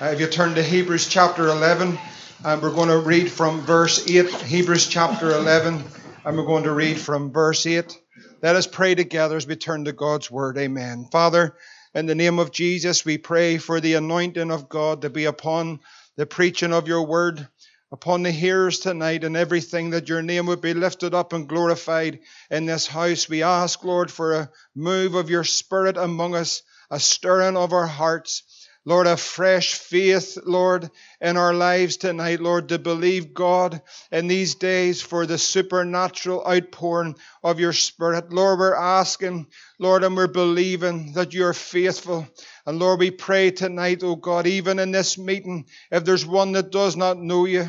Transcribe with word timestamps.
Uh, 0.00 0.04
if 0.12 0.20
you 0.20 0.28
turn 0.28 0.54
to 0.54 0.62
Hebrews 0.62 1.08
chapter 1.08 1.48
11, 1.48 1.98
and 2.44 2.62
we're 2.62 2.70
going 2.70 2.88
to 2.88 3.00
read 3.00 3.32
from 3.32 3.62
verse 3.62 4.08
8, 4.08 4.30
Hebrews 4.42 4.86
chapter 4.86 5.32
11, 5.32 5.82
and 6.24 6.36
we're 6.36 6.46
going 6.46 6.62
to 6.62 6.72
read 6.72 7.00
from 7.00 7.32
verse 7.32 7.66
8. 7.66 7.98
Let 8.40 8.54
us 8.54 8.68
pray 8.68 8.94
together 8.94 9.36
as 9.36 9.48
we 9.48 9.56
turn 9.56 9.86
to 9.86 9.92
God's 9.92 10.30
word. 10.30 10.56
Amen. 10.56 11.08
Father, 11.10 11.56
in 11.96 12.06
the 12.06 12.14
name 12.14 12.38
of 12.38 12.52
Jesus, 12.52 13.04
we 13.04 13.18
pray 13.18 13.58
for 13.58 13.80
the 13.80 13.94
anointing 13.94 14.52
of 14.52 14.68
God 14.68 15.02
to 15.02 15.10
be 15.10 15.24
upon 15.24 15.80
the 16.14 16.26
preaching 16.26 16.72
of 16.72 16.86
your 16.86 17.04
word, 17.04 17.48
upon 17.90 18.22
the 18.22 18.30
hearers 18.30 18.78
tonight, 18.78 19.24
and 19.24 19.36
everything 19.36 19.90
that 19.90 20.08
your 20.08 20.22
name 20.22 20.46
would 20.46 20.60
be 20.60 20.74
lifted 20.74 21.12
up 21.12 21.32
and 21.32 21.48
glorified 21.48 22.20
in 22.52 22.66
this 22.66 22.86
house. 22.86 23.28
We 23.28 23.42
ask, 23.42 23.82
Lord, 23.82 24.12
for 24.12 24.34
a 24.34 24.50
move 24.76 25.16
of 25.16 25.28
your 25.28 25.42
spirit 25.42 25.96
among 25.96 26.36
us, 26.36 26.62
a 26.88 27.00
stirring 27.00 27.56
of 27.56 27.72
our 27.72 27.88
hearts 27.88 28.44
Lord, 28.88 29.06
a 29.06 29.18
fresh 29.18 29.74
faith, 29.74 30.38
Lord, 30.46 30.90
in 31.20 31.36
our 31.36 31.52
lives 31.52 31.98
tonight, 31.98 32.40
Lord, 32.40 32.70
to 32.70 32.78
believe 32.78 33.34
God 33.34 33.82
in 34.10 34.28
these 34.28 34.54
days 34.54 35.02
for 35.02 35.26
the 35.26 35.36
supernatural 35.36 36.42
outpouring 36.48 37.16
of 37.44 37.60
your 37.60 37.74
Spirit. 37.74 38.32
Lord, 38.32 38.58
we're 38.58 38.74
asking, 38.74 39.48
Lord, 39.78 40.04
and 40.04 40.16
we're 40.16 40.26
believing 40.26 41.12
that 41.12 41.34
you're 41.34 41.52
faithful. 41.52 42.26
And 42.64 42.78
Lord, 42.78 43.00
we 43.00 43.10
pray 43.10 43.50
tonight, 43.50 44.02
oh 44.02 44.16
God, 44.16 44.46
even 44.46 44.78
in 44.78 44.90
this 44.90 45.18
meeting, 45.18 45.66
if 45.90 46.06
there's 46.06 46.24
one 46.24 46.52
that 46.52 46.72
does 46.72 46.96
not 46.96 47.18
know 47.18 47.44
you, 47.44 47.68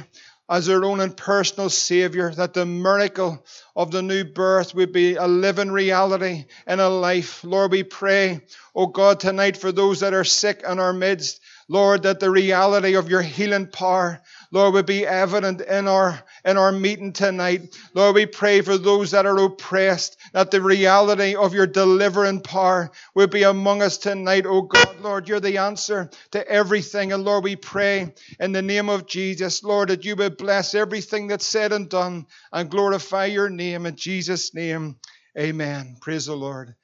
as 0.49 0.65
their 0.65 0.83
own 0.83 0.99
and 0.99 1.15
personal 1.15 1.69
Savior, 1.69 2.31
that 2.33 2.53
the 2.53 2.65
miracle 2.65 3.45
of 3.75 3.91
the 3.91 4.01
new 4.01 4.23
birth 4.23 4.73
would 4.73 4.91
be 4.91 5.15
a 5.15 5.27
living 5.27 5.71
reality 5.71 6.45
in 6.65 6.79
a 6.79 6.89
life. 6.89 7.43
Lord, 7.43 7.71
we 7.71 7.83
pray, 7.83 8.41
oh 8.75 8.87
God, 8.87 9.19
tonight 9.19 9.57
for 9.57 9.71
those 9.71 9.99
that 9.99 10.13
are 10.13 10.23
sick 10.23 10.63
in 10.67 10.79
our 10.79 10.93
midst, 10.93 11.39
Lord, 11.67 12.03
that 12.03 12.19
the 12.19 12.31
reality 12.31 12.95
of 12.95 13.09
your 13.09 13.21
healing 13.21 13.67
power, 13.67 14.21
Lord, 14.51 14.73
would 14.73 14.85
be 14.87 15.05
evident 15.05 15.61
in 15.61 15.87
our, 15.87 16.19
in 16.43 16.57
our 16.57 16.71
meeting 16.71 17.13
tonight. 17.13 17.77
Lord, 17.93 18.15
we 18.15 18.25
pray 18.25 18.61
for 18.61 18.77
those 18.77 19.11
that 19.11 19.27
are 19.27 19.37
oppressed, 19.37 20.17
that 20.33 20.49
the 20.49 20.61
reality 20.61 21.35
of 21.35 21.53
your 21.53 21.67
delivering 21.67 22.41
power 22.41 22.89
will 23.13 23.27
be 23.27 23.43
among 23.43 23.83
us 23.83 23.97
tonight. 23.97 24.45
Oh 24.47 24.63
God, 24.63 25.01
Lord, 25.01 25.29
you're 25.29 25.39
the 25.39 25.57
answer 25.59 26.09
to 26.31 26.47
everything. 26.47 27.13
And 27.13 27.23
Lord, 27.23 27.43
we 27.43 27.55
pray 27.55 28.13
in 28.39 28.51
the 28.51 28.63
name 28.63 28.89
of 28.89 29.05
Jesus, 29.05 29.63
Lord, 29.63 29.89
that 29.89 30.03
you 30.03 30.15
would 30.15 30.37
bless 30.37 30.73
everything 30.73 31.27
that's 31.27 31.45
said 31.45 31.71
and 31.71 31.87
done 31.87 32.25
and 32.51 32.71
glorify 32.71 33.25
your 33.25 33.49
name 33.49 33.85
in 33.85 33.95
Jesus' 33.95 34.55
name. 34.55 34.97
Amen. 35.37 35.97
Praise 36.01 36.25
the 36.25 36.35
Lord. 36.35 36.75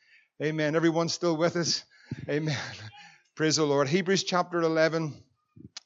Amen. 0.41 0.75
Everyone 0.75 1.09
still 1.09 1.35
with 1.35 1.55
us? 1.55 1.83
Amen. 2.29 2.57
Praise 3.35 3.55
the 3.55 3.65
Lord. 3.65 3.87
Hebrews 3.87 4.23
chapter 4.23 4.61
11 4.61 5.13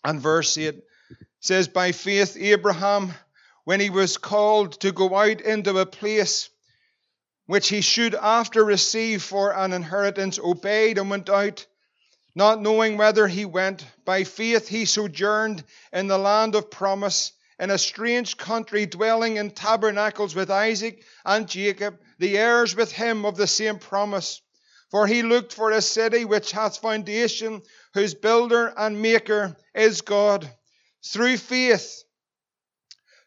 and 0.03 0.21
verse 0.21 0.57
8 0.57 0.83
says, 1.39 1.67
By 1.67 1.91
faith, 1.91 2.35
Abraham, 2.37 3.13
when 3.63 3.79
he 3.79 3.89
was 3.89 4.17
called 4.17 4.79
to 4.81 4.91
go 4.91 5.15
out 5.15 5.41
into 5.41 5.77
a 5.77 5.85
place 5.85 6.49
which 7.45 7.69
he 7.69 7.81
should 7.81 8.13
after 8.13 8.63
receive 8.63 9.23
for 9.23 9.57
an 9.57 9.73
inheritance, 9.73 10.37
obeyed 10.37 10.97
and 10.97 11.09
went 11.09 11.29
out, 11.29 11.65
not 12.35 12.61
knowing 12.61 12.95
whether 12.97 13.27
he 13.27 13.45
went. 13.45 13.83
By 14.05 14.23
faith, 14.23 14.67
he 14.67 14.85
sojourned 14.85 15.63
in 15.91 16.07
the 16.07 16.17
land 16.17 16.55
of 16.55 16.69
promise, 16.69 17.31
in 17.59 17.71
a 17.71 17.77
strange 17.77 18.37
country, 18.37 18.85
dwelling 18.85 19.37
in 19.37 19.51
tabernacles 19.51 20.35
with 20.35 20.51
Isaac 20.51 21.03
and 21.25 21.47
Jacob, 21.47 21.99
the 22.19 22.37
heirs 22.37 22.75
with 22.75 22.91
him 22.91 23.25
of 23.25 23.35
the 23.35 23.47
same 23.47 23.79
promise. 23.79 24.41
For 24.91 25.07
he 25.07 25.23
looked 25.23 25.53
for 25.53 25.71
a 25.71 25.81
city 25.81 26.25
which 26.25 26.51
hath 26.51 26.77
foundation, 26.77 27.61
whose 27.93 28.13
builder 28.13 28.73
and 28.77 29.01
maker 29.01 29.57
is 29.73 30.01
God. 30.01 30.49
Through 31.05 31.37
faith, 31.37 32.03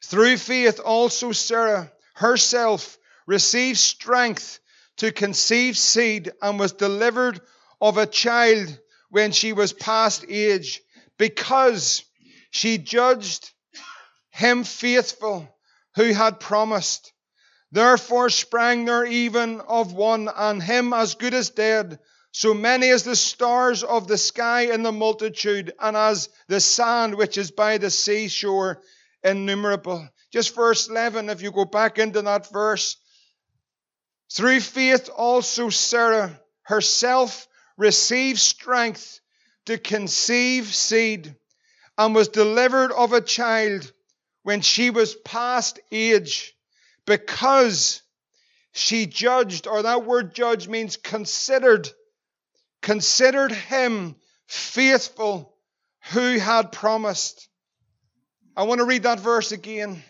through 0.04 0.36
faith 0.36 0.78
also 0.80 1.32
Sarah 1.32 1.92
herself 2.14 2.98
received 3.26 3.78
strength 3.78 4.58
to 4.98 5.10
conceive 5.12 5.78
seed 5.78 6.32
and 6.42 6.58
was 6.58 6.72
delivered 6.72 7.40
of 7.80 7.96
a 7.96 8.06
child 8.06 8.78
when 9.08 9.32
she 9.32 9.52
was 9.52 9.72
past 9.72 10.24
age, 10.28 10.80
because 11.18 12.04
she 12.50 12.78
judged 12.78 13.50
him 14.30 14.64
faithful 14.64 15.48
who 15.96 16.12
had 16.12 16.40
promised. 16.40 17.12
Therefore 17.70 18.28
sprang 18.30 18.84
there 18.84 19.04
even 19.06 19.60
of 19.62 19.92
one, 19.92 20.28
and 20.34 20.62
him 20.62 20.92
as 20.92 21.14
good 21.14 21.34
as 21.34 21.50
dead, 21.50 21.98
so 22.32 22.54
many 22.54 22.88
as 22.88 23.04
the 23.04 23.14
stars 23.14 23.84
of 23.84 24.08
the 24.08 24.18
sky 24.18 24.72
in 24.72 24.82
the 24.82 24.92
multitude, 24.92 25.72
and 25.78 25.96
as 25.96 26.30
the 26.48 26.60
sand 26.60 27.14
which 27.14 27.36
is 27.38 27.50
by 27.50 27.78
the 27.78 27.90
seashore, 27.90 28.82
innumerable. 29.22 30.08
Just 30.32 30.54
verse 30.54 30.88
11, 30.88 31.28
if 31.28 31.42
you 31.42 31.52
go 31.52 31.66
back 31.66 31.98
into 31.98 32.22
that 32.22 32.50
verse. 32.50 32.96
Through 34.32 34.60
faith 34.60 35.10
also 35.14 35.68
Sarah 35.68 36.40
herself 36.62 37.46
received 37.76 38.38
strength 38.38 39.20
to 39.66 39.76
conceive 39.76 40.74
seed, 40.74 41.36
and 41.98 42.14
was 42.14 42.28
delivered 42.28 42.92
of 42.92 43.12
a 43.12 43.20
child 43.20 43.92
when 44.42 44.62
she 44.62 44.88
was 44.88 45.14
past 45.14 45.78
age 45.90 46.56
because 47.04 48.00
she 48.72 49.04
judged, 49.04 49.66
or 49.66 49.82
that 49.82 50.06
word 50.06 50.34
judge 50.34 50.66
means 50.66 50.96
considered, 50.96 51.90
considered 52.82 53.52
him 53.52 54.16
faithful 54.46 55.56
who 56.12 56.38
had 56.38 56.72
promised. 56.72 57.48
I 58.56 58.64
want 58.64 58.80
to 58.80 58.84
read 58.84 59.04
that 59.04 59.20
verse 59.20 59.52
again. 59.52 60.02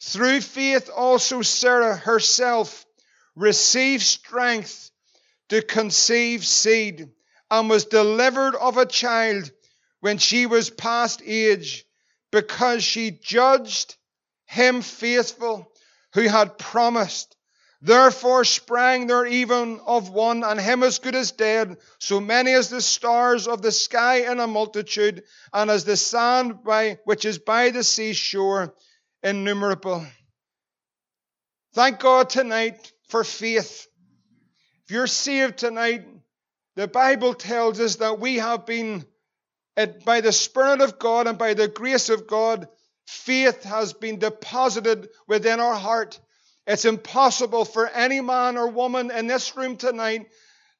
Through 0.00 0.40
faith 0.40 0.88
also 0.94 1.42
Sarah 1.42 1.96
herself 1.96 2.86
received 3.36 4.02
strength 4.02 4.90
to 5.48 5.62
conceive 5.62 6.46
seed 6.46 7.10
and 7.50 7.68
was 7.68 7.84
delivered 7.84 8.54
of 8.54 8.78
a 8.78 8.86
child 8.86 9.50
when 10.00 10.18
she 10.18 10.46
was 10.46 10.70
past 10.70 11.22
age 11.24 11.84
because 12.30 12.82
she 12.82 13.10
judged 13.10 13.96
him 14.46 14.82
faithful 14.82 15.70
who 16.14 16.22
had 16.22 16.58
promised. 16.58 17.36
Therefore 17.84 18.44
sprang 18.44 19.08
there 19.08 19.26
even 19.26 19.80
of 19.84 20.08
one, 20.08 20.44
and 20.44 20.60
him 20.60 20.84
as 20.84 21.00
good 21.00 21.16
as 21.16 21.32
dead, 21.32 21.78
so 21.98 22.20
many 22.20 22.52
as 22.52 22.70
the 22.70 22.80
stars 22.80 23.48
of 23.48 23.60
the 23.60 23.72
sky 23.72 24.30
in 24.30 24.38
a 24.38 24.46
multitude, 24.46 25.24
and 25.52 25.68
as 25.68 25.84
the 25.84 25.96
sand 25.96 26.62
by 26.62 27.00
which 27.04 27.24
is 27.24 27.38
by 27.38 27.70
the 27.70 27.82
seashore, 27.82 28.72
innumerable. 29.22 30.06
Thank 31.74 31.98
God 31.98 32.30
tonight 32.30 32.92
for 33.08 33.24
faith. 33.24 33.88
If 34.84 34.90
you're 34.92 35.08
saved 35.08 35.58
tonight, 35.58 36.06
the 36.76 36.86
Bible 36.86 37.34
tells 37.34 37.80
us 37.80 37.96
that 37.96 38.20
we 38.20 38.36
have 38.36 38.64
been, 38.64 39.04
by 40.04 40.20
the 40.20 40.32
Spirit 40.32 40.82
of 40.82 41.00
God 41.00 41.26
and 41.26 41.36
by 41.36 41.54
the 41.54 41.66
grace 41.66 42.10
of 42.10 42.28
God, 42.28 42.68
Faith 43.06 43.64
has 43.64 43.92
been 43.92 44.18
deposited 44.18 45.08
within 45.26 45.60
our 45.60 45.74
heart. 45.74 46.20
It's 46.66 46.84
impossible 46.84 47.64
for 47.64 47.88
any 47.88 48.20
man 48.20 48.56
or 48.56 48.68
woman 48.68 49.10
in 49.10 49.26
this 49.26 49.56
room 49.56 49.76
tonight 49.76 50.28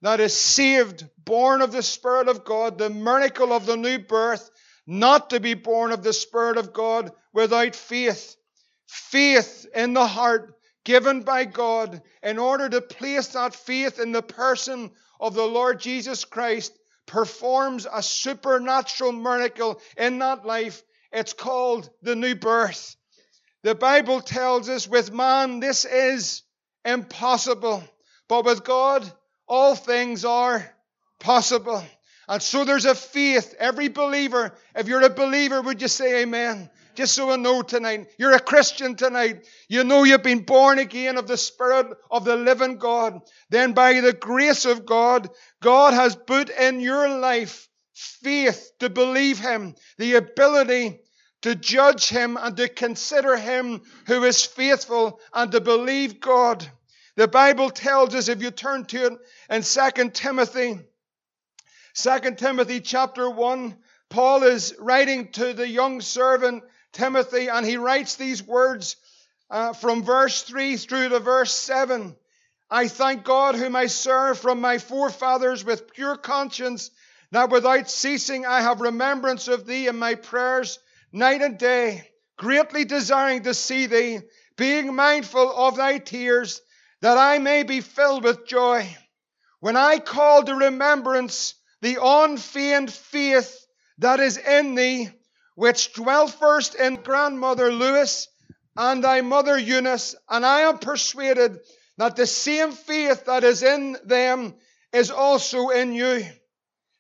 that 0.03 0.21
is 0.21 0.35
saved, 0.35 1.09
born 1.25 1.63
of 1.63 1.73
the 1.73 1.83
Spirit 1.83 2.29
of 2.29 2.45
God, 2.45 2.79
the 2.79 2.91
miracle 2.91 3.53
of 3.53 3.67
the 3.67 3.77
new 3.77 3.99
birth, 3.99 4.51
not 4.87 5.31
to 5.31 5.41
be 5.41 5.55
born 5.55 5.93
of 5.93 6.03
the 6.03 6.13
Spirit 6.13 6.57
of 6.57 6.73
God 6.73 7.13
without 7.33 7.75
faith. 7.75 8.37
Faith 8.87 9.67
in 9.75 9.95
the 9.95 10.07
heart 10.07 10.55
given 10.85 11.23
by 11.23 11.45
God 11.45 12.03
in 12.23 12.39
order 12.39 12.69
to 12.69 12.81
place 12.81 13.29
that 13.29 13.55
faith 13.55 13.99
in 14.01 14.13
the 14.13 14.23
person 14.23 14.91
of 15.21 15.35
the 15.35 15.47
Lord 15.47 15.81
Jesus 15.81 16.25
Christ 16.25 16.77
performs 17.07 17.87
a 17.91 18.03
supernatural 18.03 19.13
miracle 19.13 19.81
in 19.97 20.19
that 20.19 20.45
life 20.45 20.83
it's 21.13 21.35
called 21.35 21.91
the 22.01 22.17
new 22.17 22.35
birth. 22.35 22.97
The 23.63 23.75
Bible 23.75 24.21
tells 24.21 24.69
us 24.69 24.89
with 24.89 25.13
man 25.13 25.61
this 25.61 25.85
is 25.85 26.43
impossible, 26.85 27.85
but 28.29 28.45
with 28.45 28.65
God 28.65 29.11
all 29.47 29.75
things 29.75 30.25
are 30.25 30.75
possible. 31.21 31.85
And 32.29 32.43
so 32.43 32.65
there's 32.65 32.87
a 32.87 32.95
faith. 32.95 33.55
Every 33.59 33.89
believer, 33.89 34.55
if 34.75 34.89
you're 34.89 35.03
a 35.03 35.11
believer, 35.11 35.61
would 35.61 35.83
you 35.83 35.89
say 35.89 36.23
amen? 36.23 36.71
Just 36.95 37.15
so 37.15 37.31
I 37.31 37.37
know 37.37 37.63
tonight, 37.63 38.09
you're 38.19 38.35
a 38.35 38.41
Christian 38.41 38.97
tonight. 38.97 39.47
You 39.69 39.85
know 39.85 40.05
you've 40.05 40.23
been 40.23 40.45
born 40.45 40.79
again 40.79 41.17
of 41.17 41.27
the 41.27 41.37
Spirit 41.37 41.87
of 42.11 42.25
the 42.25 42.37
living 42.37 42.79
God. 42.79 43.21
Then 43.51 43.73
by 43.73 44.01
the 44.01 44.13
grace 44.13 44.65
of 44.65 44.87
God, 44.87 45.29
God 45.61 45.95
has 45.95 46.17
put 46.17 46.51
in 46.51 46.81
your 46.81 47.09
life 47.19 47.69
faith 47.95 48.73
to 48.81 48.91
believe 48.91 49.39
Him, 49.39 49.75
the 49.99 50.15
ability 50.15 51.02
to 51.43 51.55
judge 51.55 52.09
Him 52.09 52.39
and 52.41 52.57
to 52.57 52.69
consider 52.69 53.37
Him 53.37 53.83
who 54.07 54.25
is 54.25 54.45
faithful 54.45 55.21
and 55.33 55.53
to 55.53 55.61
believe 55.61 56.21
God. 56.21 56.67
The 57.17 57.29
Bible 57.29 57.71
tells 57.71 58.15
us, 58.15 58.29
if 58.29 58.43
you 58.43 58.51
turn 58.51 58.87
to 58.87 59.07
it 59.07 59.13
in 59.51 59.63
2 59.63 60.11
Timothy, 60.11 60.81
2 61.95 62.35
Timothy 62.37 62.81
chapter 62.81 63.29
1, 63.29 63.77
Paul 64.09 64.45
is 64.45 64.75
writing 64.79 65.31
to 65.33 65.53
the 65.53 65.69
young 65.69 66.01
servant 66.01 66.65
Timothy, 66.93 67.49
and 67.49 67.67
he 67.67 67.77
writes 67.77 68.17
these 68.17 68.43
words 68.43 68.97
uh, 69.51 69.73
from 69.73 70.03
verse 70.03 70.43
3 70.43 70.77
through 70.77 71.11
to 71.11 71.19
verse 71.19 71.53
7. 71.53 72.17
I 72.71 72.89
thank 72.89 73.25
God, 73.25 73.55
whom 73.55 73.77
I 73.77 73.87
serve 73.87 74.39
from 74.39 74.61
my 74.61 74.79
forefathers 74.79 75.65
with 75.65 75.93
pure 75.93 76.17
conscience, 76.17 76.91
that 77.33 77.51
without 77.51 77.91
ceasing 77.91 78.47
I 78.47 78.63
have 78.63 78.81
remembrance 78.81 79.49
of 79.49 79.67
thee 79.67 79.89
in 79.89 79.99
my 79.99 80.15
prayers 80.15 80.79
night 81.13 81.43
and 81.43 81.59
day, 81.59 82.09
greatly 82.37 82.85
desiring 82.85 83.43
to 83.43 83.55
see 83.55 83.87
thee, 83.87 84.21
being 84.57 84.95
mindful 84.95 85.51
of 85.55 85.77
thy 85.77 85.99
tears, 85.99 86.61
that 87.01 87.19
I 87.19 87.39
may 87.39 87.63
be 87.63 87.81
filled 87.81 88.25
with 88.25 88.47
joy. 88.47 88.97
When 89.61 89.77
I 89.77 89.99
call 89.99 90.43
to 90.43 90.55
remembrance 90.55 91.55
the 91.83 91.99
unfeigned 92.03 92.93
faith 92.93 93.65
that 93.99 94.19
is 94.19 94.37
in 94.37 94.75
thee, 94.75 95.11
which 95.55 95.93
dwelt 95.93 96.33
first 96.33 96.75
in 96.75 96.97
grandmother 96.97 97.73
Lois 97.73 98.29
and 98.77 99.05
thy 99.05 99.21
mother 99.21 99.59
Eunice, 99.59 100.15
and 100.29 100.45
I 100.45 100.63
am 100.63 100.79
persuaded 100.79 101.61
that 101.99 102.17
the 102.17 102.27
same 102.27 102.73
faith 102.73 103.27
that 103.27 103.45
is 103.45 103.63
in 103.63 103.97
them 104.05 104.55
is 104.93 105.11
also 105.11 105.69
in 105.69 105.93
you. 105.93 106.25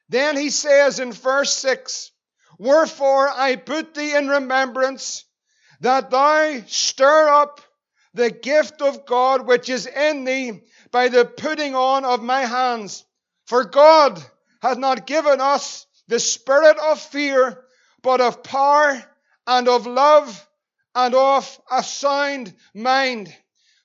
Then 0.09 0.37
he 0.37 0.51
says 0.51 1.01
in 1.01 1.13
verse 1.13 1.53
6 1.55 2.12
Wherefore 2.63 3.29
I 3.29 3.57
put 3.57 3.93
thee 3.93 4.15
in 4.15 4.29
remembrance 4.29 5.25
that 5.81 6.11
thou 6.11 6.63
stir 6.69 7.29
up 7.29 7.61
the 8.15 8.31
gift 8.31 8.81
of 8.81 9.05
God 9.05 9.49
which 9.49 9.69
is 9.69 9.89
in 9.89 10.23
thee 10.23 10.61
by 10.93 11.09
the 11.09 11.25
putting 11.25 11.75
on 11.75 12.05
of 12.05 12.23
my 12.23 12.43
hands. 12.43 13.05
For 13.47 13.65
God 13.65 14.25
hath 14.61 14.79
not 14.79 15.09
given 15.09 15.41
us 15.41 15.87
the 16.07 16.21
spirit 16.21 16.79
of 16.79 17.01
fear, 17.01 17.65
but 18.01 18.21
of 18.21 18.45
power 18.45 19.03
and 19.45 19.67
of 19.67 19.89
love 19.89 20.49
and 20.95 21.17
of 21.17 21.61
a 21.69 21.83
sound 21.83 22.55
mind. 22.73 23.35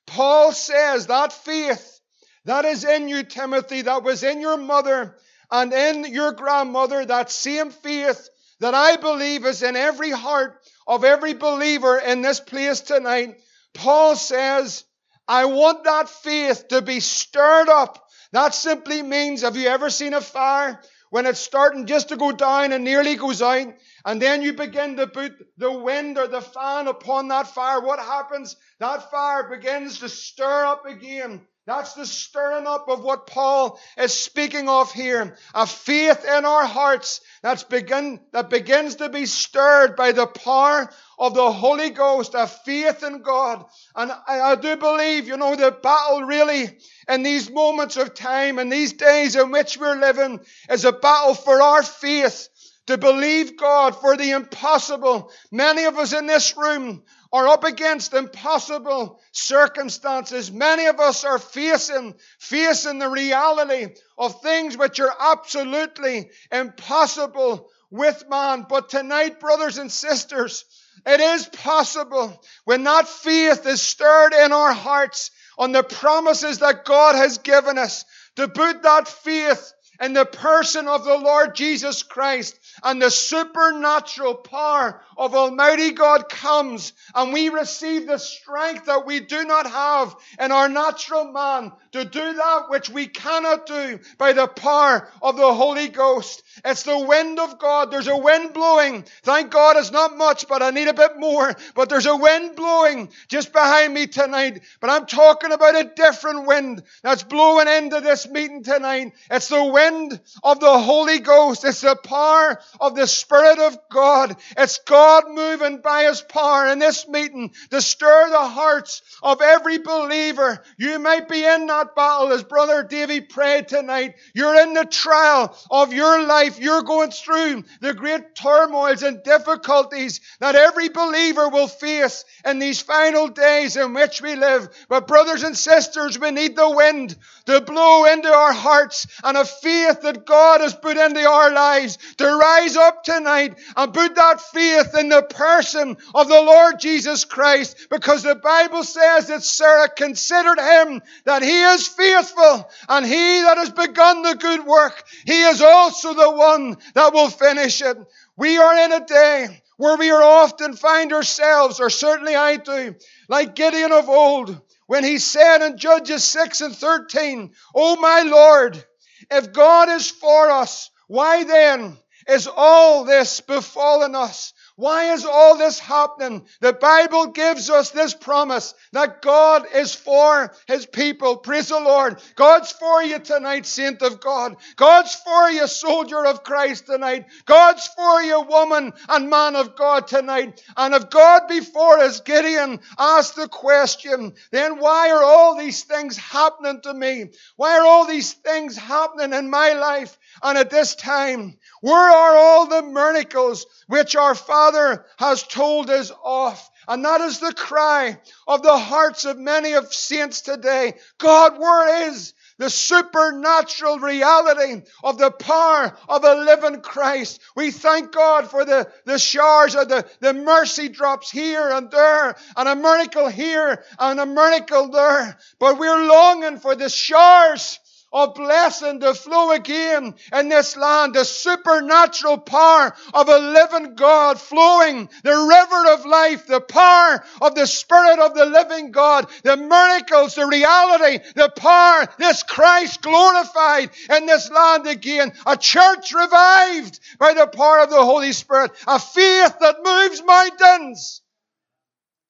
Paul 0.05 0.51
says 0.51 1.07
that 1.07 1.33
faith 1.33 1.99
that 2.45 2.63
is 2.63 2.83
in 2.83 3.07
you, 3.07 3.23
Timothy, 3.23 3.81
that 3.81 4.03
was 4.03 4.21
in 4.21 4.39
your 4.39 4.57
mother 4.57 5.17
and 5.49 5.73
in 5.73 6.13
your 6.13 6.33
grandmother, 6.33 7.03
that 7.03 7.31
same 7.31 7.71
faith 7.71 8.29
that 8.59 8.73
I 8.73 8.97
believe 8.97 9.45
is 9.45 9.63
in 9.63 9.75
every 9.75 10.11
heart 10.11 10.59
of 10.87 11.03
every 11.03 11.33
believer 11.33 11.97
in 11.97 12.21
this 12.21 12.39
place 12.39 12.81
tonight. 12.81 13.37
Paul 13.73 14.15
says, 14.15 14.83
I 15.27 15.45
want 15.45 15.83
that 15.83 16.09
faith 16.09 16.69
to 16.69 16.81
be 16.81 16.99
stirred 16.99 17.69
up. 17.69 18.03
That 18.31 18.55
simply 18.55 19.03
means, 19.03 19.41
have 19.41 19.55
you 19.55 19.67
ever 19.67 19.89
seen 19.89 20.13
a 20.13 20.21
fire 20.21 20.81
when 21.09 21.25
it's 21.25 21.39
starting 21.39 21.85
just 21.85 22.09
to 22.09 22.17
go 22.17 22.31
down 22.31 22.73
and 22.73 22.83
nearly 22.83 23.15
goes 23.15 23.41
out? 23.41 23.73
And 24.05 24.21
then 24.21 24.41
you 24.41 24.53
begin 24.53 24.97
to 24.97 25.07
put 25.07 25.33
the 25.57 25.71
wind 25.71 26.17
or 26.17 26.27
the 26.27 26.41
fan 26.41 26.87
upon 26.87 27.27
that 27.27 27.47
fire. 27.47 27.81
What 27.81 27.99
happens? 27.99 28.55
That 28.79 29.11
fire 29.11 29.49
begins 29.49 29.99
to 29.99 30.09
stir 30.09 30.65
up 30.65 30.85
again. 30.85 31.45
That's 31.67 31.95
the 31.95 32.05
stirring 32.05 32.65
up 32.65 32.87
of 32.87 33.03
what 33.03 33.27
Paul 33.27 33.77
is 33.97 34.13
speaking 34.13 34.69
of 34.69 34.93
here. 34.93 35.35
A 35.53 35.67
faith 35.67 36.23
in 36.23 36.45
our 36.45 36.65
hearts 36.65 37.19
that's 37.43 37.63
begin, 37.63 38.21
that 38.31 38.49
begins 38.49 38.95
to 38.95 39.09
be 39.09 39.25
stirred 39.25 39.97
by 39.97 40.13
the 40.13 40.27
power 40.27 40.89
of 41.19 41.33
the 41.33 41.51
Holy 41.51 41.89
Ghost, 41.89 42.35
a 42.35 42.47
faith 42.47 43.03
in 43.03 43.21
God. 43.21 43.65
And 43.97 44.13
I, 44.13 44.39
I 44.39 44.55
do 44.55 44.77
believe, 44.77 45.27
you 45.27 45.35
know, 45.35 45.57
the 45.57 45.71
battle 45.71 46.21
really 46.21 46.69
in 47.09 47.23
these 47.23 47.51
moments 47.51 47.97
of 47.97 48.13
time 48.13 48.59
and 48.59 48.71
these 48.71 48.93
days 48.93 49.35
in 49.35 49.51
which 49.51 49.77
we're 49.77 49.99
living 49.99 50.39
is 50.71 50.85
a 50.85 50.93
battle 50.93 51.33
for 51.33 51.61
our 51.61 51.83
faith 51.83 52.47
to 52.85 52.97
believe 52.97 53.57
God 53.57 53.93
for 53.99 54.15
the 54.15 54.31
impossible. 54.31 55.31
Many 55.51 55.83
of 55.83 55.97
us 55.97 56.13
in 56.13 56.27
this 56.27 56.55
room 56.55 57.03
are 57.31 57.47
up 57.47 57.63
against 57.63 58.13
impossible 58.13 59.19
circumstances. 59.31 60.51
Many 60.51 60.85
of 60.85 60.99
us 60.99 61.23
are 61.23 61.39
facing, 61.39 62.15
facing 62.39 62.99
the 62.99 63.09
reality 63.09 63.95
of 64.17 64.41
things 64.41 64.77
which 64.77 64.99
are 64.99 65.13
absolutely 65.19 66.29
impossible 66.51 67.69
with 67.89 68.23
man. 68.29 68.65
But 68.67 68.89
tonight, 68.89 69.39
brothers 69.39 69.77
and 69.77 69.91
sisters, 69.91 70.65
it 71.05 71.19
is 71.19 71.45
possible 71.47 72.41
when 72.65 72.83
that 72.83 73.07
faith 73.07 73.65
is 73.65 73.81
stirred 73.81 74.33
in 74.33 74.51
our 74.51 74.73
hearts 74.73 75.31
on 75.57 75.71
the 75.71 75.83
promises 75.83 76.59
that 76.59 76.85
God 76.85 77.15
has 77.15 77.39
given 77.39 77.77
us 77.77 78.05
to 78.35 78.47
put 78.47 78.83
that 78.83 79.07
faith 79.07 79.73
in 80.01 80.13
the 80.13 80.25
person 80.25 80.87
of 80.87 81.03
the 81.03 81.17
Lord 81.17 81.55
Jesus 81.55 82.03
Christ 82.03 82.57
and 82.83 83.01
the 83.01 83.11
supernatural 83.11 84.35
power 84.35 85.01
of 85.17 85.35
Almighty 85.35 85.91
God 85.91 86.29
comes 86.29 86.93
and 87.15 87.33
we 87.33 87.49
receive 87.49 88.07
the 88.07 88.17
strength 88.17 88.85
that 88.85 89.05
we 89.05 89.19
do 89.19 89.43
not 89.45 89.69
have 89.69 90.15
in 90.39 90.51
our 90.51 90.69
natural 90.69 91.31
man 91.31 91.71
to 91.97 92.05
do 92.05 92.33
that 92.33 92.69
which 92.69 92.89
we 92.89 93.07
cannot 93.07 93.65
do 93.65 93.99
by 94.17 94.33
the 94.33 94.47
power 94.47 95.09
of 95.21 95.37
the 95.37 95.53
Holy 95.53 95.87
Ghost. 95.87 96.43
It's 96.63 96.83
the 96.83 96.97
wind 96.97 97.39
of 97.39 97.59
God. 97.59 97.91
There's 97.91 98.07
a 98.07 98.17
wind 98.17 98.53
blowing. 98.53 99.05
Thank 99.23 99.51
God 99.51 99.77
it's 99.77 99.91
not 99.91 100.17
much, 100.17 100.47
but 100.47 100.61
I 100.61 100.71
need 100.71 100.87
a 100.87 100.93
bit 100.93 101.17
more. 101.17 101.53
But 101.75 101.89
there's 101.89 102.05
a 102.05 102.15
wind 102.15 102.55
blowing 102.55 103.09
just 103.27 103.53
behind 103.53 103.93
me 103.93 104.07
tonight. 104.07 104.61
But 104.79 104.89
I'm 104.89 105.05
talking 105.05 105.51
about 105.51 105.75
a 105.75 105.91
different 105.95 106.47
wind 106.47 106.83
that's 107.03 107.23
blowing 107.23 107.67
into 107.67 108.01
this 108.01 108.27
meeting 108.27 108.63
tonight. 108.63 109.13
It's 109.29 109.49
the 109.49 109.63
wind 109.63 110.19
of 110.43 110.59
the 110.59 110.79
Holy 110.79 111.19
Ghost. 111.19 111.65
It's 111.65 111.81
the 111.81 111.95
power 111.95 112.59
of 112.79 112.95
the 112.95 113.07
Spirit 113.07 113.59
of 113.59 113.77
God. 113.89 114.35
It's 114.57 114.79
God 114.79 115.25
moving 115.29 115.79
by 115.79 116.03
His 116.03 116.21
power 116.21 116.67
in 116.67 116.79
this 116.79 117.07
meeting 117.07 117.53
to 117.71 117.81
stir 117.81 118.29
the 118.29 118.47
hearts 118.47 119.01
of 119.21 119.41
every 119.41 119.77
believer. 119.77 120.63
You 120.77 120.99
might 120.99 121.27
be 121.27 121.43
in 121.43 121.67
that 121.67 121.86
battle 121.95 122.31
as 122.31 122.43
Brother 122.43 122.83
Davy 122.83 123.21
prayed 123.21 123.67
tonight. 123.67 124.15
You're 124.33 124.61
in 124.61 124.73
the 124.73 124.85
trial 124.85 125.55
of 125.69 125.93
your 125.93 126.23
life. 126.23 126.59
You're 126.59 126.83
going 126.83 127.11
through 127.11 127.63
the 127.81 127.93
great 127.93 128.35
turmoils 128.35 129.03
and 129.03 129.23
difficulties 129.23 130.21
that 130.39 130.55
every 130.55 130.89
believer 130.89 131.49
will 131.49 131.67
face 131.67 132.25
in 132.45 132.59
these 132.59 132.81
final 132.81 133.27
days 133.27 133.77
in 133.77 133.93
which 133.93 134.21
we 134.21 134.35
live. 134.35 134.69
But 134.89 135.07
brothers 135.07 135.43
and 135.43 135.57
sisters, 135.57 136.19
we 136.19 136.31
need 136.31 136.55
the 136.55 136.69
wind 136.69 137.15
to 137.45 137.61
blow 137.61 138.05
into 138.05 138.29
our 138.29 138.53
hearts 138.53 139.07
and 139.23 139.37
a 139.37 139.45
faith 139.45 140.01
that 140.01 140.25
God 140.25 140.61
has 140.61 140.73
put 140.73 140.97
into 140.97 141.27
our 141.27 141.51
lives 141.51 141.97
to 142.17 142.25
rise 142.25 142.75
up 142.75 143.03
tonight 143.03 143.57
and 143.75 143.93
put 143.93 144.15
that 144.15 144.41
faith 144.41 144.95
in 144.97 145.09
the 145.09 145.23
person 145.23 145.97
of 146.13 146.27
the 146.27 146.41
Lord 146.41 146.79
Jesus 146.79 147.25
Christ 147.25 147.87
because 147.89 148.23
the 148.23 148.35
Bible 148.35 148.83
says 148.83 149.27
that 149.27 149.43
Sarah 149.43 149.89
considered 149.89 150.59
him 150.59 151.01
that 151.25 151.41
he 151.41 151.61
is 151.73 151.87
faithful 151.87 152.69
and 152.89 153.05
he 153.05 153.41
that 153.41 153.57
has 153.57 153.69
begun 153.69 154.21
the 154.21 154.35
good 154.35 154.65
work, 154.65 155.03
he 155.25 155.43
is 155.43 155.61
also 155.61 156.13
the 156.13 156.31
one 156.31 156.77
that 156.93 157.13
will 157.13 157.29
finish 157.29 157.81
it. 157.81 157.97
We 158.35 158.57
are 158.57 158.85
in 158.85 158.91
a 158.91 159.05
day 159.05 159.61
where 159.77 159.97
we 159.97 160.09
are 160.09 160.23
often 160.23 160.75
find 160.75 161.13
ourselves, 161.13 161.79
or 161.79 161.89
certainly 161.89 162.35
I 162.35 162.57
do, 162.57 162.95
like 163.29 163.55
Gideon 163.55 163.91
of 163.91 164.09
old, 164.09 164.59
when 164.87 165.03
he 165.03 165.19
said 165.19 165.65
in 165.65 165.77
Judges 165.77 166.23
6 166.23 166.61
and 166.61 166.75
13, 166.75 167.53
Oh 167.75 167.95
my 167.97 168.21
Lord, 168.21 168.83
if 169.29 169.53
God 169.53 169.89
is 169.89 170.09
for 170.09 170.49
us, 170.49 170.89
why 171.07 171.43
then 171.43 171.97
is 172.27 172.47
all 172.47 173.05
this 173.05 173.41
befallen 173.41 174.15
us? 174.15 174.53
Why 174.77 175.13
is 175.13 175.25
all 175.25 175.57
this 175.57 175.79
happening? 175.79 176.45
The 176.61 176.71
Bible 176.71 177.27
gives 177.27 177.71
us 177.71 177.89
this 177.89 178.13
promise 178.13 178.75
that 178.93 179.23
God 179.23 179.65
is 179.73 179.95
for 179.95 180.53
His 180.67 180.85
people. 180.85 181.37
Praise 181.37 181.69
the 181.69 181.79
Lord. 181.79 182.21
God's 182.35 182.71
for 182.73 183.01
you 183.01 183.17
tonight, 183.17 183.65
saint 183.65 184.03
of 184.03 184.19
God. 184.19 184.57
God's 184.75 185.15
for 185.15 185.49
you, 185.49 185.65
soldier 185.65 186.23
of 186.23 186.43
Christ 186.43 186.85
tonight. 186.85 187.25
God's 187.45 187.87
for 187.87 188.21
you, 188.21 188.39
woman 188.41 188.93
and 189.09 189.31
man 189.31 189.55
of 189.55 189.75
God 189.75 190.05
tonight. 190.05 190.61
And 190.77 190.93
if 190.93 191.09
God 191.09 191.47
before 191.47 191.97
us, 191.97 192.19
Gideon 192.19 192.79
asked 192.99 193.35
the 193.35 193.47
question, 193.47 194.35
then 194.51 194.77
why 194.77 195.09
are 195.09 195.23
all 195.23 195.57
these 195.57 195.85
things 195.85 196.17
happening 196.17 196.81
to 196.81 196.93
me? 196.93 197.31
Why 197.55 197.79
are 197.79 197.87
all 197.87 198.05
these 198.05 198.33
things 198.33 198.77
happening 198.77 199.33
in 199.33 199.49
my 199.49 199.73
life 199.73 200.19
and 200.43 200.55
at 200.55 200.69
this 200.69 200.93
time? 200.93 201.57
Where 201.81 202.09
are 202.09 202.35
all 202.35 202.67
the 202.67 202.83
miracles 202.83 203.65
which 203.87 204.15
our 204.15 204.35
Father 204.35 205.05
has 205.17 205.43
told 205.43 205.89
us 205.89 206.11
of? 206.23 206.69
And 206.87 207.03
that 207.03 207.21
is 207.21 207.39
the 207.39 207.53
cry 207.53 208.19
of 208.47 208.63
the 208.63 208.77
hearts 208.77 209.25
of 209.25 209.37
many 209.37 209.73
of 209.73 209.93
saints 209.93 210.41
today. 210.41 210.93
God, 211.17 211.59
where 211.59 212.07
is 212.09 212.33
the 212.57 212.69
supernatural 212.69 213.99
reality 213.99 214.81
of 215.03 215.17
the 215.17 215.31
power 215.31 215.95
of 216.09 216.23
a 216.23 216.33
living 216.35 216.81
Christ. 216.81 217.39
We 217.55 217.71
thank 217.71 218.11
God 218.11 218.49
for 218.49 218.65
the, 218.65 218.91
the 219.05 219.19
showers 219.19 219.75
of 219.75 219.89
the, 219.89 220.07
the 220.19 220.33
mercy 220.33 220.89
drops 220.89 221.29
here 221.29 221.69
and 221.69 221.91
there, 221.91 222.35
and 222.55 222.69
a 222.69 222.75
miracle 222.75 223.27
here 223.27 223.83
and 223.99 224.19
a 224.19 224.25
miracle 224.25 224.89
there. 224.89 225.37
But 225.59 225.77
we're 225.77 226.07
longing 226.07 226.57
for 226.57 226.75
the 226.75 226.89
showers 226.89 227.79
of 228.23 228.35
blessing 228.35 228.99
to 228.99 229.13
flow 229.13 229.51
again 229.51 230.15
in 230.33 230.49
this 230.49 230.75
land. 230.75 231.13
The 231.13 231.23
supernatural 231.23 232.39
power 232.39 232.93
of 233.13 233.29
a 233.29 233.37
living 233.37 233.95
God 233.95 234.39
flowing, 234.39 235.09
the 235.23 235.29
river 235.29 235.93
of 235.93 236.05
life, 236.05 236.47
the 236.47 236.61
power 236.61 237.23
of 237.41 237.55
the 237.55 237.67
Spirit 237.67 238.19
of 238.19 238.33
the 238.33 238.45
living 238.45 238.91
God, 238.91 239.27
the 239.43 239.57
miracles, 239.57 240.35
the 240.35 240.47
reality, 240.47 241.23
the 241.35 241.49
power, 241.55 242.07
this 242.17 242.43
Christ 242.43 243.01
glorified 243.01 243.91
in 244.15 244.25
this 244.25 244.49
land 244.49 244.87
again. 244.87 245.31
A 245.45 245.57
church 245.57 246.13
revived 246.13 246.99
by 247.19 247.33
the 247.33 247.47
power 247.47 247.79
of 247.79 247.89
the 247.89 248.03
Holy 248.03 248.33
Spirit. 248.33 248.71
A 248.87 248.99
faith 248.99 249.55
that 249.59 249.77
moves 249.83 250.23
mountains. 250.23 251.21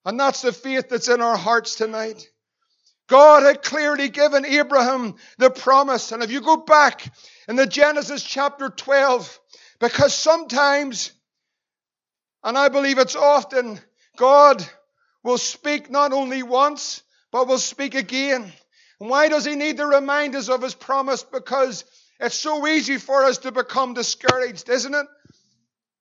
And 0.06 0.20
that's 0.20 0.42
the 0.42 0.54
faith 0.54 0.90
that's 0.90 1.10
in 1.10 1.22
our 1.22 1.38
hearts 1.38 1.76
tonight. 1.76 2.30
God 3.08 3.44
had 3.44 3.64
clearly 3.64 4.10
given 4.10 4.46
Abraham 4.46 5.16
the 5.38 5.50
promise. 5.50 6.12
And 6.12 6.22
if 6.22 6.32
you 6.32 6.42
go 6.42 6.58
back 6.58 7.10
in 7.48 7.56
the 7.56 7.66
Genesis 7.66 8.22
chapter 8.22 8.70
12, 8.70 9.40
because 9.80 10.14
sometimes, 10.14 11.12
and 12.44 12.58
I 12.58 12.68
believe 12.68 12.98
it's 12.98 13.16
often, 13.16 13.80
God 14.18 14.66
will 15.24 15.38
speak 15.38 15.90
not 15.90 16.12
only 16.12 16.44
once, 16.44 17.02
but 17.32 17.48
will 17.48 17.60
speak 17.60 17.96
again. 17.96 18.52
And 19.00 19.10
why 19.10 19.30
does 19.30 19.46
he 19.46 19.56
need 19.56 19.78
to 19.78 19.86
remind 19.86 20.36
us 20.36 20.50
of 20.50 20.62
his 20.62 20.76
promise? 20.76 21.24
Because 21.24 21.86
it's 22.20 22.36
so 22.36 22.68
easy 22.68 22.98
for 22.98 23.24
us 23.24 23.40
to 23.40 23.52
become 23.52 23.94
discouraged, 23.94 24.70
isn't 24.70 24.94
it? 24.94 25.06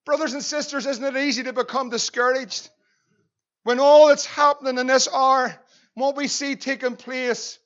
Brothers 0.05 0.33
and 0.33 0.43
sisters, 0.43 0.87
isn't 0.87 1.05
it 1.05 1.17
easy 1.17 1.43
to 1.45 1.53
become 1.53 1.91
discouraged? 1.91 2.69
When 3.65 3.81
all 3.81 4.09
that's 4.09 4.27
happening 4.27 4.79
in 4.79 4.87
this 4.87 5.09
hour 5.13 5.59
what 5.97 6.15
we 6.15 6.29
see 6.29 6.57
taking 6.57 6.95
place, 6.95 7.59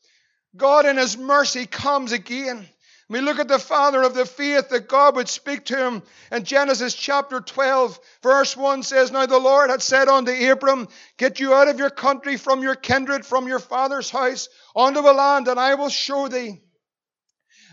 God 0.56 0.86
in 0.86 0.96
His 0.96 1.18
mercy 1.18 1.66
comes 1.66 2.12
again. 2.12 2.66
We 3.08 3.20
look 3.20 3.40
at 3.40 3.48
the 3.48 3.58
father 3.58 4.04
of 4.04 4.14
the 4.14 4.24
faith 4.24 4.68
that 4.68 4.86
God 4.86 5.16
would 5.16 5.28
speak 5.28 5.64
to 5.64 5.76
him 5.76 6.02
in 6.30 6.44
Genesis 6.44 6.94
chapter 6.94 7.40
12, 7.40 7.98
verse 8.22 8.56
1 8.56 8.84
says, 8.84 9.10
Now 9.10 9.26
the 9.26 9.36
Lord 9.36 9.68
had 9.68 9.82
said 9.82 10.06
unto 10.06 10.30
Abram, 10.30 10.86
Get 11.16 11.40
you 11.40 11.52
out 11.52 11.66
of 11.66 11.80
your 11.80 11.90
country, 11.90 12.36
from 12.36 12.62
your 12.62 12.76
kindred, 12.76 13.26
from 13.26 13.48
your 13.48 13.58
father's 13.58 14.10
house, 14.10 14.48
unto 14.76 15.00
a 15.00 15.10
land, 15.10 15.48
and 15.48 15.58
I 15.58 15.74
will 15.74 15.88
show 15.88 16.28
thee. 16.28 16.62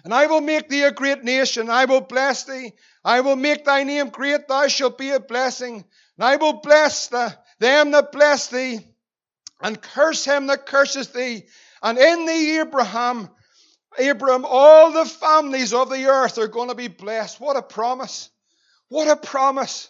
And 0.04 0.12
I 0.12 0.26
will 0.26 0.42
make 0.42 0.70
thee 0.70 0.84
a 0.84 0.92
great 0.92 1.24
nation. 1.24 1.70
I 1.70 1.86
will 1.86 2.02
bless 2.02 2.46
thee. 2.46 2.74
I 3.06 3.22
will 3.22 3.36
make 3.36 3.64
thy 3.64 3.84
name 3.84 4.10
great. 4.10 4.48
Thou 4.48 4.68
shalt 4.68 4.98
be 4.98 5.12
a 5.12 5.20
blessing. 5.20 5.86
And 6.18 6.26
I 6.26 6.38
will 6.38 6.62
bless 6.62 7.10
the, 7.10 7.38
them 7.60 7.92
that 7.92 8.12
bless 8.12 8.48
thee 8.48 8.80
and 9.62 9.82
curse 9.82 10.26
him 10.26 10.48
that 10.48 10.66
curses 10.66 11.10
thee. 11.10 11.46
And 11.82 11.98
in 11.98 12.26
thee, 12.26 12.60
Abraham, 12.60 13.30
Abraham, 13.98 14.46
all 14.48 14.92
the 14.92 15.06
families 15.06 15.74
of 15.74 15.90
the 15.90 16.06
earth 16.06 16.38
are 16.38 16.48
going 16.48 16.70
to 16.70 16.76
be 16.76 16.88
blessed. 16.88 17.40
What 17.40 17.58
a 17.58 17.62
promise! 17.62 18.30
What 18.90 19.08
a 19.08 19.16
promise! 19.16 19.90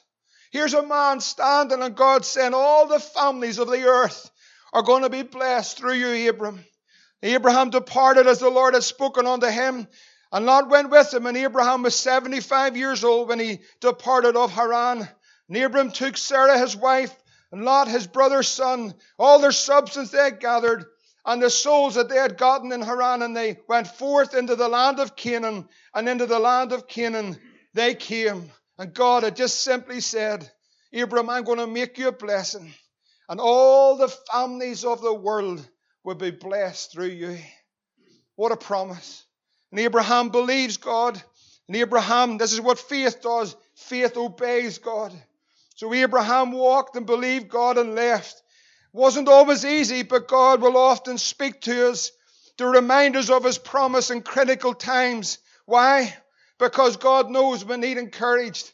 Here's 0.52 0.74
a 0.74 0.86
man 0.86 1.20
standing, 1.20 1.82
and 1.82 1.96
God 1.96 2.26
saying, 2.26 2.54
All 2.54 2.88
the 2.88 3.00
families 3.00 3.60
of 3.60 3.70
the 3.70 3.86
earth 3.86 4.32
are 4.74 4.82
going 4.82 5.04
to 5.04 5.10
be 5.10 5.24
blessed 5.24 5.78
through 5.78 5.94
you, 5.94 6.30
Abram. 6.30 6.64
Abraham 7.22 7.70
departed 7.70 8.28
as 8.28 8.40
the 8.40 8.50
Lord 8.50 8.74
had 8.74 8.84
spoken 8.84 9.28
unto 9.28 9.48
him, 9.48 9.88
and 10.32 10.46
Lot 10.46 10.70
went 10.70 10.90
with 10.90 11.14
him. 11.14 11.26
And 11.26 11.38
Abraham 11.38 11.84
was 11.84 11.96
75 11.96 12.78
years 12.78 13.04
old 13.04 13.30
when 13.30 13.40
he 13.40 13.60
departed 13.82 14.36
of 14.36 14.52
Haran. 14.52 15.08
And 15.48 15.58
Abraham 15.58 15.92
took 15.92 16.16
Sarah 16.16 16.58
his 16.58 16.76
wife 16.76 17.16
and 17.52 17.64
Lot, 17.64 17.88
his 17.88 18.08
brother's 18.08 18.48
son, 18.48 18.94
all 19.18 19.40
their 19.40 19.52
substance 19.52 20.12
they 20.12 20.18
had 20.18 20.40
gathered, 20.40 20.86
and 21.26 21.42
the 21.42 21.50
souls 21.50 21.96
that 21.96 22.10
they 22.10 22.18
had 22.18 22.38
gotten 22.38 22.72
in 22.72 22.82
Haran, 22.82 23.22
and 23.22 23.36
they 23.36 23.58
went 23.68 23.88
forth 23.88 24.34
into 24.34 24.56
the 24.56 24.68
land 24.68 25.00
of 25.00 25.16
Canaan, 25.16 25.68
and 25.94 26.10
into 26.10 26.26
the 26.26 26.40
land 26.40 26.72
of 26.72 26.88
Canaan 26.88 27.38
they 27.74 27.96
came. 27.96 28.52
And 28.78 28.94
God 28.94 29.24
had 29.24 29.36
just 29.36 29.64
simply 29.64 30.02
said, 30.02 30.50
Abram, 30.94 31.30
I'm 31.30 31.44
going 31.44 31.58
to 31.60 31.68
make 31.68 31.98
you 31.98 32.08
a 32.10 32.12
blessing, 32.12 32.74
and 33.30 33.40
all 33.40 33.98
the 33.98 34.10
families 34.32 34.86
of 34.86 35.02
the 35.02 35.14
world 35.14 35.68
will 36.04 36.16
be 36.16 36.32
blessed 36.32 36.92
through 36.92 37.08
you. 37.08 37.38
What 38.36 38.52
a 38.52 38.58
promise. 38.58 39.26
And 39.72 39.80
Abraham 39.80 40.30
believes 40.30 40.78
God. 40.78 41.22
And 41.68 41.76
Abraham, 41.76 42.38
this 42.38 42.54
is 42.54 42.62
what 42.62 42.80
faith 42.80 43.22
does 43.22 43.56
faith 43.76 44.16
obeys 44.16 44.78
God. 44.78 45.14
So 45.78 45.94
Abraham 45.94 46.54
walked 46.54 46.96
and 46.96 47.06
believed 47.06 47.50
God 47.50 47.78
and 47.78 47.94
left. 47.94 48.42
Wasn't 48.94 49.30
always 49.30 49.64
easy, 49.64 50.02
but 50.02 50.28
God 50.28 50.60
will 50.60 50.76
often 50.76 51.20
speak 51.20 51.62
to 51.62 51.90
us 51.90 52.12
to 52.58 52.66
remind 52.66 53.16
us 53.16 53.30
of 53.30 53.44
his 53.44 53.60
promise 53.60 54.10
in 54.10 54.24
critical 54.24 54.74
times. 54.74 55.38
Why? 55.66 56.18
Because 56.58 56.98
God 56.98 57.30
knows 57.30 57.64
we 57.64 57.78
need 57.78 58.00
encouraged. 58.00 58.74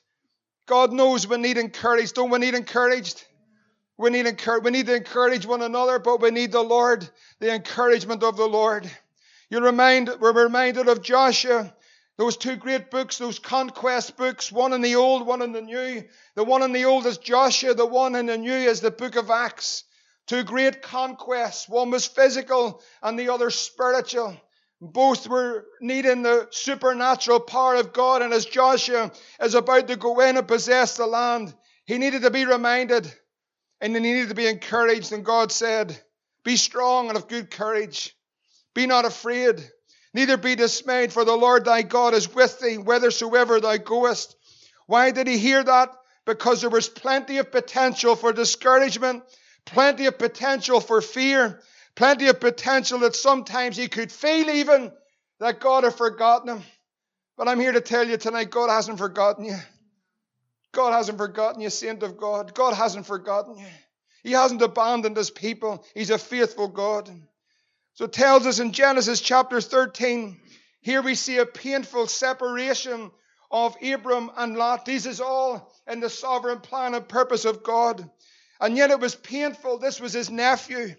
God 0.65 0.93
knows 0.93 1.27
we 1.27 1.35
need 1.35 1.57
encouraged. 1.57 2.15
Don't 2.15 2.29
we 2.29 2.39
need 2.39 2.55
encouraged? 2.55 3.21
We 3.97 4.09
need, 4.09 4.25
encourage, 4.25 4.63
we 4.63 4.71
need 4.71 4.85
to 4.85 4.95
encourage 4.95 5.45
one 5.45 5.61
another, 5.61 5.99
but 5.99 6.21
we 6.21 6.31
need 6.31 6.53
the 6.53 6.63
Lord, 6.63 7.07
the 7.41 7.53
encouragement 7.53 8.23
of 8.23 8.37
the 8.37 8.47
Lord. 8.47 8.89
You 9.49 9.59
remind, 9.59 10.09
we're 10.21 10.45
reminded 10.45 10.87
of 10.87 11.01
Joshua 11.01 11.75
those 12.17 12.37
two 12.37 12.55
great 12.55 12.91
books, 12.91 13.17
those 13.17 13.39
conquest 13.39 14.17
books, 14.17 14.51
one 14.51 14.73
in 14.73 14.81
the 14.81 14.95
old, 14.95 15.25
one 15.25 15.41
in 15.41 15.51
the 15.51 15.61
new. 15.61 16.03
The 16.35 16.43
one 16.43 16.61
in 16.61 16.71
the 16.71 16.85
old 16.85 17.05
is 17.05 17.17
Joshua, 17.17 17.73
the 17.73 17.85
one 17.85 18.15
in 18.15 18.27
the 18.27 18.37
new 18.37 18.53
is 18.53 18.81
the 18.81 18.91
book 18.91 19.15
of 19.15 19.31
Acts. 19.31 19.83
Two 20.27 20.43
great 20.43 20.81
conquests. 20.81 21.67
One 21.67 21.89
was 21.89 22.05
physical 22.05 22.81
and 23.01 23.17
the 23.17 23.29
other 23.29 23.49
spiritual. 23.49 24.37
Both 24.79 25.27
were 25.27 25.65
needing 25.81 26.21
the 26.21 26.47
supernatural 26.51 27.39
power 27.39 27.75
of 27.75 27.93
God. 27.93 28.21
And 28.21 28.33
as 28.33 28.45
Joshua 28.45 29.11
is 29.41 29.55
about 29.55 29.87
to 29.87 29.95
go 29.95 30.19
in 30.21 30.37
and 30.37 30.47
possess 30.47 30.97
the 30.97 31.07
land, 31.07 31.53
he 31.85 31.97
needed 31.97 32.21
to 32.21 32.31
be 32.31 32.45
reminded 32.45 33.11
and 33.81 33.95
he 33.95 34.01
needed 34.01 34.29
to 34.29 34.35
be 34.35 34.47
encouraged. 34.47 35.11
And 35.11 35.25
God 35.25 35.51
said, 35.51 35.99
Be 36.45 36.57
strong 36.57 37.09
and 37.09 37.17
of 37.17 37.27
good 37.27 37.49
courage. 37.49 38.15
Be 38.73 38.87
not 38.87 39.05
afraid. 39.05 39.63
Neither 40.13 40.37
be 40.37 40.55
dismayed, 40.55 41.11
for 41.11 41.25
the 41.25 41.35
Lord 41.35 41.65
thy 41.65 41.81
God 41.81 42.13
is 42.13 42.33
with 42.33 42.59
thee 42.59 42.75
whithersoever 42.75 43.59
thou 43.59 43.77
goest. 43.77 44.35
Why 44.85 45.11
did 45.11 45.27
he 45.27 45.37
hear 45.37 45.63
that? 45.63 45.89
Because 46.25 46.61
there 46.61 46.69
was 46.69 46.87
plenty 46.87 47.39
of 47.39 47.51
potential 47.51 48.15
for 48.15 48.31
discouragement, 48.31 49.23
plenty 49.65 50.05
of 50.05 50.17
potential 50.17 50.79
for 50.79 51.01
fear, 51.01 51.61
plenty 51.95 52.27
of 52.27 52.39
potential 52.39 52.99
that 52.99 53.15
sometimes 53.15 53.75
he 53.75 53.87
could 53.87 54.11
feel 54.11 54.49
even 54.49 54.91
that 55.39 55.59
God 55.59 55.83
had 55.83 55.95
forgotten 55.95 56.57
him. 56.57 56.63
But 57.35 57.47
I'm 57.47 57.59
here 57.59 57.71
to 57.71 57.81
tell 57.81 58.07
you 58.07 58.17
tonight 58.17 58.51
God 58.51 58.69
hasn't 58.69 58.99
forgotten 58.99 59.45
you. 59.45 59.57
God 60.71 60.93
hasn't 60.93 61.17
forgotten 61.17 61.61
you, 61.61 61.69
saint 61.69 62.03
of 62.03 62.17
God. 62.17 62.53
God 62.53 62.73
hasn't 62.73 63.05
forgotten 63.05 63.57
you. 63.57 63.65
He 64.23 64.31
hasn't 64.31 64.61
abandoned 64.61 65.17
his 65.17 65.29
people. 65.29 65.85
He's 65.93 66.09
a 66.09 66.17
faithful 66.17 66.67
God. 66.67 67.09
So 67.95 68.05
it 68.05 68.13
tells 68.13 68.47
us 68.47 68.59
in 68.59 68.71
Genesis 68.71 69.21
chapter 69.21 69.61
13, 69.61 70.39
here 70.81 71.01
we 71.01 71.13
see 71.15 71.37
a 71.37 71.45
painful 71.45 72.07
separation 72.07 73.11
of 73.51 73.77
Abram 73.83 74.31
and 74.35 74.57
Lot. 74.57 74.85
This 74.85 75.05
is 75.05 75.21
all 75.21 75.71
in 75.87 75.99
the 75.99 76.09
sovereign 76.09 76.59
plan 76.59 76.95
and 76.95 77.07
purpose 77.07 77.45
of 77.45 77.63
God. 77.63 78.09
And 78.59 78.75
yet 78.75 78.89
it 78.89 78.99
was 78.99 79.13
painful. 79.13 79.77
This 79.77 79.99
was 80.01 80.13
his 80.13 80.31
nephew. 80.31 80.95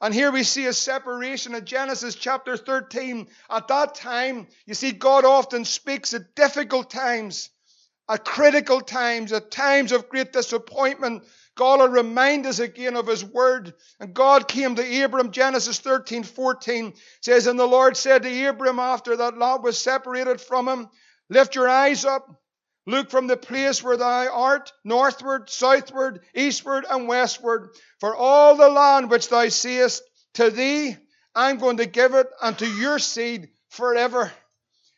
And 0.00 0.12
here 0.12 0.32
we 0.32 0.42
see 0.42 0.66
a 0.66 0.72
separation 0.72 1.54
in 1.54 1.64
Genesis 1.64 2.16
chapter 2.16 2.56
13. 2.56 3.28
At 3.48 3.68
that 3.68 3.94
time, 3.94 4.48
you 4.66 4.74
see, 4.74 4.90
God 4.90 5.24
often 5.24 5.64
speaks 5.64 6.14
at 6.14 6.34
difficult 6.34 6.90
times, 6.90 7.50
at 8.08 8.24
critical 8.24 8.80
times, 8.80 9.32
at 9.32 9.52
times 9.52 9.92
of 9.92 10.08
great 10.08 10.32
disappointment, 10.32 11.22
God 11.56 11.80
will 11.80 11.88
remind 11.88 12.46
us 12.46 12.58
again 12.58 12.96
of 12.96 13.06
His 13.06 13.24
word. 13.24 13.74
And 14.00 14.14
God 14.14 14.48
came 14.48 14.74
to 14.74 15.04
Abram, 15.04 15.30
Genesis 15.30 15.78
13, 15.78 16.24
14 16.24 16.94
says, 17.20 17.46
And 17.46 17.58
the 17.58 17.66
Lord 17.66 17.96
said 17.96 18.22
to 18.22 18.46
Abram 18.46 18.78
after 18.78 19.16
that 19.16 19.38
Lot 19.38 19.62
was 19.62 19.78
separated 19.78 20.40
from 20.40 20.68
him, 20.68 20.88
Lift 21.30 21.54
your 21.54 21.68
eyes 21.68 22.04
up, 22.04 22.28
look 22.86 23.10
from 23.10 23.26
the 23.28 23.36
place 23.36 23.82
where 23.82 23.96
thou 23.96 24.28
art, 24.32 24.72
northward, 24.84 25.48
southward, 25.48 26.20
eastward, 26.34 26.84
and 26.88 27.08
westward. 27.08 27.70
For 28.00 28.14
all 28.14 28.56
the 28.56 28.68
land 28.68 29.10
which 29.10 29.28
thou 29.28 29.48
seest, 29.48 30.02
to 30.34 30.50
thee 30.50 30.96
I'm 31.34 31.58
going 31.58 31.78
to 31.78 31.86
give 31.86 32.14
it, 32.14 32.28
and 32.42 32.56
to 32.58 32.66
your 32.66 32.98
seed 32.98 33.48
forever. 33.68 34.30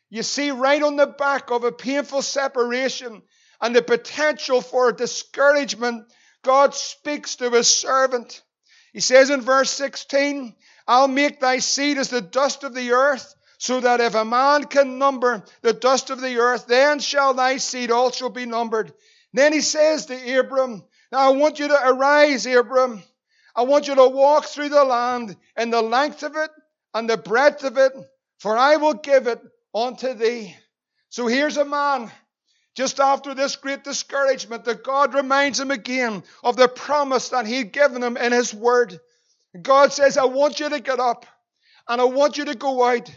You 0.09 0.23
see, 0.23 0.51
right 0.51 0.81
on 0.81 0.95
the 0.95 1.07
back 1.07 1.51
of 1.51 1.63
a 1.63 1.71
painful 1.71 2.21
separation 2.21 3.23
and 3.59 3.75
the 3.75 3.81
potential 3.81 4.61
for 4.61 4.91
discouragement 4.91 6.05
God 6.47 6.73
speaks 6.73 7.35
to 7.35 7.49
his 7.49 7.67
servant. 7.67 8.41
He 8.93 9.01
says 9.01 9.29
in 9.29 9.41
verse 9.41 9.69
16, 9.71 10.55
I'll 10.87 11.09
make 11.09 11.41
thy 11.41 11.59
seed 11.59 11.97
as 11.97 12.09
the 12.09 12.21
dust 12.21 12.63
of 12.63 12.73
the 12.73 12.93
earth, 12.93 13.35
so 13.57 13.81
that 13.81 13.99
if 13.99 14.15
a 14.15 14.23
man 14.23 14.63
can 14.63 14.97
number 14.97 15.43
the 15.61 15.73
dust 15.73 16.09
of 16.09 16.21
the 16.21 16.37
earth, 16.37 16.65
then 16.65 16.99
shall 16.99 17.33
thy 17.33 17.57
seed 17.57 17.91
also 17.91 18.29
be 18.29 18.45
numbered. 18.45 18.93
then 19.33 19.51
he 19.51 19.59
says 19.59 20.05
to 20.05 20.39
Abram, 20.39 20.85
Now 21.11 21.19
I 21.19 21.35
want 21.35 21.59
you 21.59 21.67
to 21.67 21.89
arise, 21.89 22.45
Abram. 22.45 23.03
I 23.53 23.63
want 23.63 23.89
you 23.89 23.95
to 23.95 24.07
walk 24.07 24.45
through 24.45 24.69
the 24.69 24.85
land 24.85 25.35
in 25.57 25.69
the 25.69 25.81
length 25.81 26.23
of 26.23 26.37
it 26.37 26.51
and 26.93 27.09
the 27.09 27.17
breadth 27.17 27.65
of 27.65 27.77
it, 27.77 27.91
for 28.39 28.57
I 28.57 28.77
will 28.77 28.93
give 28.93 29.27
it 29.27 29.41
unto 29.75 30.13
thee. 30.13 30.55
So 31.09 31.27
here's 31.27 31.57
a 31.57 31.65
man 31.65 32.09
just 32.77 32.99
after 32.99 33.33
this 33.33 33.55
great 33.55 33.83
discouragement 33.83 34.63
that 34.65 34.83
God 34.83 35.15
reminds 35.15 35.59
him 35.59 35.71
again 35.71 36.21
of 36.43 36.57
the 36.57 36.67
promise 36.67 37.29
that 37.29 37.47
he'd 37.47 37.71
given 37.71 38.03
him 38.03 38.17
in 38.17 38.31
his 38.31 38.53
word. 38.53 38.99
God 39.59 39.91
says, 39.91 40.15
I 40.15 40.25
want 40.25 40.59
you 40.59 40.69
to 40.69 40.79
get 40.79 40.99
up 40.99 41.25
and 41.87 41.99
I 41.99 42.03
want 42.03 42.37
you 42.37 42.45
to 42.45 42.53
go 42.53 42.83
out 42.83 43.11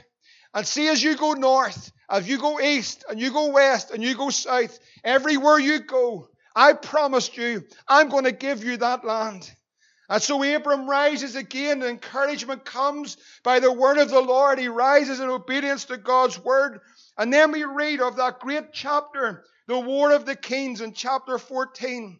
and 0.54 0.66
see 0.66 0.88
as 0.88 1.02
you 1.02 1.14
go 1.14 1.34
north, 1.34 1.92
as 2.08 2.26
you 2.26 2.38
go 2.38 2.58
east 2.58 3.04
and 3.10 3.20
you 3.20 3.30
go 3.34 3.50
west 3.50 3.90
and 3.90 4.02
you 4.02 4.16
go 4.16 4.30
south, 4.30 4.78
everywhere 5.04 5.58
you 5.58 5.80
go, 5.80 6.28
I 6.56 6.72
promised 6.72 7.36
you, 7.36 7.62
I'm 7.86 8.08
going 8.08 8.24
to 8.24 8.32
give 8.32 8.64
you 8.64 8.78
that 8.78 9.04
land. 9.04 9.52
And 10.10 10.20
so 10.20 10.42
Abram 10.42 10.90
rises 10.90 11.36
again, 11.36 11.84
encouragement 11.84 12.64
comes 12.64 13.16
by 13.44 13.60
the 13.60 13.72
word 13.72 13.96
of 13.96 14.10
the 14.10 14.20
Lord. 14.20 14.58
He 14.58 14.66
rises 14.66 15.20
in 15.20 15.28
obedience 15.30 15.84
to 15.84 15.96
God's 15.96 16.36
word. 16.36 16.80
And 17.16 17.32
then 17.32 17.52
we 17.52 17.62
read 17.62 18.00
of 18.00 18.16
that 18.16 18.40
great 18.40 18.72
chapter, 18.72 19.44
the 19.68 19.78
War 19.78 20.10
of 20.10 20.26
the 20.26 20.34
Kings, 20.34 20.80
in 20.80 20.94
chapter 20.94 21.38
14. 21.38 22.18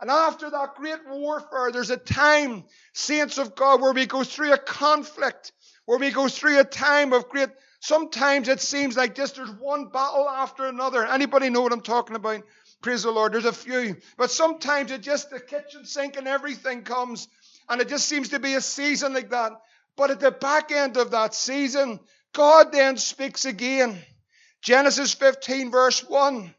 And 0.00 0.10
after 0.10 0.48
that 0.48 0.76
great 0.76 1.00
warfare, 1.06 1.70
there's 1.72 1.90
a 1.90 1.98
time, 1.98 2.64
saints 2.94 3.36
of 3.36 3.54
God, 3.54 3.82
where 3.82 3.92
we 3.92 4.06
go 4.06 4.24
through 4.24 4.54
a 4.54 4.58
conflict, 4.58 5.52
where 5.84 5.98
we 5.98 6.12
go 6.12 6.28
through 6.28 6.58
a 6.58 6.64
time 6.64 7.12
of 7.12 7.28
great. 7.28 7.50
Sometimes 7.80 8.48
it 8.48 8.62
seems 8.62 8.96
like 8.96 9.14
just 9.14 9.36
there's 9.36 9.50
one 9.50 9.88
battle 9.88 10.26
after 10.26 10.64
another. 10.64 11.04
Anybody 11.04 11.50
know 11.50 11.60
what 11.60 11.72
I'm 11.74 11.82
talking 11.82 12.16
about? 12.16 12.42
Praise 12.86 13.02
the 13.02 13.10
Lord. 13.10 13.32
There's 13.32 13.44
a 13.44 13.52
few. 13.52 13.96
But 14.16 14.30
sometimes 14.30 14.92
it 14.92 15.00
just, 15.00 15.28
the 15.28 15.40
kitchen 15.40 15.84
sink 15.84 16.16
and 16.16 16.28
everything 16.28 16.82
comes. 16.82 17.26
And 17.68 17.80
it 17.80 17.88
just 17.88 18.08
seems 18.08 18.28
to 18.28 18.38
be 18.38 18.54
a 18.54 18.60
season 18.60 19.12
like 19.12 19.30
that. 19.30 19.60
But 19.96 20.12
at 20.12 20.20
the 20.20 20.30
back 20.30 20.70
end 20.70 20.96
of 20.96 21.10
that 21.10 21.34
season, 21.34 21.98
God 22.32 22.70
then 22.70 22.96
speaks 22.96 23.44
again. 23.44 23.98
Genesis 24.62 25.12
15, 25.14 25.72
verse 25.72 26.08
1. 26.08 26.54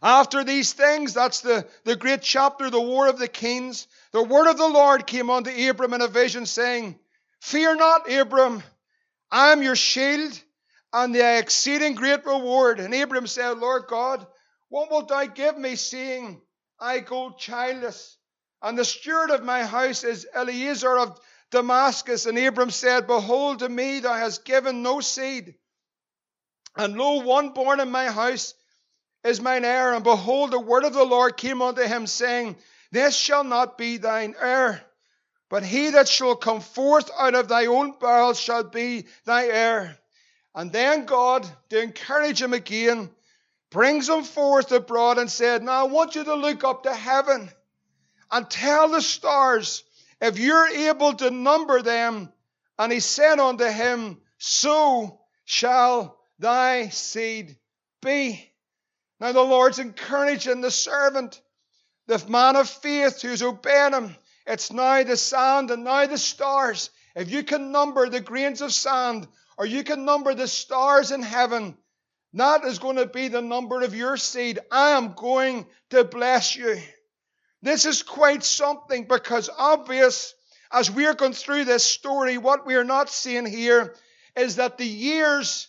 After 0.00 0.44
these 0.44 0.74
things, 0.74 1.12
that's 1.12 1.40
the, 1.40 1.66
the 1.82 1.96
great 1.96 2.22
chapter, 2.22 2.70
the 2.70 2.80
War 2.80 3.08
of 3.08 3.18
the 3.18 3.26
Kings, 3.26 3.88
the 4.12 4.22
word 4.22 4.48
of 4.48 4.58
the 4.58 4.68
Lord 4.68 5.08
came 5.08 5.28
unto 5.28 5.50
Abram 5.50 5.92
in 5.92 6.02
a 6.02 6.06
vision, 6.06 6.46
saying, 6.46 6.96
Fear 7.40 7.74
not, 7.74 8.08
Abram, 8.08 8.62
I 9.28 9.50
am 9.50 9.64
your 9.64 9.74
shield 9.74 10.40
and 10.92 11.12
the 11.12 11.38
exceeding 11.38 11.96
great 11.96 12.24
reward. 12.24 12.78
And 12.78 12.94
Abram 12.94 13.26
said, 13.26 13.58
Lord 13.58 13.86
God, 13.88 14.24
what 14.70 14.90
wilt 14.90 15.08
thou 15.08 15.26
give 15.26 15.58
me, 15.58 15.76
seeing 15.76 16.40
I 16.78 17.00
go 17.00 17.30
childless? 17.30 18.16
And 18.62 18.78
the 18.78 18.84
steward 18.84 19.30
of 19.30 19.42
my 19.42 19.64
house 19.64 20.04
is 20.04 20.26
Eliezer 20.34 20.96
of 20.96 21.18
Damascus. 21.50 22.26
And 22.26 22.38
Abram 22.38 22.70
said, 22.70 23.06
Behold, 23.06 23.58
to 23.58 23.68
me 23.68 24.00
thou 24.00 24.14
hast 24.14 24.44
given 24.44 24.82
no 24.82 25.00
seed. 25.00 25.54
And 26.76 26.96
lo, 26.96 27.24
one 27.24 27.50
born 27.50 27.80
in 27.80 27.90
my 27.90 28.06
house 28.10 28.54
is 29.24 29.40
mine 29.40 29.64
heir. 29.64 29.92
And 29.92 30.04
behold, 30.04 30.52
the 30.52 30.60
word 30.60 30.84
of 30.84 30.94
the 30.94 31.04
Lord 31.04 31.36
came 31.36 31.62
unto 31.62 31.82
him, 31.82 32.06
saying, 32.06 32.56
This 32.92 33.16
shall 33.16 33.42
not 33.42 33.76
be 33.76 33.96
thine 33.96 34.36
heir, 34.40 34.80
but 35.48 35.64
he 35.64 35.90
that 35.90 36.08
shall 36.08 36.36
come 36.36 36.60
forth 36.60 37.10
out 37.18 37.34
of 37.34 37.48
thy 37.48 37.66
own 37.66 37.94
bowels 37.98 38.38
shall 38.38 38.62
be 38.62 39.06
thy 39.24 39.46
heir. 39.46 39.98
And 40.54 40.70
then 40.70 41.06
God, 41.06 41.48
to 41.70 41.82
encourage 41.82 42.40
him 42.40 42.52
again, 42.52 43.10
brings 43.70 44.08
him 44.08 44.24
forth 44.24 44.72
abroad 44.72 45.18
and 45.18 45.30
said, 45.30 45.62
Now 45.62 45.86
I 45.86 45.88
want 45.88 46.14
you 46.14 46.24
to 46.24 46.34
look 46.34 46.64
up 46.64 46.82
to 46.82 46.94
heaven 46.94 47.50
and 48.30 48.50
tell 48.50 48.88
the 48.88 49.00
stars 49.00 49.84
if 50.20 50.38
you're 50.38 50.68
able 50.68 51.14
to 51.14 51.30
number 51.30 51.82
them. 51.82 52.32
And 52.78 52.92
he 52.92 53.00
said 53.00 53.38
unto 53.38 53.66
him, 53.66 54.20
So 54.38 55.20
shall 55.44 56.18
thy 56.38 56.88
seed 56.88 57.56
be. 58.00 58.50
Now 59.20 59.32
the 59.32 59.42
Lord's 59.42 59.78
encouraging 59.78 60.62
the 60.62 60.70
servant, 60.70 61.40
the 62.06 62.24
man 62.28 62.56
of 62.56 62.68
faith 62.68 63.20
who's 63.20 63.42
obeying 63.42 63.92
him. 63.92 64.16
It's 64.46 64.72
now 64.72 65.02
the 65.04 65.16
sand 65.16 65.70
and 65.70 65.84
now 65.84 66.06
the 66.06 66.18
stars. 66.18 66.90
If 67.14 67.30
you 67.30 67.44
can 67.44 67.72
number 67.72 68.08
the 68.08 68.20
grains 68.20 68.62
of 68.62 68.72
sand, 68.72 69.28
or 69.58 69.66
you 69.66 69.84
can 69.84 70.04
number 70.04 70.34
the 70.34 70.48
stars 70.48 71.10
in 71.10 71.22
heaven, 71.22 71.76
that 72.34 72.64
is 72.64 72.78
going 72.78 72.96
to 72.96 73.06
be 73.06 73.28
the 73.28 73.42
number 73.42 73.82
of 73.82 73.94
your 73.94 74.16
seed. 74.16 74.58
I 74.70 74.90
am 74.90 75.14
going 75.14 75.66
to 75.90 76.04
bless 76.04 76.56
you. 76.56 76.80
This 77.62 77.86
is 77.86 78.02
quite 78.02 78.44
something 78.44 79.04
because 79.04 79.50
obvious 79.58 80.34
as 80.72 80.90
we're 80.90 81.14
going 81.14 81.32
through 81.32 81.64
this 81.64 81.84
story, 81.84 82.38
what 82.38 82.64
we're 82.64 82.84
not 82.84 83.10
seeing 83.10 83.46
here 83.46 83.94
is 84.36 84.56
that 84.56 84.78
the 84.78 84.86
years 84.86 85.68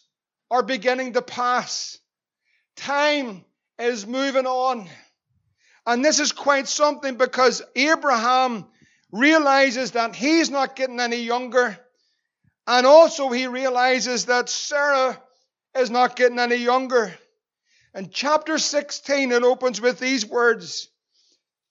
are 0.52 0.62
beginning 0.62 1.14
to 1.14 1.22
pass. 1.22 1.98
Time 2.76 3.44
is 3.80 4.06
moving 4.06 4.46
on. 4.46 4.88
And 5.88 6.06
this 6.06 6.20
is 6.20 6.32
quite 6.32 6.68
something 6.68 7.16
because 7.16 7.64
Abraham 7.76 8.66
realizes 9.12 9.92
that 9.92 10.16
he's 10.16 10.52
not 10.52 10.76
getting 10.76 11.00
any 11.00 11.24
younger. 11.24 11.78
And 12.68 12.86
also 12.86 13.30
he 13.30 13.48
realizes 13.48 14.26
that 14.26 14.50
Sarah 14.50 15.20
is 15.76 15.90
not 15.90 16.16
getting 16.16 16.40
any 16.40 16.56
younger. 16.56 17.14
And 17.94 18.12
chapter 18.12 18.58
16, 18.58 19.32
it 19.32 19.44
opens 19.44 19.82
with 19.82 20.00
these 20.00 20.26
words 20.26 20.90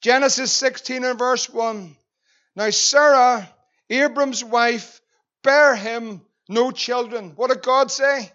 Genesis 0.00 0.52
16 0.52 1.04
and 1.04 1.18
verse 1.18 1.48
1. 1.48 1.96
Now, 2.56 2.70
Sarah, 2.70 3.48
Abram's 3.88 4.42
wife, 4.42 5.00
bare 5.42 5.74
him 5.74 6.22
no 6.48 6.70
children. 6.70 7.32
What 7.36 7.50
did 7.50 7.62
God 7.62 7.90
say? 7.90 8.32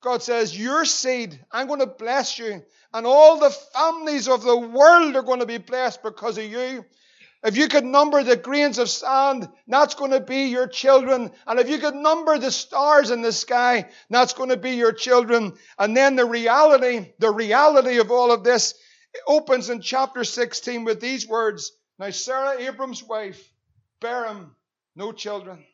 God 0.00 0.22
says, 0.22 0.56
Your 0.56 0.84
seed, 0.84 1.38
I'm 1.50 1.66
going 1.66 1.80
to 1.80 1.86
bless 1.86 2.38
you, 2.38 2.62
and 2.94 3.06
all 3.06 3.38
the 3.38 3.50
families 3.50 4.28
of 4.28 4.42
the 4.42 4.56
world 4.56 5.16
are 5.16 5.22
going 5.22 5.40
to 5.40 5.46
be 5.46 5.58
blessed 5.58 6.02
because 6.02 6.38
of 6.38 6.44
you. 6.44 6.84
If 7.44 7.56
you 7.56 7.68
could 7.68 7.84
number 7.84 8.22
the 8.22 8.36
grains 8.36 8.78
of 8.78 8.90
sand, 8.90 9.48
that's 9.68 9.94
going 9.94 10.10
to 10.10 10.20
be 10.20 10.46
your 10.46 10.66
children. 10.66 11.30
And 11.46 11.60
if 11.60 11.68
you 11.68 11.78
could 11.78 11.94
number 11.94 12.36
the 12.36 12.50
stars 12.50 13.10
in 13.10 13.22
the 13.22 13.32
sky, 13.32 13.88
that's 14.10 14.32
going 14.32 14.48
to 14.48 14.56
be 14.56 14.72
your 14.72 14.92
children. 14.92 15.52
And 15.78 15.96
then 15.96 16.16
the 16.16 16.24
reality, 16.24 17.12
the 17.20 17.30
reality 17.30 17.98
of 17.98 18.10
all 18.10 18.32
of 18.32 18.42
this 18.42 18.74
opens 19.26 19.70
in 19.70 19.80
chapter 19.80 20.24
16 20.24 20.84
with 20.84 21.00
these 21.00 21.28
words. 21.28 21.72
Now 21.98 22.10
Sarah, 22.10 22.60
Abram's 22.60 23.04
wife, 23.04 23.52
bare 24.00 24.26
him 24.26 24.56
no 24.96 25.12
children. 25.12 25.64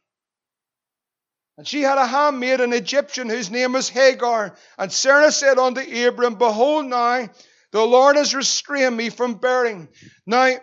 And 1.57 1.67
she 1.67 1.83
had 1.83 1.99
a 1.99 2.07
handmaid, 2.07 2.61
an 2.61 2.73
Egyptian, 2.73 3.29
whose 3.29 3.51
name 3.51 3.73
was 3.73 3.89
Hagar. 3.89 4.57
And 4.77 4.93
Sarah 4.93 5.31
said 5.31 5.57
unto 5.57 5.81
Abram, 5.81 6.35
Behold 6.35 6.87
now, 6.87 7.29
the 7.71 7.85
Lord 7.85 8.17
has 8.17 8.35
restrained 8.35 8.97
me 8.97 9.09
from 9.09 9.35
bearing. 9.35 9.89
Now, 10.27 10.57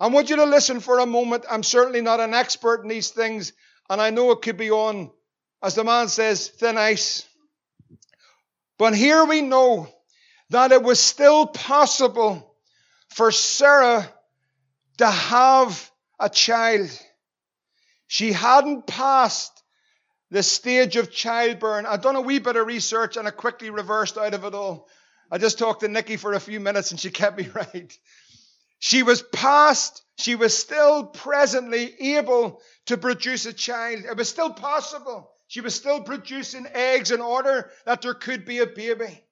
I 0.00 0.08
want 0.08 0.30
you 0.30 0.36
to 0.36 0.44
listen 0.44 0.80
for 0.80 0.98
a 0.98 1.06
moment. 1.06 1.44
I'm 1.50 1.62
certainly 1.62 2.00
not 2.00 2.20
an 2.20 2.34
expert 2.34 2.82
in 2.82 2.88
these 2.88 3.10
things, 3.10 3.52
and 3.90 4.00
I 4.00 4.10
know 4.10 4.30
it 4.30 4.42
could 4.42 4.56
be 4.56 4.70
on, 4.70 5.10
as 5.62 5.74
the 5.74 5.84
man 5.84 6.08
says, 6.08 6.48
thin 6.48 6.78
ice. 6.78 7.26
But 8.78 8.94
here 8.94 9.24
we 9.24 9.42
know 9.42 9.88
that 10.50 10.72
it 10.72 10.82
was 10.82 11.00
still 11.00 11.46
possible 11.46 12.54
for 13.08 13.32
Sarah 13.32 14.08
to 14.98 15.06
have 15.06 15.90
a 16.20 16.28
child. 16.28 16.90
She 18.06 18.32
hadn't 18.32 18.86
passed 18.86 19.62
the 20.30 20.42
stage 20.42 20.96
of 20.96 21.10
childbirth. 21.10 21.86
I've 21.86 22.02
done 22.02 22.16
a 22.16 22.20
wee 22.20 22.38
bit 22.38 22.56
of 22.56 22.66
research 22.66 23.16
and 23.16 23.26
I 23.26 23.30
quickly 23.30 23.70
reversed 23.70 24.16
out 24.16 24.34
of 24.34 24.44
it 24.44 24.54
all. 24.54 24.88
I 25.30 25.38
just 25.38 25.58
talked 25.58 25.80
to 25.80 25.88
Nikki 25.88 26.16
for 26.16 26.32
a 26.32 26.40
few 26.40 26.60
minutes 26.60 26.90
and 26.90 27.00
she 27.00 27.10
kept 27.10 27.38
me 27.38 27.48
right. 27.54 27.98
She 28.78 29.02
was 29.02 29.22
past, 29.22 30.02
she 30.18 30.34
was 30.34 30.56
still 30.56 31.06
presently 31.06 31.94
able 32.16 32.62
to 32.86 32.96
produce 32.96 33.46
a 33.46 33.52
child. 33.52 34.04
It 34.04 34.16
was 34.16 34.28
still 34.28 34.52
possible. 34.52 35.30
She 35.48 35.60
was 35.60 35.74
still 35.74 36.02
producing 36.02 36.66
eggs 36.72 37.10
in 37.10 37.20
order 37.20 37.70
that 37.86 38.02
there 38.02 38.14
could 38.14 38.44
be 38.44 38.58
a 38.58 38.66
baby. 38.66 39.24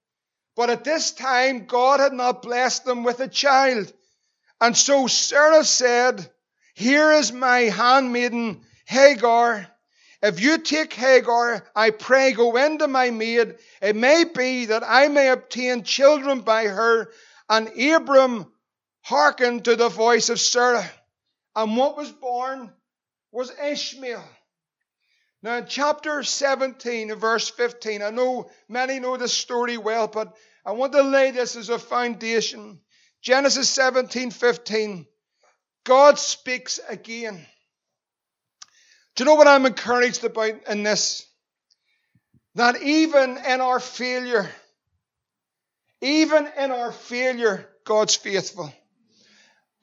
But 0.56 0.70
at 0.70 0.85
this 0.85 1.12
time, 1.12 1.66
God 1.66 2.00
had 2.00 2.14
not 2.14 2.42
blessed 2.42 2.85
them 2.85 3.04
with 3.04 3.20
a 3.20 3.28
child. 3.28 3.92
And 4.61 4.76
so 4.76 5.06
Sarah 5.06 5.64
said, 5.64 6.30
Here 6.74 7.12
is 7.12 7.32
my 7.32 7.61
handmaiden 7.61 8.62
Hagar. 8.87 9.66
If 10.22 10.40
you 10.40 10.59
take 10.59 10.94
Hagar, 10.94 11.68
I 11.76 11.90
pray 11.90 12.32
go 12.32 12.56
into 12.56 12.88
my 12.88 13.11
maid. 13.11 13.56
It 13.82 13.96
may 13.96 14.24
be 14.24 14.66
that 14.66 14.82
I 14.85 15.09
may 15.09 15.28
obtain 15.28 15.82
children 15.82 16.40
by 16.40 16.64
her. 16.64 17.12
And 17.50 17.68
Abram 17.78 18.50
hearkened 19.06 19.64
to 19.64 19.76
the 19.76 19.88
voice 19.88 20.28
of 20.28 20.40
Sarah. 20.40 20.88
And 21.54 21.76
what 21.76 21.96
was 21.96 22.10
born 22.10 22.72
was 23.32 23.50
Ishmael. 23.50 24.24
Now, 25.42 25.56
in 25.56 25.66
chapter 25.66 26.22
17, 26.22 27.14
verse 27.14 27.48
15, 27.48 28.02
I 28.02 28.10
know 28.10 28.50
many 28.68 28.98
know 28.98 29.16
this 29.16 29.32
story 29.32 29.76
well, 29.76 30.08
but 30.08 30.34
I 30.64 30.72
want 30.72 30.92
to 30.92 31.02
lay 31.02 31.30
this 31.30 31.56
as 31.56 31.68
a 31.68 31.78
foundation. 31.78 32.80
Genesis 33.22 33.68
17, 33.68 34.30
15. 34.30 35.06
God 35.84 36.18
speaks 36.18 36.80
again. 36.88 37.46
Do 39.14 39.22
you 39.22 39.26
know 39.26 39.34
what 39.34 39.46
I'm 39.46 39.66
encouraged 39.66 40.24
about 40.24 40.66
in 40.68 40.82
this? 40.82 41.26
that 42.56 42.80
even 42.80 43.36
in 43.36 43.60
our 43.60 43.78
failure, 43.78 44.48
even 46.00 46.48
in 46.58 46.70
our 46.70 46.90
failure, 46.90 47.68
God's 47.84 48.16
faithful. 48.16 48.72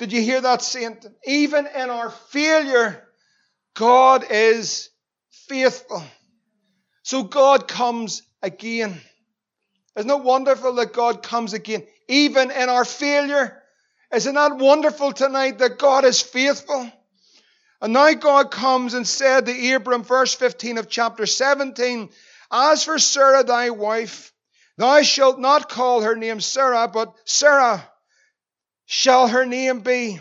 Did 0.03 0.11
you 0.11 0.21
hear 0.21 0.41
that, 0.41 0.61
saint? 0.61 1.05
Even 1.25 1.65
in 1.65 1.89
our 1.89 2.09
failure, 2.09 3.07
God 3.73 4.25
is 4.29 4.89
faithful. 5.47 6.03
So 7.03 7.23
God 7.23 7.69
comes 7.69 8.21
again. 8.41 8.99
Isn't 9.95 10.11
it 10.11 10.23
wonderful 10.23 10.73
that 10.73 10.91
God 10.91 11.23
comes 11.23 11.53
again, 11.53 11.87
even 12.09 12.51
in 12.51 12.67
our 12.67 12.83
failure? 12.83 13.63
Isn't 14.13 14.35
that 14.35 14.57
wonderful 14.57 15.13
tonight 15.13 15.59
that 15.59 15.77
God 15.77 16.03
is 16.03 16.21
faithful? 16.21 16.91
And 17.81 17.93
now 17.93 18.11
God 18.11 18.51
comes 18.51 18.95
and 18.95 19.07
said 19.07 19.45
to 19.45 19.73
Abram, 19.73 20.03
verse 20.03 20.33
15 20.33 20.79
of 20.79 20.89
chapter 20.89 21.25
17, 21.25 22.09
As 22.51 22.83
for 22.83 22.99
Sarah 22.99 23.45
thy 23.45 23.69
wife, 23.69 24.33
thou 24.75 25.01
shalt 25.01 25.39
not 25.39 25.69
call 25.69 26.01
her 26.01 26.17
name 26.17 26.41
Sarah, 26.41 26.89
but 26.89 27.15
Sarah 27.23 27.89
shall 28.93 29.27
her 29.27 29.43
name 29.43 29.79
be. 29.79 30.19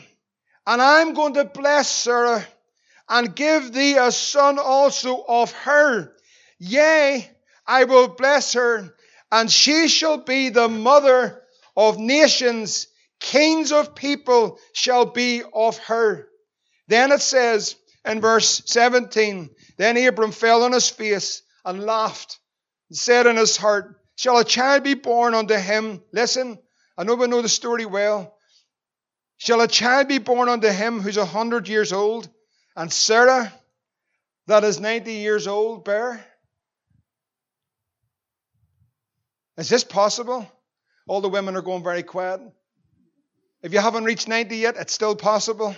And 0.66 0.80
I'm 0.80 1.12
going 1.12 1.34
to 1.34 1.44
bless 1.44 1.90
Sarah 1.90 2.46
and 3.06 3.36
give 3.36 3.70
thee 3.70 3.98
a 3.98 4.10
son 4.10 4.58
also 4.58 5.22
of 5.28 5.52
her. 5.52 6.16
Yea, 6.58 7.30
I 7.66 7.84
will 7.84 8.08
bless 8.08 8.54
her, 8.54 8.94
and 9.30 9.52
she 9.52 9.88
shall 9.88 10.16
be 10.16 10.48
the 10.48 10.70
mother 10.70 11.42
of 11.76 11.98
nations. 11.98 12.86
Kings 13.20 13.72
of 13.72 13.94
people 13.94 14.58
shall 14.72 15.04
be 15.04 15.42
of 15.52 15.76
her. 15.80 16.28
Then 16.88 17.12
it 17.12 17.20
says 17.20 17.76
in 18.06 18.22
verse 18.22 18.62
17, 18.64 19.50
Then 19.76 19.98
Abram 19.98 20.32
fell 20.32 20.62
on 20.62 20.72
his 20.72 20.88
face 20.88 21.42
and 21.62 21.84
laughed, 21.84 22.38
and 22.88 22.96
said 22.96 23.26
in 23.26 23.36
his 23.36 23.58
heart, 23.58 24.00
Shall 24.16 24.38
a 24.38 24.44
child 24.44 24.82
be 24.82 24.94
born 24.94 25.34
unto 25.34 25.56
him? 25.56 26.02
Listen, 26.10 26.58
I 26.96 27.04
know 27.04 27.16
we 27.16 27.26
know 27.26 27.42
the 27.42 27.50
story 27.50 27.84
well. 27.84 28.38
Shall 29.42 29.60
a 29.60 29.66
child 29.66 30.06
be 30.06 30.18
born 30.18 30.48
unto 30.48 30.68
him 30.68 31.00
who's 31.00 31.16
a 31.16 31.24
hundred 31.24 31.66
years 31.66 31.92
old, 31.92 32.28
and 32.76 32.92
Sarah, 32.92 33.52
that 34.46 34.62
is 34.62 34.78
ninety 34.78 35.14
years 35.14 35.48
old, 35.48 35.84
bear? 35.84 36.24
Is 39.56 39.68
this 39.68 39.82
possible? 39.82 40.48
All 41.08 41.20
the 41.20 41.28
women 41.28 41.56
are 41.56 41.60
going 41.60 41.82
very 41.82 42.04
quiet. 42.04 42.40
If 43.64 43.72
you 43.72 43.80
haven't 43.80 44.04
reached 44.04 44.28
90 44.28 44.58
yet, 44.58 44.76
it's 44.76 44.92
still 44.92 45.16
possible. 45.16 45.74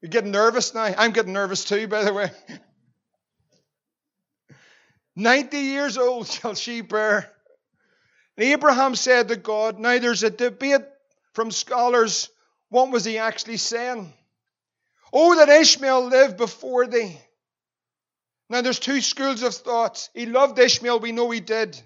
You're 0.00 0.08
getting 0.08 0.30
nervous 0.30 0.72
now. 0.72 0.94
I'm 0.96 1.12
getting 1.12 1.34
nervous 1.34 1.66
too, 1.66 1.88
by 1.88 2.04
the 2.04 2.14
way. 2.14 2.30
90 5.14 5.58
years 5.58 5.98
old 5.98 6.26
shall 6.26 6.54
she 6.54 6.80
bear. 6.80 7.30
And 8.38 8.46
Abraham 8.46 8.94
said 8.94 9.28
to 9.28 9.36
God, 9.36 9.78
now 9.78 9.98
there's 9.98 10.22
a 10.22 10.30
debate 10.30 10.80
from 11.36 11.50
scholars. 11.50 12.30
What 12.70 12.90
was 12.90 13.04
he 13.04 13.18
actually 13.18 13.58
saying? 13.58 14.12
Oh, 15.12 15.36
that 15.36 15.50
Ishmael 15.50 16.06
lived 16.06 16.38
before 16.38 16.86
thee. 16.86 17.20
Now 18.48 18.62
there's 18.62 18.78
two 18.78 19.02
schools 19.02 19.42
of 19.42 19.54
thought. 19.54 20.08
He 20.14 20.24
loved 20.26 20.58
Ishmael, 20.58 20.98
we 20.98 21.12
know 21.12 21.30
he 21.30 21.40
did. 21.40 21.80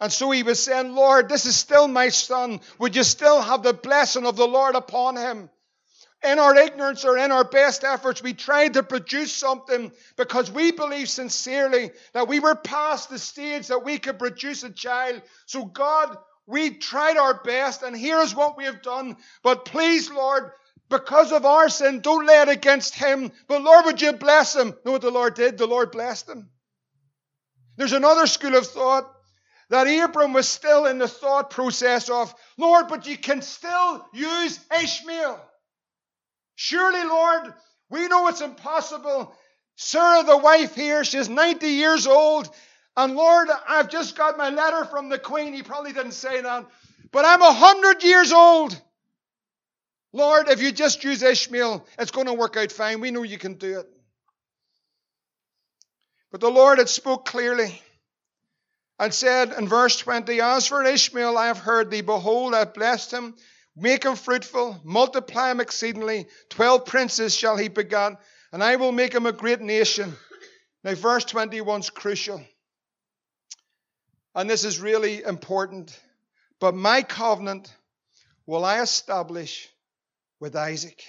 And 0.00 0.10
so 0.12 0.30
he 0.30 0.42
was 0.42 0.62
saying, 0.62 0.94
Lord, 0.94 1.28
this 1.28 1.46
is 1.46 1.56
still 1.56 1.86
my 1.86 2.08
son. 2.08 2.60
Would 2.78 2.96
you 2.96 3.04
still 3.04 3.40
have 3.40 3.62
the 3.62 3.74
blessing 3.74 4.26
of 4.26 4.36
the 4.36 4.48
Lord 4.48 4.74
upon 4.74 5.16
him? 5.16 5.50
In 6.24 6.38
our 6.38 6.56
ignorance 6.56 7.04
or 7.04 7.18
in 7.18 7.32
our 7.32 7.44
best 7.44 7.84
efforts, 7.84 8.22
we 8.22 8.32
tried 8.32 8.74
to 8.74 8.82
produce 8.82 9.32
something 9.32 9.92
because 10.16 10.50
we 10.50 10.72
believe 10.72 11.10
sincerely 11.10 11.90
that 12.14 12.28
we 12.28 12.40
were 12.40 12.54
past 12.54 13.10
the 13.10 13.18
stage 13.18 13.66
that 13.68 13.84
we 13.84 13.98
could 13.98 14.18
produce 14.18 14.64
a 14.64 14.70
child. 14.70 15.20
So, 15.44 15.66
God, 15.66 16.16
we 16.46 16.70
tried 16.70 17.16
our 17.16 17.42
best, 17.42 17.82
and 17.82 17.96
here's 17.96 18.34
what 18.34 18.56
we 18.56 18.64
have 18.64 18.82
done. 18.82 19.16
But 19.42 19.64
please, 19.64 20.10
Lord, 20.10 20.50
because 20.90 21.32
of 21.32 21.46
our 21.46 21.68
sin, 21.68 22.00
don't 22.00 22.26
lay 22.26 22.42
it 22.42 22.48
against 22.48 22.94
him. 22.94 23.32
But 23.48 23.62
Lord, 23.62 23.86
would 23.86 24.02
you 24.02 24.12
bless 24.12 24.54
him? 24.54 24.74
Know 24.84 24.92
what 24.92 25.02
the 25.02 25.10
Lord 25.10 25.34
did? 25.34 25.56
The 25.56 25.66
Lord 25.66 25.90
blessed 25.90 26.28
him. 26.28 26.50
There's 27.76 27.92
another 27.92 28.26
school 28.26 28.54
of 28.54 28.66
thought 28.66 29.10
that 29.70 29.84
Abram 29.84 30.32
was 30.32 30.48
still 30.48 30.86
in 30.86 30.98
the 30.98 31.08
thought 31.08 31.50
process 31.50 32.10
of, 32.10 32.34
Lord, 32.58 32.88
but 32.88 33.06
you 33.06 33.16
can 33.16 33.42
still 33.42 34.06
use 34.12 34.60
Ishmael. 34.80 35.40
Surely, 36.54 37.02
Lord, 37.04 37.54
we 37.90 38.06
know 38.06 38.28
it's 38.28 38.42
impossible. 38.42 39.34
Sarah, 39.76 40.22
the 40.22 40.36
wife 40.36 40.74
here, 40.74 41.02
she's 41.02 41.28
90 41.28 41.66
years 41.66 42.06
old. 42.06 42.48
And 42.96 43.16
Lord, 43.16 43.48
I've 43.68 43.88
just 43.88 44.16
got 44.16 44.38
my 44.38 44.50
letter 44.50 44.84
from 44.84 45.08
the 45.08 45.18
queen. 45.18 45.52
He 45.52 45.62
probably 45.62 45.92
didn't 45.92 46.12
say 46.12 46.40
that. 46.40 46.66
But 47.10 47.24
I'm 47.24 47.42
a 47.42 47.46
100 47.46 48.04
years 48.04 48.32
old. 48.32 48.80
Lord, 50.12 50.48
if 50.48 50.62
you 50.62 50.70
just 50.70 51.02
use 51.02 51.22
Ishmael, 51.22 51.84
it's 51.98 52.12
going 52.12 52.28
to 52.28 52.34
work 52.34 52.56
out 52.56 52.70
fine. 52.70 53.00
We 53.00 53.10
know 53.10 53.24
you 53.24 53.38
can 53.38 53.54
do 53.54 53.80
it. 53.80 53.86
But 56.30 56.40
the 56.40 56.50
Lord 56.50 56.78
had 56.78 56.88
spoke 56.88 57.24
clearly 57.26 57.80
and 58.98 59.12
said 59.12 59.52
in 59.52 59.66
verse 59.66 59.96
20, 59.98 60.40
As 60.40 60.68
for 60.68 60.84
Ishmael, 60.84 61.36
I 61.36 61.48
have 61.48 61.58
heard 61.58 61.90
thee. 61.90 62.00
Behold, 62.00 62.54
I 62.54 62.60
have 62.60 62.74
blessed 62.74 63.12
him. 63.12 63.34
Make 63.76 64.04
him 64.04 64.14
fruitful, 64.14 64.80
multiply 64.84 65.50
him 65.50 65.60
exceedingly. 65.60 66.28
Twelve 66.48 66.86
princes 66.86 67.34
shall 67.34 67.56
he 67.56 67.66
beget, 67.68 68.12
and 68.52 68.62
I 68.62 68.76
will 68.76 68.92
make 68.92 69.12
him 69.12 69.26
a 69.26 69.32
great 69.32 69.60
nation. 69.60 70.14
Now, 70.84 70.94
verse 70.94 71.24
21 71.24 71.80
is 71.80 71.90
crucial. 71.90 72.40
And 74.34 74.50
this 74.50 74.64
is 74.64 74.80
really 74.80 75.22
important. 75.22 75.98
But 76.60 76.74
my 76.74 77.02
covenant 77.02 77.72
will 78.46 78.64
I 78.64 78.80
establish 78.80 79.68
with 80.40 80.56
Isaac. 80.56 81.02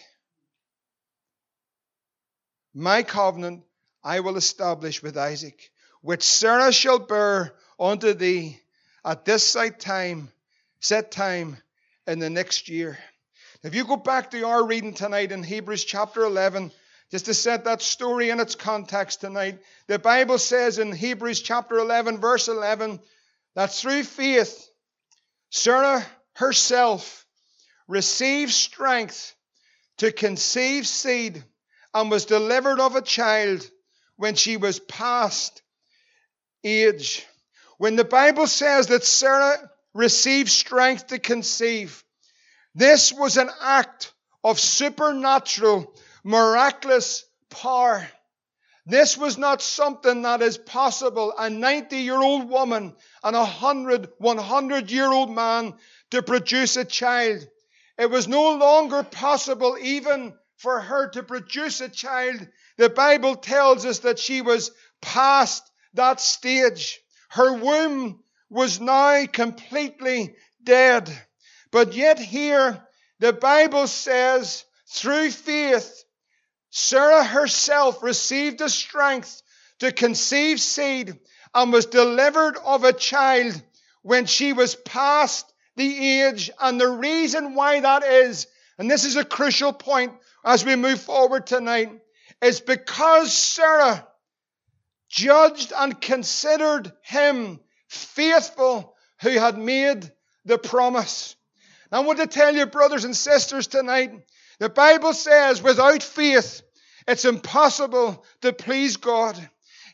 My 2.73 3.03
covenant 3.03 3.63
I 4.03 4.19
will 4.19 4.37
establish 4.37 5.01
with 5.01 5.17
Isaac, 5.17 5.71
which 6.01 6.23
Sarah 6.23 6.71
shall 6.71 6.99
bear 6.99 7.53
unto 7.79 8.13
thee 8.13 8.59
at 9.03 9.25
this 9.25 9.43
set 9.43 9.79
time, 9.79 10.29
set 10.79 11.11
time 11.11 11.57
in 12.05 12.19
the 12.19 12.29
next 12.29 12.69
year. 12.69 12.99
If 13.63 13.73
you 13.73 13.85
go 13.85 13.95
back 13.95 14.31
to 14.31 14.45
our 14.45 14.63
reading 14.63 14.93
tonight 14.93 15.31
in 15.31 15.41
Hebrews 15.41 15.85
chapter 15.85 16.23
11, 16.23 16.71
just 17.11 17.25
to 17.25 17.33
set 17.33 17.65
that 17.65 17.81
story 17.81 18.29
in 18.29 18.39
its 18.39 18.55
context 18.55 19.21
tonight, 19.21 19.59
the 19.87 19.97
Bible 19.97 20.37
says 20.37 20.77
in 20.79 20.91
Hebrews 20.91 21.41
chapter 21.41 21.77
11, 21.77 22.19
verse 22.19 22.47
11, 22.47 22.99
that 23.55 23.73
through 23.73 24.03
faith, 24.03 24.69
Sarah 25.49 26.05
herself 26.35 27.25
received 27.87 28.51
strength 28.51 29.35
to 29.97 30.11
conceive 30.11 30.85
seed 30.85 31.43
and 31.93 32.11
was 32.11 32.25
delivered 32.25 32.79
of 32.79 32.95
a 32.95 33.01
child 33.01 33.65
when 34.17 34.35
she 34.35 34.57
was 34.57 34.79
past 34.79 35.61
age. 36.63 37.25
When 37.77 37.95
the 37.95 38.03
Bible 38.03 38.47
says 38.47 38.87
that 38.87 39.05
Sarah 39.05 39.69
received 39.93 40.49
strength 40.49 41.07
to 41.07 41.19
conceive, 41.19 42.03
this 42.73 43.13
was 43.13 43.37
an 43.37 43.49
act 43.61 44.13
of 44.43 44.59
supernatural, 44.59 45.93
miraculous 46.23 47.25
power. 47.49 48.05
This 48.85 49.17
was 49.17 49.37
not 49.37 49.63
something 49.63 50.21
that 50.21 50.41
is 50.41 50.57
possible. 50.57 51.33
A 51.37 51.49
90 51.49 51.97
year 51.97 52.21
old 52.21 52.49
woman 52.49 52.95
and 53.23 53.35
a 53.35 53.39
100, 53.39 54.09
100 54.19 54.91
year 54.91 55.11
old 55.11 55.31
man 55.31 55.73
to 56.11 56.21
produce 56.21 56.77
a 56.77 56.85
child. 56.85 57.47
It 57.97 58.09
was 58.09 58.27
no 58.27 58.55
longer 58.55 59.03
possible 59.03 59.77
even 59.81 60.37
for 60.57 60.79
her 60.81 61.09
to 61.09 61.23
produce 61.23 61.81
a 61.81 61.89
child. 61.89 62.47
The 62.77 62.89
Bible 62.89 63.35
tells 63.35 63.85
us 63.85 63.99
that 63.99 64.19
she 64.19 64.41
was 64.41 64.71
past 65.01 65.63
that 65.93 66.21
stage. 66.21 66.99
Her 67.29 67.53
womb 67.53 68.23
was 68.49 68.79
now 68.79 69.25
completely 69.25 70.35
dead. 70.63 71.11
But 71.71 71.93
yet, 71.93 72.19
here, 72.19 72.85
the 73.19 73.33
Bible 73.33 73.87
says, 73.87 74.63
through 74.87 75.31
faith, 75.31 76.03
Sarah 76.77 77.23
herself 77.23 78.03
received 78.03 78.59
the 78.59 78.67
strength 78.67 79.41
to 79.79 79.93
conceive 79.93 80.59
seed 80.59 81.17
and 81.53 81.71
was 81.71 81.85
delivered 81.85 82.57
of 82.57 82.83
a 82.83 82.91
child 82.91 83.61
when 84.01 84.25
she 84.25 84.51
was 84.51 84.75
past 84.75 85.49
the 85.77 86.19
age. 86.19 86.51
And 86.59 86.79
the 86.79 86.89
reason 86.89 87.55
why 87.55 87.79
that 87.79 88.03
is, 88.03 88.47
and 88.77 88.91
this 88.91 89.05
is 89.05 89.15
a 89.15 89.23
crucial 89.23 89.71
point 89.71 90.15
as 90.43 90.65
we 90.65 90.75
move 90.75 90.99
forward 90.99 91.47
tonight, 91.47 91.91
is 92.41 92.59
because 92.59 93.31
Sarah 93.31 94.05
judged 95.07 95.71
and 95.73 96.01
considered 96.01 96.91
him 97.03 97.61
faithful 97.87 98.97
who 99.21 99.29
had 99.29 99.57
made 99.57 100.11
the 100.43 100.57
promise. 100.57 101.37
I 101.89 102.01
want 102.01 102.19
to 102.19 102.27
tell 102.27 102.53
you, 102.53 102.65
brothers 102.65 103.05
and 103.05 103.15
sisters, 103.15 103.67
tonight, 103.67 104.11
the 104.59 104.69
Bible 104.69 105.13
says 105.13 105.61
without 105.61 106.03
faith, 106.03 106.63
it's 107.07 107.25
impossible 107.25 108.23
to 108.41 108.53
please 108.53 108.97
God. 108.97 109.37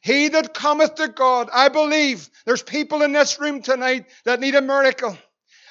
He 0.02 0.30
that 0.30 0.54
cometh 0.54 0.95
to 0.95 1.08
God, 1.10 1.50
I 1.54 1.69
believe 1.69 2.30
there's 2.45 2.63
people 2.63 3.04
in 3.04 3.12
this 3.12 3.39
room 3.39 3.62
tonight 3.62 4.06
that 4.26 4.39
need 4.39 4.56
a 4.56 4.62
miracle. 4.62 5.17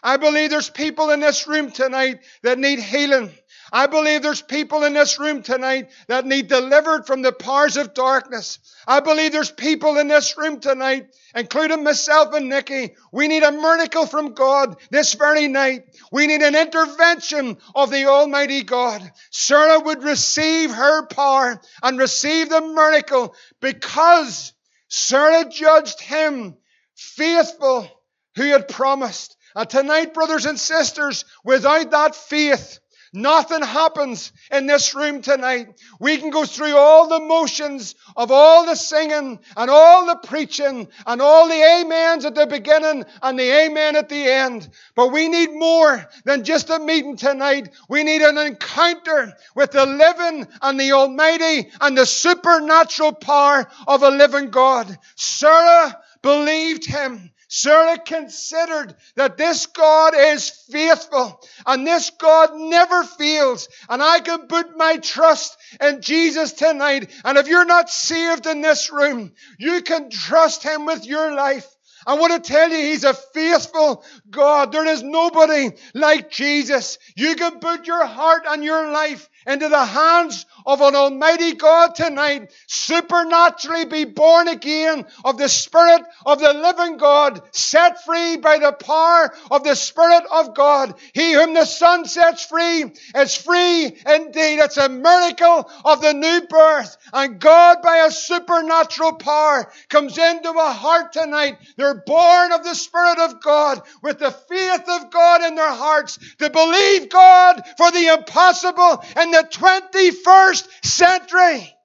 I 0.02 0.16
believe 0.16 0.50
there's 0.50 0.70
people 0.70 1.10
in 1.10 1.20
this 1.20 1.46
room 1.46 1.70
tonight 1.72 2.20
that 2.42 2.58
need 2.58 2.78
healing. 2.78 3.30
I 3.72 3.86
believe 3.86 4.22
there's 4.22 4.42
people 4.42 4.84
in 4.84 4.94
this 4.94 5.18
room 5.18 5.42
tonight 5.42 5.90
that 6.08 6.26
need 6.26 6.48
delivered 6.48 7.06
from 7.06 7.22
the 7.22 7.32
powers 7.32 7.76
of 7.76 7.94
darkness. 7.94 8.58
I 8.86 9.00
believe 9.00 9.32
there's 9.32 9.50
people 9.50 9.98
in 9.98 10.08
this 10.08 10.36
room 10.36 10.60
tonight, 10.60 11.14
including 11.34 11.84
myself 11.84 12.34
and 12.34 12.48
Nikki. 12.48 12.94
We 13.12 13.28
need 13.28 13.42
a 13.42 13.52
miracle 13.52 14.06
from 14.06 14.34
God 14.34 14.76
this 14.90 15.14
very 15.14 15.48
night. 15.48 15.96
We 16.10 16.26
need 16.26 16.42
an 16.42 16.56
intervention 16.56 17.58
of 17.74 17.90
the 17.90 18.06
Almighty 18.06 18.62
God. 18.62 19.08
Sarah 19.30 19.80
would 19.80 20.02
receive 20.02 20.70
her 20.72 21.06
power 21.06 21.60
and 21.82 21.98
receive 21.98 22.48
the 22.48 22.60
miracle 22.60 23.34
because 23.60 24.52
Sarah 24.88 25.48
judged 25.48 26.00
him 26.00 26.56
faithful 26.96 27.88
who 28.36 28.44
had 28.44 28.68
promised. 28.68 29.36
And 29.54 29.68
tonight, 29.68 30.14
brothers 30.14 30.46
and 30.46 30.58
sisters, 30.58 31.24
without 31.44 31.90
that 31.90 32.14
faith, 32.14 32.78
Nothing 33.12 33.62
happens 33.62 34.30
in 34.52 34.66
this 34.66 34.94
room 34.94 35.20
tonight. 35.20 35.80
We 35.98 36.18
can 36.18 36.30
go 36.30 36.44
through 36.44 36.76
all 36.76 37.08
the 37.08 37.18
motions 37.18 37.96
of 38.16 38.30
all 38.30 38.66
the 38.66 38.76
singing 38.76 39.40
and 39.56 39.70
all 39.70 40.06
the 40.06 40.28
preaching 40.28 40.86
and 41.04 41.20
all 41.20 41.48
the 41.48 41.60
amens 41.60 42.24
at 42.24 42.36
the 42.36 42.46
beginning 42.46 43.04
and 43.20 43.36
the 43.36 43.64
amen 43.64 43.96
at 43.96 44.08
the 44.08 44.30
end. 44.30 44.68
But 44.94 45.08
we 45.08 45.26
need 45.26 45.50
more 45.52 46.08
than 46.24 46.44
just 46.44 46.70
a 46.70 46.78
meeting 46.78 47.16
tonight. 47.16 47.74
We 47.88 48.04
need 48.04 48.22
an 48.22 48.38
encounter 48.38 49.36
with 49.56 49.72
the 49.72 49.86
living 49.86 50.46
and 50.62 50.78
the 50.78 50.92
almighty 50.92 51.68
and 51.80 51.98
the 51.98 52.06
supernatural 52.06 53.14
power 53.14 53.68
of 53.88 54.04
a 54.04 54.10
living 54.10 54.50
God. 54.50 54.96
Sarah 55.16 55.98
believed 56.22 56.86
him. 56.86 57.32
Sarah 57.52 57.98
considered 57.98 58.94
that 59.16 59.36
this 59.36 59.66
God 59.66 60.14
is 60.16 60.50
faithful 60.70 61.42
and 61.66 61.84
this 61.84 62.10
God 62.10 62.50
never 62.54 63.02
fails. 63.02 63.68
And 63.88 64.00
I 64.00 64.20
can 64.20 64.46
put 64.46 64.76
my 64.76 64.98
trust 64.98 65.58
in 65.80 66.00
Jesus 66.00 66.52
tonight. 66.52 67.10
And 67.24 67.36
if 67.36 67.48
you're 67.48 67.64
not 67.64 67.90
saved 67.90 68.46
in 68.46 68.60
this 68.60 68.92
room, 68.92 69.32
you 69.58 69.82
can 69.82 70.10
trust 70.10 70.62
Him 70.62 70.86
with 70.86 71.04
your 71.04 71.34
life. 71.34 71.66
I 72.06 72.14
want 72.14 72.32
to 72.32 72.52
tell 72.52 72.70
you, 72.70 72.76
He's 72.76 73.02
a 73.02 73.14
faithful 73.14 74.04
God. 74.30 74.70
There 74.70 74.86
is 74.86 75.02
nobody 75.02 75.70
like 75.92 76.30
Jesus. 76.30 76.98
You 77.16 77.34
can 77.34 77.58
put 77.58 77.88
your 77.88 78.06
heart 78.06 78.44
and 78.46 78.62
your 78.62 78.92
life 78.92 79.28
into 79.46 79.68
the 79.68 79.84
hands 79.84 80.46
of 80.66 80.80
an 80.80 80.94
almighty 80.94 81.54
God 81.54 81.94
tonight, 81.94 82.52
supernaturally 82.66 83.86
be 83.86 84.04
born 84.04 84.48
again 84.48 85.06
of 85.24 85.38
the 85.38 85.48
Spirit 85.48 86.02
of 86.26 86.40
the 86.40 86.52
living 86.52 86.96
God, 86.96 87.42
set 87.52 88.04
free 88.04 88.36
by 88.36 88.58
the 88.58 88.72
power 88.72 89.32
of 89.50 89.64
the 89.64 89.74
Spirit 89.74 90.24
of 90.30 90.54
God. 90.54 90.94
He 91.14 91.32
whom 91.32 91.54
the 91.54 91.64
Son 91.64 92.04
sets 92.04 92.44
free 92.44 92.92
is 93.14 93.34
free 93.34 93.84
indeed. 93.84 94.60
It's 94.60 94.76
a 94.76 94.88
miracle 94.88 95.70
of 95.84 96.02
the 96.02 96.12
new 96.12 96.42
birth. 96.48 96.96
And 97.12 97.40
God, 97.40 97.78
by 97.82 98.04
a 98.06 98.10
supernatural 98.10 99.14
power, 99.14 99.70
comes 99.88 100.18
into 100.18 100.50
a 100.50 100.72
heart 100.72 101.12
tonight. 101.12 101.58
They're 101.76 102.02
born 102.06 102.52
of 102.52 102.64
the 102.64 102.74
Spirit 102.74 103.18
of 103.18 103.40
God 103.40 103.82
with 104.02 104.18
the 104.18 104.30
faith 104.30 104.84
of 104.88 105.10
God 105.10 105.42
in 105.42 105.54
their 105.54 105.72
hearts 105.72 106.18
to 106.38 106.50
believe 106.50 107.08
God 107.08 107.62
for 107.76 107.90
the 107.90 108.14
impossible 108.18 109.02
the 109.30 109.48
21st 109.50 110.68
century. 110.84 111.76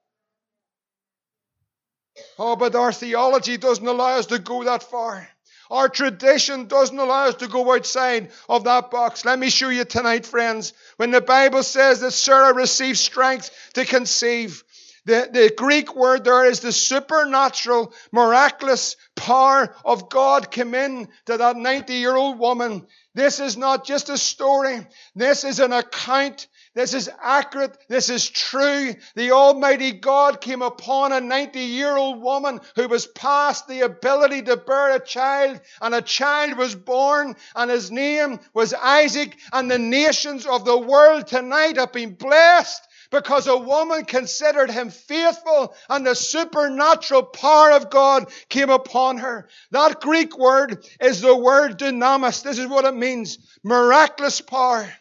Oh, 2.37 2.55
but 2.55 2.75
our 2.75 2.91
theology 2.91 3.57
doesn't 3.57 3.87
allow 3.87 4.17
us 4.17 4.27
to 4.27 4.39
go 4.39 4.63
that 4.63 4.83
far. 4.83 5.27
Our 5.71 5.89
tradition 5.89 6.67
doesn't 6.67 6.97
allow 6.97 7.27
us 7.27 7.35
to 7.35 7.47
go 7.47 7.73
outside 7.73 8.29
of 8.47 8.65
that 8.65 8.91
box. 8.91 9.25
Let 9.25 9.39
me 9.39 9.49
show 9.49 9.69
you 9.69 9.83
tonight, 9.83 10.25
friends. 10.25 10.73
When 10.97 11.11
the 11.11 11.21
Bible 11.21 11.63
says 11.63 12.01
that 12.01 12.11
Sarah 12.11 12.53
received 12.53 12.99
strength 12.99 13.49
to 13.73 13.85
conceive, 13.85 14.63
the, 15.05 15.29
the 15.31 15.53
Greek 15.55 15.95
word 15.95 16.23
there 16.23 16.45
is 16.45 16.59
the 16.59 16.71
supernatural, 16.71 17.93
miraculous 18.11 18.95
power 19.15 19.75
of 19.83 20.09
God 20.09 20.51
came 20.51 20.75
in 20.75 21.07
to 21.25 21.37
that 21.37 21.55
90 21.55 21.93
year 21.93 22.15
old 22.15 22.37
woman. 22.37 22.85
This 23.13 23.39
is 23.39 23.55
not 23.55 23.85
just 23.85 24.09
a 24.09 24.17
story. 24.17 24.85
This 25.15 25.43
is 25.43 25.59
an 25.59 25.73
account 25.73 26.47
this 26.75 26.93
is 26.93 27.09
accurate. 27.23 27.77
This 27.87 28.09
is 28.09 28.29
true. 28.29 28.93
The 29.15 29.31
Almighty 29.31 29.93
God 29.93 30.41
came 30.41 30.61
upon 30.61 31.13
a 31.13 31.21
90 31.21 31.59
year 31.61 31.95
old 31.95 32.21
woman 32.21 32.59
who 32.75 32.89
was 32.89 33.07
past 33.07 33.69
the 33.69 33.81
ability 33.81 34.41
to 34.43 34.57
bear 34.57 34.93
a 34.93 34.99
child, 34.99 35.61
and 35.81 35.95
a 35.95 36.01
child 36.01 36.57
was 36.57 36.75
born, 36.75 37.37
and 37.55 37.71
his 37.71 37.91
name 37.91 38.41
was 38.53 38.73
Isaac, 38.73 39.37
and 39.53 39.71
the 39.71 39.79
nations 39.79 40.45
of 40.45 40.65
the 40.65 40.77
world 40.77 41.27
tonight 41.27 41.77
have 41.77 41.93
been 41.93 42.15
blessed 42.15 42.81
because 43.09 43.47
a 43.47 43.55
woman 43.55 44.03
considered 44.03 44.69
him 44.69 44.89
faithful 44.89 45.73
and 45.89 46.05
the 46.05 46.15
supernatural 46.15 47.23
power 47.23 47.71
of 47.71 47.89
God 47.89 48.29
came 48.49 48.69
upon 48.69 49.19
her. 49.19 49.47
That 49.71 50.01
Greek 50.01 50.37
word 50.37 50.85
is 50.99 51.21
the 51.21 51.35
word 51.35 51.79
dunamis. 51.79 52.43
This 52.43 52.57
is 52.57 52.67
what 52.67 52.83
it 52.83 52.95
means. 52.95 53.37
Miraculous 53.63 54.41
power 54.41 54.91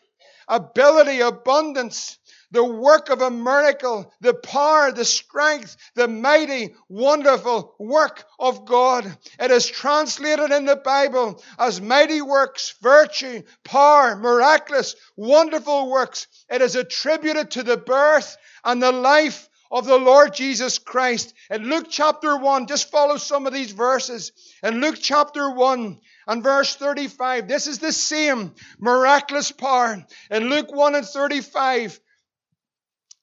ability, 0.48 1.20
abundance, 1.20 2.18
the 2.54 2.64
work 2.64 3.11
of 3.11 3.20
a 3.20 3.30
miracle, 3.30 4.12
the 4.20 4.33
power, 4.33 4.92
the 4.92 5.04
strength, 5.04 5.76
the 5.96 6.07
mighty, 6.07 6.74
wonderful 6.88 7.74
work 7.78 8.24
of 8.38 8.64
God. 8.64 9.18
It 9.40 9.50
is 9.50 9.66
translated 9.66 10.52
in 10.52 10.64
the 10.64 10.76
Bible 10.76 11.42
as 11.59 11.80
mighty 11.80 12.22
works, 12.22 12.74
virtue, 12.80 13.42
power, 13.64 14.16
miraculous, 14.16 14.94
wonderful 15.16 15.90
works. 15.90 16.28
It 16.48 16.62
is 16.62 16.76
attributed 16.76 17.50
to 17.52 17.64
the 17.64 17.76
birth 17.76 18.37
and 18.64 18.80
the 18.83 18.92
life 18.92 19.48
of 19.70 19.87
the 19.87 19.98
Lord 19.98 20.33
Jesus 20.33 20.78
Christ. 20.78 21.35
In 21.50 21.68
Luke 21.68 21.88
chapter 21.90 22.37
1, 22.37 22.68
just 22.68 22.90
follow 22.90 23.16
some 23.16 23.48
of 23.48 23.52
these 23.52 23.72
verses. 23.72 24.30
In 24.62 24.80
Luke 24.80 24.98
chapter 25.00 25.50
1, 25.50 26.00
and 26.26 26.42
verse 26.42 26.76
35, 26.76 27.48
this 27.48 27.66
is 27.66 27.78
the 27.78 27.92
same 27.92 28.54
miraculous 28.78 29.50
power. 29.50 30.04
In 30.30 30.48
Luke 30.48 30.72
1 30.72 30.94
and 30.94 31.06
35, 31.06 32.00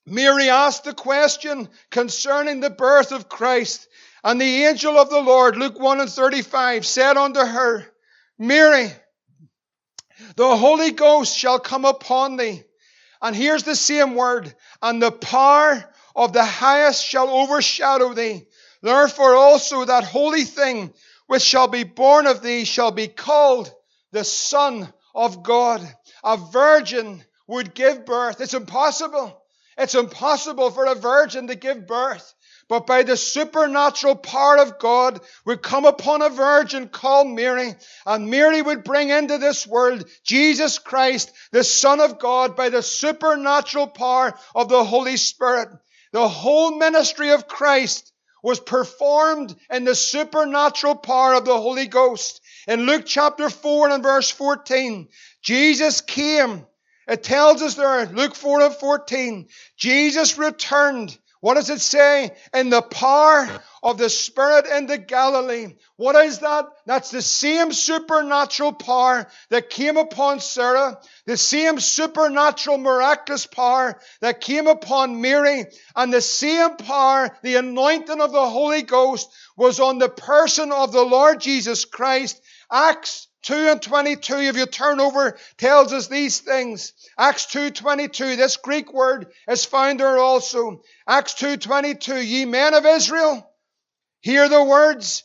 Mary 0.05 0.49
asked 0.49 0.83
the 0.83 0.93
question 0.93 1.69
concerning 1.89 2.59
the 2.59 2.69
birth 2.69 3.11
of 3.11 3.29
Christ. 3.29 3.87
And 4.23 4.39
the 4.39 4.65
angel 4.65 4.97
of 4.99 5.09
the 5.09 5.21
Lord, 5.21 5.57
Luke 5.57 5.79
1 5.79 6.01
and 6.01 6.09
35, 6.09 6.85
said 6.85 7.17
unto 7.17 7.39
her, 7.39 7.85
Mary, 8.37 8.91
the 10.35 10.55
Holy 10.55 10.91
Ghost 10.91 11.35
shall 11.35 11.59
come 11.59 11.85
upon 11.85 12.37
thee. 12.37 12.63
And 13.21 13.35
here's 13.35 13.63
the 13.63 13.75
same 13.75 14.15
word, 14.15 14.53
and 14.81 15.01
the 15.01 15.11
power 15.11 15.83
of 16.15 16.33
the 16.33 16.45
highest 16.45 17.05
shall 17.05 17.29
overshadow 17.29 18.13
thee. 18.13 18.47
Therefore 18.81 19.35
also 19.35 19.85
that 19.85 20.03
holy 20.03 20.43
thing 20.43 20.93
which 21.31 21.43
shall 21.43 21.69
be 21.69 21.85
born 21.85 22.27
of 22.27 22.41
thee 22.41 22.65
shall 22.65 22.91
be 22.91 23.07
called 23.07 23.73
the 24.11 24.25
Son 24.25 24.91
of 25.15 25.41
God. 25.41 25.81
A 26.25 26.35
virgin 26.35 27.23
would 27.47 27.73
give 27.73 28.05
birth. 28.05 28.41
It's 28.41 28.53
impossible. 28.53 29.41
It's 29.77 29.95
impossible 29.95 30.71
for 30.71 30.83
a 30.83 30.93
virgin 30.93 31.47
to 31.47 31.55
give 31.55 31.87
birth. 31.87 32.33
But 32.67 32.85
by 32.85 33.03
the 33.03 33.15
supernatural 33.15 34.17
power 34.17 34.57
of 34.57 34.77
God 34.77 35.21
would 35.45 35.61
come 35.61 35.85
upon 35.85 36.21
a 36.21 36.27
virgin 36.27 36.89
called 36.89 37.29
Mary, 37.29 37.75
and 38.05 38.29
Mary 38.29 38.61
would 38.61 38.83
bring 38.83 39.09
into 39.09 39.37
this 39.37 39.65
world 39.65 40.03
Jesus 40.25 40.79
Christ, 40.79 41.31
the 41.53 41.63
Son 41.63 42.01
of 42.01 42.19
God, 42.19 42.57
by 42.57 42.67
the 42.67 42.83
supernatural 42.83 43.87
power 43.87 44.37
of 44.53 44.67
the 44.67 44.83
Holy 44.83 45.15
Spirit. 45.15 45.69
The 46.11 46.27
whole 46.27 46.77
ministry 46.77 47.31
of 47.31 47.47
Christ 47.47 48.10
was 48.41 48.59
performed 48.59 49.55
in 49.69 49.83
the 49.83 49.95
supernatural 49.95 50.95
power 50.95 51.35
of 51.35 51.45
the 51.45 51.59
Holy 51.59 51.87
Ghost. 51.87 52.41
In 52.67 52.85
Luke 52.85 53.03
chapter 53.05 53.49
4 53.49 53.89
and 53.89 54.03
verse 54.03 54.29
14, 54.29 55.07
Jesus 55.41 56.01
came. 56.01 56.65
It 57.07 57.23
tells 57.23 57.61
us 57.61 57.75
there, 57.75 58.05
Luke 58.05 58.35
4 58.35 58.61
and 58.61 58.75
14, 58.75 59.47
Jesus 59.77 60.37
returned 60.37 61.17
what 61.41 61.55
does 61.55 61.71
it 61.71 61.81
say? 61.81 62.31
In 62.53 62.69
the 62.69 62.83
power 62.83 63.49
of 63.81 63.97
the 63.97 64.09
Spirit 64.09 64.67
in 64.67 64.85
the 64.85 64.99
Galilee. 64.99 65.73
What 65.95 66.15
is 66.15 66.39
that? 66.39 66.65
That's 66.85 67.09
the 67.09 67.23
same 67.23 67.73
supernatural 67.73 68.73
power 68.73 69.27
that 69.49 69.71
came 69.71 69.97
upon 69.97 70.39
Sarah, 70.39 70.99
the 71.25 71.37
same 71.37 71.79
supernatural 71.79 72.77
miraculous 72.77 73.47
power 73.47 73.99
that 74.21 74.41
came 74.41 74.67
upon 74.67 75.19
Mary, 75.21 75.65
and 75.95 76.13
the 76.13 76.21
same 76.21 76.77
power, 76.77 77.35
the 77.41 77.55
anointing 77.55 78.21
of 78.21 78.31
the 78.31 78.47
Holy 78.47 78.83
Ghost, 78.83 79.27
was 79.57 79.79
on 79.79 79.97
the 79.97 80.09
person 80.09 80.71
of 80.71 80.91
the 80.91 81.03
Lord 81.03 81.41
Jesus 81.41 81.85
Christ. 81.85 82.39
Acts 82.71 83.27
2 83.43 83.53
and 83.53 83.81
22, 83.81 84.35
if 84.35 84.55
you 84.55 84.65
turn 84.65 84.99
over, 84.99 85.37
tells 85.57 85.91
us 85.93 86.07
these 86.07 86.39
things. 86.39 86.93
Acts 87.17 87.47
2.22, 87.47 88.37
this 88.37 88.57
Greek 88.57 88.93
word 88.93 89.27
is 89.47 89.65
found 89.65 89.99
there 89.99 90.17
also. 90.17 90.81
Acts 91.07 91.33
2.22, 91.33 92.25
ye 92.25 92.45
men 92.45 92.73
of 92.73 92.85
Israel, 92.85 93.47
Hear 94.21 94.47
the 94.47 94.63
words. 94.63 95.23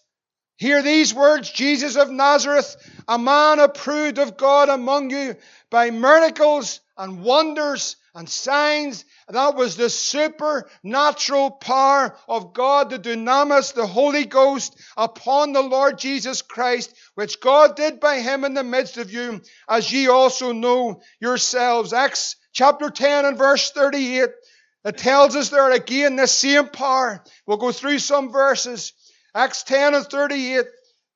Hear 0.56 0.82
these 0.82 1.12
words 1.12 1.50
Jesus 1.50 1.96
of 1.96 2.10
Nazareth, 2.10 2.76
a 3.06 3.18
man 3.18 3.58
approved 3.58 4.18
of 4.18 4.38
God 4.38 4.70
among 4.70 5.10
you 5.10 5.36
by 5.70 5.90
miracles 5.90 6.80
and 6.98 7.22
wonders 7.22 7.96
and 8.14 8.28
signs. 8.28 9.04
That 9.28 9.54
was 9.54 9.76
the 9.76 9.90
supernatural 9.90 11.50
power 11.50 12.16
of 12.28 12.54
God, 12.54 12.90
the 12.90 12.98
dunamis, 12.98 13.74
the 13.74 13.86
Holy 13.86 14.24
Ghost 14.24 14.76
upon 14.96 15.52
the 15.52 15.62
Lord 15.62 15.98
Jesus 15.98 16.42
Christ, 16.42 16.94
which 17.14 17.40
God 17.40 17.76
did 17.76 18.00
by 18.00 18.20
him 18.20 18.44
in 18.44 18.54
the 18.54 18.64
midst 18.64 18.96
of 18.96 19.12
you, 19.12 19.42
as 19.68 19.92
ye 19.92 20.08
also 20.08 20.52
know 20.52 21.02
yourselves. 21.20 21.92
Acts 21.92 22.36
chapter 22.52 22.88
10 22.88 23.26
and 23.26 23.38
verse 23.38 23.70
38. 23.70 24.30
It 24.84 24.96
tells 24.98 25.34
us 25.34 25.50
there 25.50 25.70
again 25.72 26.16
the 26.16 26.26
same 26.26 26.68
power. 26.68 27.22
We'll 27.46 27.56
go 27.56 27.72
through 27.72 27.98
some 27.98 28.30
verses. 28.30 28.92
Acts 29.34 29.64
10 29.64 29.94
and 29.94 30.06
38. 30.06 30.64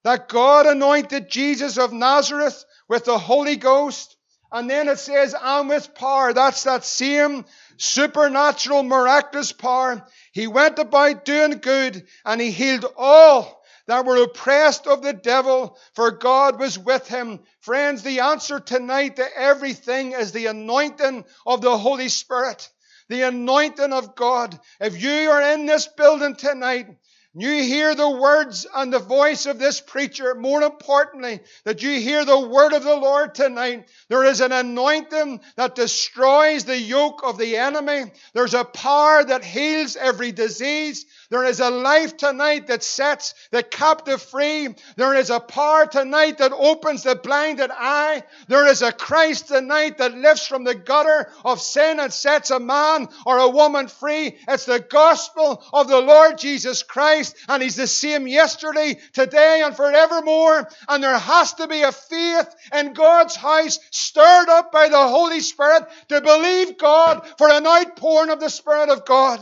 That 0.03 0.29
God 0.29 0.67
anointed 0.67 1.31
Jesus 1.31 1.79
of 1.79 1.93
Nazareth 1.93 2.65
with 2.89 3.05
the 3.05 3.19
Holy 3.19 3.57
Ghost 3.57 4.17
and 4.53 4.69
then 4.69 4.89
it 4.89 4.99
says, 4.99 5.35
and 5.41 5.69
with 5.69 5.95
power. 5.95 6.33
That's 6.33 6.65
that 6.65 6.85
same 6.85 7.45
supernatural, 7.77 8.83
miraculous 8.83 9.53
power. 9.53 10.05
He 10.33 10.47
went 10.47 10.79
about 10.79 11.25
doing 11.25 11.59
good 11.59 12.07
and 12.25 12.41
he 12.41 12.51
healed 12.51 12.87
all 12.97 13.63
that 13.87 14.05
were 14.05 14.23
oppressed 14.23 14.87
of 14.87 15.03
the 15.03 15.13
devil, 15.13 15.77
for 15.95 16.13
God 16.13 16.61
was 16.61 16.79
with 16.79 17.09
him. 17.09 17.41
Friends, 17.61 18.03
the 18.03 18.21
answer 18.21 18.61
tonight 18.61 19.17
to 19.17 19.27
everything 19.37 20.13
is 20.13 20.33
the 20.33 20.47
anointing 20.47 21.25
of 21.47 21.61
the 21.61 21.77
Holy 21.77 22.09
Spirit. 22.09 22.69
The 23.09 23.23
anointing 23.23 23.93
of 23.93 24.15
God. 24.15 24.59
If 24.81 25.03
you 25.03 25.31
are 25.31 25.55
in 25.55 25.67
this 25.67 25.89
building 25.89 26.37
tonight 26.37 26.87
you 27.33 27.63
hear 27.63 27.95
the 27.95 28.11
words 28.11 28.67
and 28.75 28.93
the 28.93 28.99
voice 28.99 29.47
of 29.47 29.61
this 29.61 29.81
preacher. 29.81 30.35
More 30.35 30.63
importantly, 30.63 31.39
that 31.63 31.81
you 31.81 32.01
hear 32.01 32.25
the 32.25 32.49
word 32.49 32.73
of 32.73 32.83
the 32.83 32.97
Lord 32.97 33.37
tonight. 33.37 33.89
There 34.09 34.25
is 34.25 34.41
an 34.41 34.51
anointing 34.51 35.41
that 35.55 35.77
destroys 35.77 36.65
the 36.65 36.77
yoke 36.77 37.21
of 37.23 37.39
the 37.39 37.57
enemy. 37.57 38.11
There's 38.35 38.55
a 38.55 38.65
power 38.65 39.23
that 39.23 39.45
heals 39.45 39.95
every 39.95 40.33
disease. 40.33 41.07
There 41.31 41.45
is 41.45 41.61
a 41.61 41.71
life 41.71 42.17
tonight 42.17 42.67
that 42.67 42.83
sets 42.83 43.35
the 43.53 43.63
captive 43.63 44.21
free. 44.21 44.75
There 44.97 45.15
is 45.15 45.31
a 45.31 45.39
power 45.39 45.87
tonight 45.87 46.39
that 46.39 46.53
opens 46.53 47.05
the 47.05 47.15
blinded 47.15 47.71
eye. 47.73 48.25
There 48.49 48.67
is 48.67 48.83
a 48.83 48.91
Christ 48.91 49.47
tonight 49.47 49.99
that 49.99 50.15
lifts 50.15 50.49
from 50.49 50.65
the 50.65 50.75
gutter 50.75 51.31
of 51.45 51.61
sin 51.61 52.01
and 52.01 52.13
sets 52.13 52.51
a 52.51 52.59
man 52.59 53.07
or 53.25 53.39
a 53.39 53.49
woman 53.49 53.87
free. 53.87 54.37
It's 54.49 54.65
the 54.65 54.81
gospel 54.81 55.63
of 55.73 55.87
the 55.87 56.01
Lord 56.01 56.37
Jesus 56.37 56.83
Christ, 56.83 57.20
and 57.49 57.63
He's 57.63 57.77
the 57.77 57.87
same 57.87 58.27
yesterday, 58.27 58.99
today, 59.13 59.63
and 59.65 59.77
forevermore. 59.77 60.69
And 60.89 61.03
there 61.03 61.19
has 61.19 61.55
to 61.55 61.69
be 61.69 61.83
a 61.83 61.93
faith 61.93 62.49
in 62.75 62.93
God's 62.93 63.37
house 63.37 63.79
stirred 63.91 64.49
up 64.49 64.73
by 64.73 64.89
the 64.89 65.09
Holy 65.09 65.41
Spirit 65.41 65.85
to 66.09 66.21
believe 66.21 66.79
God 66.79 67.27
for 67.39 67.51
an 67.51 67.67
outpouring 67.67 68.31
of 68.31 68.41
the 68.41 68.51
Spirit 68.51 68.91
of 68.91 69.05
God. 69.05 69.41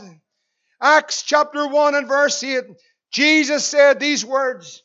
Acts 0.81 1.23
chapter 1.23 1.67
1 1.67 1.95
and 1.95 2.07
verse 2.07 2.41
8, 2.43 2.63
Jesus 3.11 3.65
said 3.65 3.99
these 3.99 4.25
words, 4.25 4.83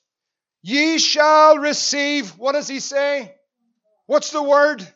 Ye 0.63 0.99
shall 0.99 1.59
receive, 1.59 2.31
what 2.39 2.53
does 2.53 2.69
he 2.69 2.81
say? 2.81 3.35
What's 4.07 4.31
the 4.31 4.43
word? 4.43 4.87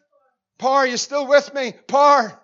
Power. 0.59 0.87
You 0.87 0.97
still 0.97 1.27
with 1.27 1.55
me? 1.55 1.73
Power. 1.87 2.41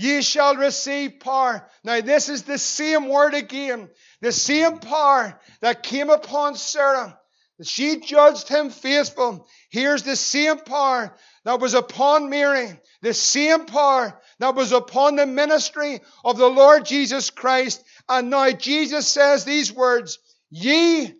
Ye 0.00 0.22
shall 0.22 0.54
receive 0.54 1.18
power. 1.18 1.68
Now, 1.82 2.00
this 2.00 2.28
is 2.28 2.44
the 2.44 2.56
same 2.56 3.08
word 3.08 3.34
again. 3.34 3.90
The 4.20 4.30
same 4.30 4.78
power 4.78 5.40
that 5.60 5.82
came 5.82 6.08
upon 6.08 6.54
Sarah. 6.54 7.18
that 7.58 7.66
She 7.66 7.98
judged 7.98 8.48
him 8.48 8.70
faithful. 8.70 9.48
Here's 9.70 10.04
the 10.04 10.14
same 10.14 10.58
power 10.60 11.16
that 11.44 11.58
was 11.58 11.74
upon 11.74 12.30
Mary. 12.30 12.78
The 13.02 13.12
same 13.12 13.66
power 13.66 14.16
that 14.38 14.54
was 14.54 14.70
upon 14.70 15.16
the 15.16 15.26
ministry 15.26 15.98
of 16.24 16.38
the 16.38 16.46
Lord 16.46 16.84
Jesus 16.84 17.30
Christ. 17.30 17.82
And 18.08 18.30
now 18.30 18.52
Jesus 18.52 19.08
says 19.08 19.44
these 19.44 19.72
words, 19.72 20.20
Ye 20.48 21.12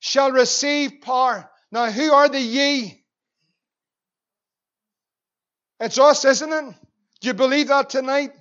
shall 0.00 0.32
receive 0.32 1.02
power. 1.02 1.48
Now, 1.70 1.88
who 1.88 2.12
are 2.12 2.28
the 2.28 2.40
ye? 2.40 3.04
It's 5.78 6.00
us, 6.00 6.24
isn't 6.24 6.52
it? 6.52 6.74
Do 7.20 7.28
you 7.28 7.34
believe 7.34 7.68
that 7.68 7.90
tonight? 7.90 8.32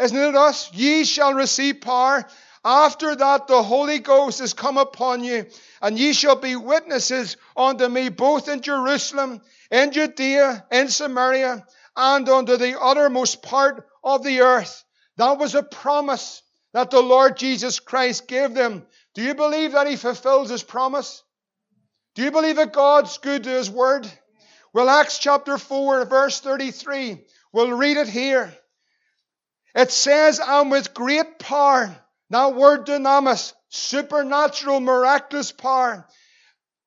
Isn't 0.00 0.18
it 0.18 0.34
us? 0.34 0.72
Ye 0.72 1.04
shall 1.04 1.34
receive 1.34 1.80
power. 1.80 2.26
After 2.64 3.16
that, 3.16 3.48
the 3.48 3.62
Holy 3.62 3.98
Ghost 3.98 4.40
is 4.40 4.54
come 4.54 4.78
upon 4.78 5.24
you, 5.24 5.46
and 5.80 5.98
ye 5.98 6.12
shall 6.12 6.36
be 6.36 6.54
witnesses 6.54 7.36
unto 7.56 7.88
me 7.88 8.08
both 8.08 8.48
in 8.48 8.60
Jerusalem, 8.60 9.40
in 9.70 9.90
Judea, 9.90 10.64
in 10.70 10.88
Samaria, 10.88 11.66
and 11.96 12.28
unto 12.28 12.56
the 12.56 12.80
uttermost 12.80 13.42
part 13.42 13.88
of 14.04 14.22
the 14.22 14.42
earth. 14.42 14.84
That 15.16 15.38
was 15.38 15.54
a 15.54 15.62
promise 15.62 16.42
that 16.72 16.90
the 16.90 17.00
Lord 17.02 17.36
Jesus 17.36 17.80
Christ 17.80 18.28
gave 18.28 18.54
them. 18.54 18.86
Do 19.14 19.22
you 19.22 19.34
believe 19.34 19.72
that 19.72 19.88
He 19.88 19.96
fulfills 19.96 20.48
His 20.48 20.62
promise? 20.62 21.22
Do 22.14 22.22
you 22.22 22.30
believe 22.30 22.56
that 22.56 22.72
God's 22.72 23.18
good 23.18 23.44
to 23.44 23.50
His 23.50 23.70
word? 23.70 24.10
Well, 24.72 24.88
Acts 24.88 25.18
chapter 25.18 25.58
4, 25.58 26.06
verse 26.06 26.40
33, 26.40 27.24
we'll 27.52 27.72
read 27.72 27.96
it 27.96 28.08
here. 28.08 28.52
It 29.74 29.90
says, 29.90 30.40
And 30.42 30.70
with 30.70 30.94
great 30.94 31.38
power, 31.38 31.94
that 32.30 32.54
word 32.54 32.86
dunamis, 32.86 33.52
supernatural, 33.68 34.80
miraculous 34.80 35.52
power, 35.52 36.06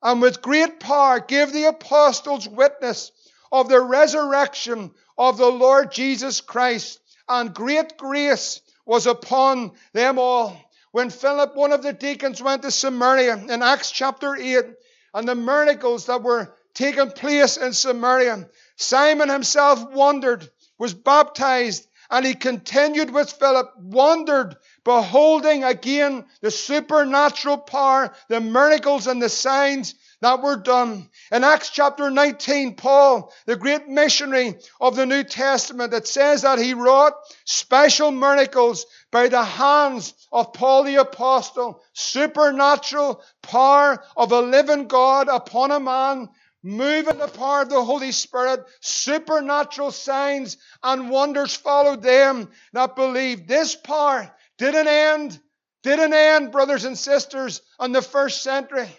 and 0.01 0.21
with 0.21 0.41
great 0.41 0.79
power 0.79 1.19
give 1.19 1.51
the 1.51 1.65
apostles 1.65 2.47
witness 2.47 3.11
of 3.51 3.69
the 3.69 3.81
resurrection 3.81 4.91
of 5.17 5.37
the 5.37 5.49
Lord 5.49 5.91
Jesus 5.91 6.41
Christ, 6.41 6.99
and 7.27 7.53
great 7.53 7.97
grace 7.97 8.61
was 8.85 9.07
upon 9.07 9.71
them 9.93 10.19
all. 10.19 10.55
When 10.91 11.09
Philip, 11.09 11.55
one 11.55 11.73
of 11.73 11.81
the 11.81 11.93
deacons, 11.93 12.41
went 12.41 12.61
to 12.61 12.71
Samaria 12.71 13.35
in 13.49 13.63
Acts 13.63 13.91
chapter 13.91 14.35
8, 14.35 14.65
and 15.13 15.27
the 15.27 15.35
miracles 15.35 16.05
that 16.05 16.23
were 16.23 16.53
taking 16.73 17.09
place 17.11 17.57
in 17.57 17.73
Samaria, 17.73 18.47
Simon 18.75 19.29
himself 19.29 19.91
wondered, 19.91 20.49
was 20.77 20.93
baptized, 20.93 21.87
and 22.09 22.25
he 22.25 22.35
continued 22.35 23.11
with 23.11 23.31
Philip, 23.31 23.71
wondered, 23.77 24.55
beholding 24.83 25.63
again 25.63 26.25
the 26.41 26.51
supernatural 26.51 27.57
power, 27.57 28.13
the 28.29 28.39
miracles 28.39 29.07
and 29.07 29.21
the 29.21 29.29
signs 29.29 29.95
that 30.21 30.41
were 30.41 30.55
done. 30.55 31.09
In 31.31 31.43
Acts 31.43 31.69
chapter 31.69 32.09
19, 32.09 32.75
Paul, 32.75 33.33
the 33.45 33.55
great 33.55 33.87
missionary 33.87 34.59
of 34.79 34.95
the 34.95 35.05
New 35.05 35.23
Testament, 35.23 35.93
it 35.93 36.07
says 36.07 36.43
that 36.43 36.59
he 36.59 36.73
wrought 36.73 37.13
special 37.45 38.11
miracles 38.11 38.85
by 39.11 39.27
the 39.27 39.43
hands 39.43 40.13
of 40.31 40.53
Paul 40.53 40.83
the 40.83 40.95
apostle, 40.95 41.81
supernatural 41.93 43.21
power 43.41 44.03
of 44.15 44.31
a 44.31 44.41
living 44.41 44.87
God 44.87 45.27
upon 45.27 45.71
a 45.71 45.79
man, 45.79 46.29
moving 46.65 47.19
the 47.19 47.27
power 47.27 47.61
of 47.61 47.69
the 47.69 47.83
Holy 47.83 48.11
Spirit, 48.11 48.65
supernatural 48.81 49.91
signs 49.91 50.57
and 50.81 51.11
wonders 51.11 51.55
followed 51.55 52.01
them 52.01 52.49
that 52.73 52.95
believed. 52.95 53.47
This 53.47 53.75
power 53.75 54.33
didn't 54.57 54.87
end, 54.87 55.39
didn't 55.83 56.13
end, 56.13 56.51
brothers 56.51 56.83
and 56.83 56.97
sisters, 56.97 57.61
on 57.79 57.91
the 57.91 58.01
first 58.01 58.41
century. 58.41 58.89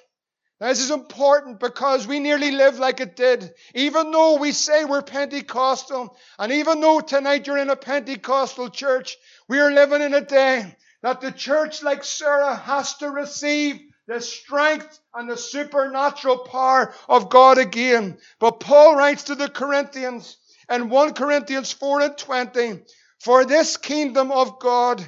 This 0.60 0.80
is 0.80 0.90
important 0.90 1.60
because 1.60 2.06
we 2.06 2.20
nearly 2.20 2.52
live 2.52 2.78
like 2.78 3.00
it 3.00 3.16
did. 3.16 3.52
Even 3.74 4.10
though 4.12 4.36
we 4.38 4.52
say 4.52 4.84
we're 4.84 5.02
Pentecostal, 5.02 6.16
and 6.38 6.52
even 6.52 6.80
though 6.80 7.00
tonight 7.00 7.46
you're 7.46 7.58
in 7.58 7.68
a 7.68 7.76
Pentecostal 7.76 8.70
church, 8.70 9.16
we 9.48 9.58
are 9.58 9.72
living 9.72 10.00
in 10.00 10.14
a 10.14 10.22
day 10.22 10.76
that 11.02 11.20
the 11.20 11.32
church, 11.32 11.82
like 11.82 12.04
Sarah, 12.04 12.54
has 12.54 12.96
to 12.98 13.10
receive 13.10 13.80
the 14.06 14.20
strength 14.20 15.00
and 15.14 15.28
the 15.28 15.36
supernatural 15.36 16.38
power 16.38 16.94
of 17.08 17.28
God 17.28 17.58
again. 17.58 18.18
But 18.38 18.60
Paul 18.60 18.96
writes 18.96 19.24
to 19.24 19.34
the 19.34 19.48
Corinthians 19.48 20.36
in 20.70 20.88
1 20.88 21.14
Corinthians 21.14 21.72
4 21.72 22.00
and 22.02 22.18
20, 22.18 22.82
For 23.20 23.44
this 23.44 23.76
kingdom 23.76 24.30
of 24.30 24.58
God 24.58 25.06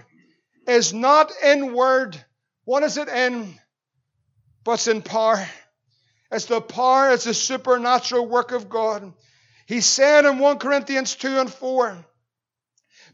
is 0.66 0.92
not 0.92 1.32
in 1.42 1.74
word. 1.74 2.22
What 2.64 2.82
is 2.82 2.96
it 2.96 3.08
in? 3.08 3.58
but 4.68 4.86
in 4.86 5.00
power. 5.00 5.48
It's 6.30 6.44
the 6.44 6.60
power, 6.60 7.12
it's 7.12 7.24
the 7.24 7.32
supernatural 7.32 8.28
work 8.28 8.52
of 8.52 8.68
God. 8.68 9.14
He 9.64 9.80
said 9.80 10.26
in 10.26 10.38
1 10.38 10.58
Corinthians 10.58 11.14
2 11.14 11.38
and 11.38 11.50
4, 11.50 12.04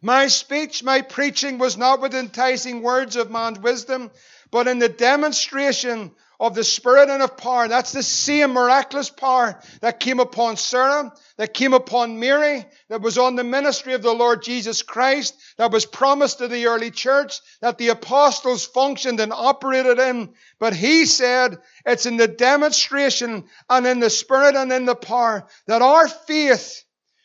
My 0.03 0.27
speech, 0.27 0.83
my 0.83 1.03
preaching 1.03 1.59
was 1.59 1.77
not 1.77 2.01
with 2.01 2.13
enticing 2.13 2.83
words 2.83 3.15
of 3.15 3.31
man's 3.31 3.61
wisdom, 3.61 4.11
but 4.51 4.69
in 4.69 4.79
the 4.79 4.89
demonstration 4.89 6.13
of 6.41 6.55
the 6.55 6.65
Spirit 6.65 7.09
and 7.09 7.23
of 7.23 7.37
power. 7.37 7.69
That's 7.69 7.93
the 7.93 8.03
same 8.03 8.53
miraculous 8.53 9.09
power 9.09 9.61
that 9.81 10.01
came 10.01 10.21
upon 10.21 10.57
Sarah, 10.57 11.13
that 11.37 11.55
came 11.55 11.73
upon 11.73 12.19
Mary, 12.19 12.65
that 12.89 13.01
was 13.01 13.19
on 13.19 13.37
the 13.37 13.45
ministry 13.45 13.95
of 13.95 14.03
the 14.03 14.13
Lord 14.13 14.43
Jesus 14.43 14.83
Christ, 14.83 15.37
that 15.59 15.71
was 15.71 15.87
promised 15.87 16.39
to 16.39 16.49
the 16.49 16.67
early 16.67 16.91
church, 16.91 17.41
that 17.61 17.79
the 17.79 17.89
apostles 17.89 18.67
functioned 18.67 19.21
and 19.21 19.33
operated 19.33 19.99
in. 19.99 20.35
But 20.59 20.75
he 20.75 21.07
said 21.07 21.59
it's 21.87 22.07
in 22.07 22.17
the 22.17 22.29
demonstration 22.29 23.45
and 23.71 23.87
in 23.87 24.01
the 24.01 24.11
Spirit 24.11 24.57
and 24.57 24.73
in 24.73 24.85
the 24.85 24.97
power 24.97 25.47
that 25.67 25.83
our 25.83 26.09
faith 26.09 26.85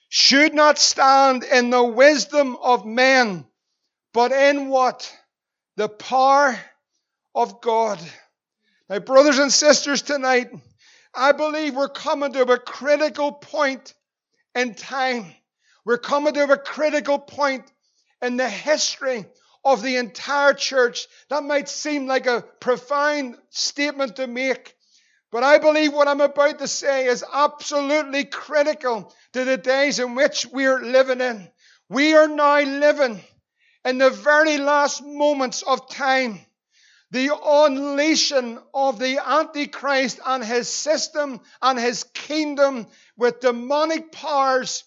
should 0.10 0.54
not 0.54 0.78
stand 0.78 1.44
in 1.44 1.70
the 1.70 1.84
wisdom 1.84 2.56
of 2.56 2.86
men, 2.86 3.46
but 4.14 4.32
in 4.32 4.70
what? 4.70 5.16
The 5.78 5.88
power 5.88 6.60
of 7.40 7.62
God. 7.62 8.00
Now, 8.90 9.00
brothers 9.00 9.40
and 9.40 9.52
sisters, 9.52 10.02
tonight, 10.02 10.50
I 11.16 11.32
believe 11.32 11.74
we're 11.74 11.88
coming 11.88 12.34
to 12.34 12.42
a 12.42 12.60
critical 12.60 13.32
point 13.32 13.94
in 14.56 14.76
time. 14.76 15.26
We're 15.86 16.00
coming 16.00 16.34
to 16.34 16.52
a 16.52 16.58
critical 16.58 17.18
point 17.18 17.64
in 18.22 18.36
the 18.36 18.50
history 18.50 19.26
of 19.64 19.82
the 19.82 19.96
entire 19.96 20.54
church. 20.54 21.08
That 21.30 21.44
might 21.44 21.70
seem 21.70 22.08
like 22.08 22.28
a 22.28 22.44
profound 22.60 23.38
statement 23.52 24.18
to 24.18 24.28
make, 24.28 24.76
but 25.32 25.42
I 25.42 25.60
believe 25.60 25.94
what 25.94 26.10
I'm 26.10 26.20
about 26.20 26.60
to 26.60 26.68
say 26.68 27.06
is 27.06 27.24
absolutely 27.34 28.26
critical 28.26 29.14
to 29.32 29.46
the 29.46 29.56
days 29.56 30.00
in 30.00 30.16
which 30.16 30.46
we're 30.46 30.82
living 30.82 31.22
in. 31.22 31.48
We 31.88 32.16
are 32.16 32.28
now 32.28 32.60
living 32.60 33.22
in 33.86 33.98
the 33.98 34.10
very 34.10 34.58
last 34.58 35.02
moments 35.02 35.62
of 35.62 35.90
time 35.90 36.46
the 37.12 37.36
unleashing 37.44 38.60
of 38.74 39.00
the 39.00 39.18
Antichrist 39.18 40.20
and 40.26 40.44
his 40.44 40.70
system 40.70 41.40
and 41.62 41.80
his 41.80 42.04
kingdom 42.04 42.88
with 43.18 43.40
demonic 43.40 44.12
powers 44.12 44.84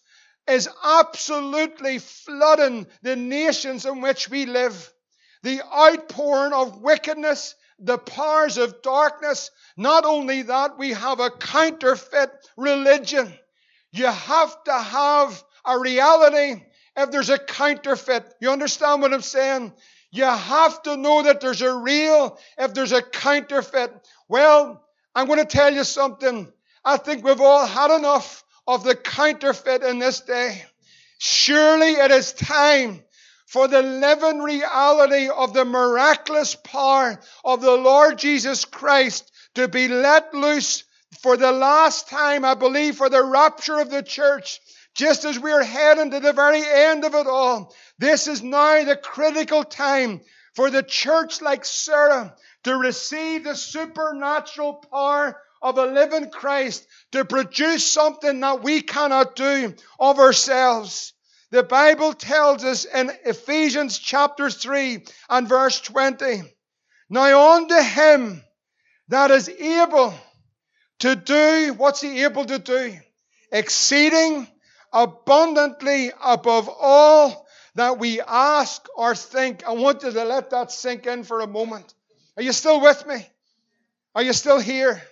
is 0.49 0.69
absolutely 0.85 1.99
flooding 1.99 2.87
the 3.03 3.17
nations 3.17 3.87
in 3.87 4.01
which 4.01 4.29
we 4.29 4.47
live. 4.47 4.93
The 5.43 5.63
outpouring 5.63 6.53
of 6.53 6.81
wickedness, 6.81 7.55
the 7.79 7.99
powers 7.99 8.59
of 8.59 8.83
darkness. 8.83 9.51
Not 9.77 10.05
only 10.05 10.43
that, 10.43 10.79
we 10.79 10.91
have 10.91 11.19
a 11.19 11.31
counterfeit 11.31 12.31
religion. 12.57 13.33
You 13.91 14.07
have 14.07 14.65
to 14.65 14.73
have 14.73 15.43
a 15.65 15.79
reality 15.79 16.63
if 16.97 17.11
there's 17.11 17.31
a 17.31 17.39
counterfeit. 17.39 18.33
You 18.41 18.51
understand 18.51 19.03
what 19.03 19.13
I'm 19.13 19.23
saying? 19.23 19.73
You 20.13 20.25
have 20.25 20.83
to 20.83 20.97
know 20.97 21.23
that 21.23 21.41
there's 21.41 21.63
a 21.63 21.75
real 21.75 22.39
if 22.59 22.75
there's 22.75 22.93
a 22.93 23.01
counterfeit. 23.03 23.93
Well, 24.29 24.85
I'm 25.15 25.27
going 25.27 25.39
to 25.39 25.47
tell 25.47 25.73
you 25.73 25.85
something. 25.85 26.53
I 26.85 26.99
think 26.99 27.25
we've 27.25 27.41
all 27.41 27.67
had 27.67 27.91
enough 27.91 28.45
of 28.67 28.85
the 28.85 28.95
counterfeit 28.95 29.83
in 29.83 29.99
this 29.99 30.21
day. 30.21 30.63
Surely 31.19 31.93
it 31.93 32.11
is 32.11 32.33
time 32.33 33.03
for 33.47 33.69
the 33.69 33.83
living 33.83 34.41
reality 34.41 35.29
of 35.29 35.55
the 35.55 35.65
miraculous 35.65 36.55
power 36.57 37.19
of 37.45 37.63
the 37.63 37.77
Lord 37.77 38.19
Jesus 38.19 38.65
Christ 38.67 39.31
to 39.55 39.67
be 39.69 39.89
let 39.89 40.35
loose 40.35 40.85
for 41.21 41.37
the 41.37 41.53
last 41.53 42.09
time, 42.09 42.45
I 42.45 42.55
believe, 42.55 42.97
for 42.97 43.09
the 43.09 43.23
rapture 43.23 43.79
of 43.79 43.91
the 43.91 44.03
church. 44.03 44.61
Just 44.95 45.25
as 45.25 45.39
we 45.39 45.53
are 45.53 45.63
heading 45.63 46.11
to 46.11 46.21
the 46.21 46.33
very 46.33 46.63
end 46.67 47.05
of 47.05 47.15
it 47.15 47.27
all, 47.27 47.75
this 48.03 48.27
is 48.27 48.43
now 48.43 48.83
the 48.83 48.97
critical 48.97 49.63
time 49.63 50.23
for 50.55 50.71
the 50.71 50.83
church 50.83 51.41
like 51.41 51.65
Sarah 51.65 52.35
to 52.65 52.77
receive 52.77 53.45
the 53.45 53.55
supernatural 53.55 54.85
power 54.91 55.41
of 55.63 55.79
a 55.79 55.87
living 55.87 56.31
Christ 56.31 56.85
to 57.13 57.25
produce 57.25 57.89
something 57.89 58.41
that 58.41 58.65
we 58.65 58.83
cannot 58.83 59.37
do 59.37 59.75
of 60.01 60.19
ourselves. 60.19 61.13
The 61.53 61.63
Bible 61.63 62.13
tells 62.13 62.65
us 62.65 62.87
in 62.87 63.13
Ephesians 63.25 64.01
chapter 64.01 64.51
3 64.51 65.05
and 65.31 65.49
verse 65.49 65.81
20, 65.81 66.43
Now 67.09 67.53
unto 67.53 67.81
him 67.81 68.43
that 69.09 69.31
is 69.31 69.49
able 69.49 70.13
to 70.99 71.15
do, 71.15 71.75
what's 71.77 72.01
he 72.01 72.25
able 72.25 72.47
to 72.47 72.59
do? 72.59 72.99
Exceeding 73.53 74.49
abundantly 74.93 76.11
above 76.21 76.69
all 76.69 77.47
that 77.75 77.99
we 77.99 78.21
ask 78.21 78.87
or 78.97 79.15
think. 79.15 79.67
I 79.67 79.73
want 79.73 80.03
you 80.03 80.13
to 80.13 80.25
let 80.25 80.51
that 80.51 80.71
sink 80.71 81.07
in 81.07 81.25
for 81.25 81.41
a 81.41 81.47
moment. 81.47 81.95
Are 82.37 82.43
you 82.43 82.53
still 82.53 82.81
with 82.81 83.07
me? 83.07 83.27
Are 84.15 84.23
you 84.23 84.33
still 84.33 84.59
here? 84.59 85.03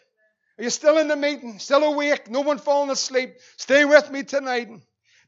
Are 0.59 0.63
you 0.63 0.71
still 0.71 0.99
in 0.99 1.09
the 1.09 1.17
meeting? 1.17 1.59
Still 1.59 1.85
awake? 1.85 2.31
No 2.31 2.41
one 2.43 2.59
falling 2.59 2.91
asleep? 2.91 3.37
Stay 3.57 3.85
with 3.85 4.11
me 4.11 4.25
tonight. 4.25 4.69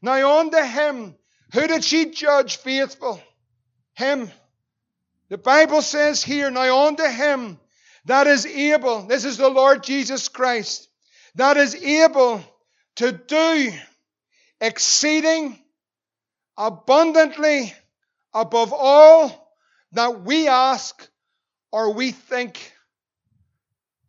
Now 0.02 0.38
on 0.38 0.50
to 0.50 0.64
him. 0.64 1.14
Who 1.54 1.66
did 1.66 1.84
she 1.84 2.10
judge 2.10 2.56
faithful? 2.56 3.20
Him. 3.94 4.30
The 5.28 5.38
Bible 5.38 5.80
says 5.80 6.22
here, 6.22 6.50
now 6.50 6.76
on 6.86 6.96
to 6.96 7.10
him 7.10 7.58
that 8.06 8.26
is 8.26 8.44
able, 8.44 9.06
this 9.06 9.24
is 9.24 9.36
the 9.36 9.48
Lord 9.48 9.82
Jesus 9.82 10.28
Christ, 10.28 10.88
that 11.36 11.56
is 11.56 11.74
able 11.74 12.42
to 12.96 13.12
do 13.12 13.72
exceeding 14.60 15.58
abundantly 16.56 17.72
above 18.34 18.72
all 18.72 19.54
that 19.92 20.22
we 20.22 20.48
ask 20.48 21.08
or 21.70 21.92
we 21.92 22.12
think. 22.12 22.72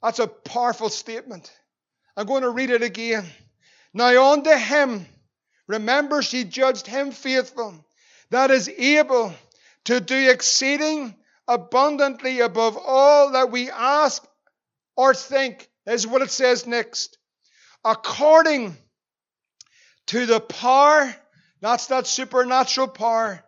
That's 0.02 0.20
a 0.20 0.28
powerful 0.28 0.90
statement. 0.90 1.52
I'm 2.16 2.28
going 2.28 2.44
to 2.44 2.50
read 2.50 2.70
it 2.70 2.84
again. 2.84 3.26
Now 3.94 4.34
unto 4.34 4.52
him, 4.52 5.06
remember 5.68 6.22
she 6.22 6.44
judged 6.44 6.88
him 6.88 7.12
faithful, 7.12 7.74
that 8.30 8.52
is 8.52 8.70
able 8.70 9.34
to 9.86 10.00
do 10.00 10.30
exceeding 10.30 11.16
abundantly 11.48 12.40
above 12.40 12.78
all 12.78 13.32
that 13.32 13.52
we 13.52 13.70
ask 13.70 14.26
or 14.96 15.14
think. 15.14 15.70
Is 15.86 16.08
what 16.08 16.22
it 16.22 16.32
says 16.32 16.66
next. 16.66 17.18
According 17.84 18.78
to 20.08 20.26
the 20.26 20.40
power 20.40 21.14
that's 21.64 21.88
that 21.88 22.06
supernatural 22.06 22.90
power. 22.90 23.42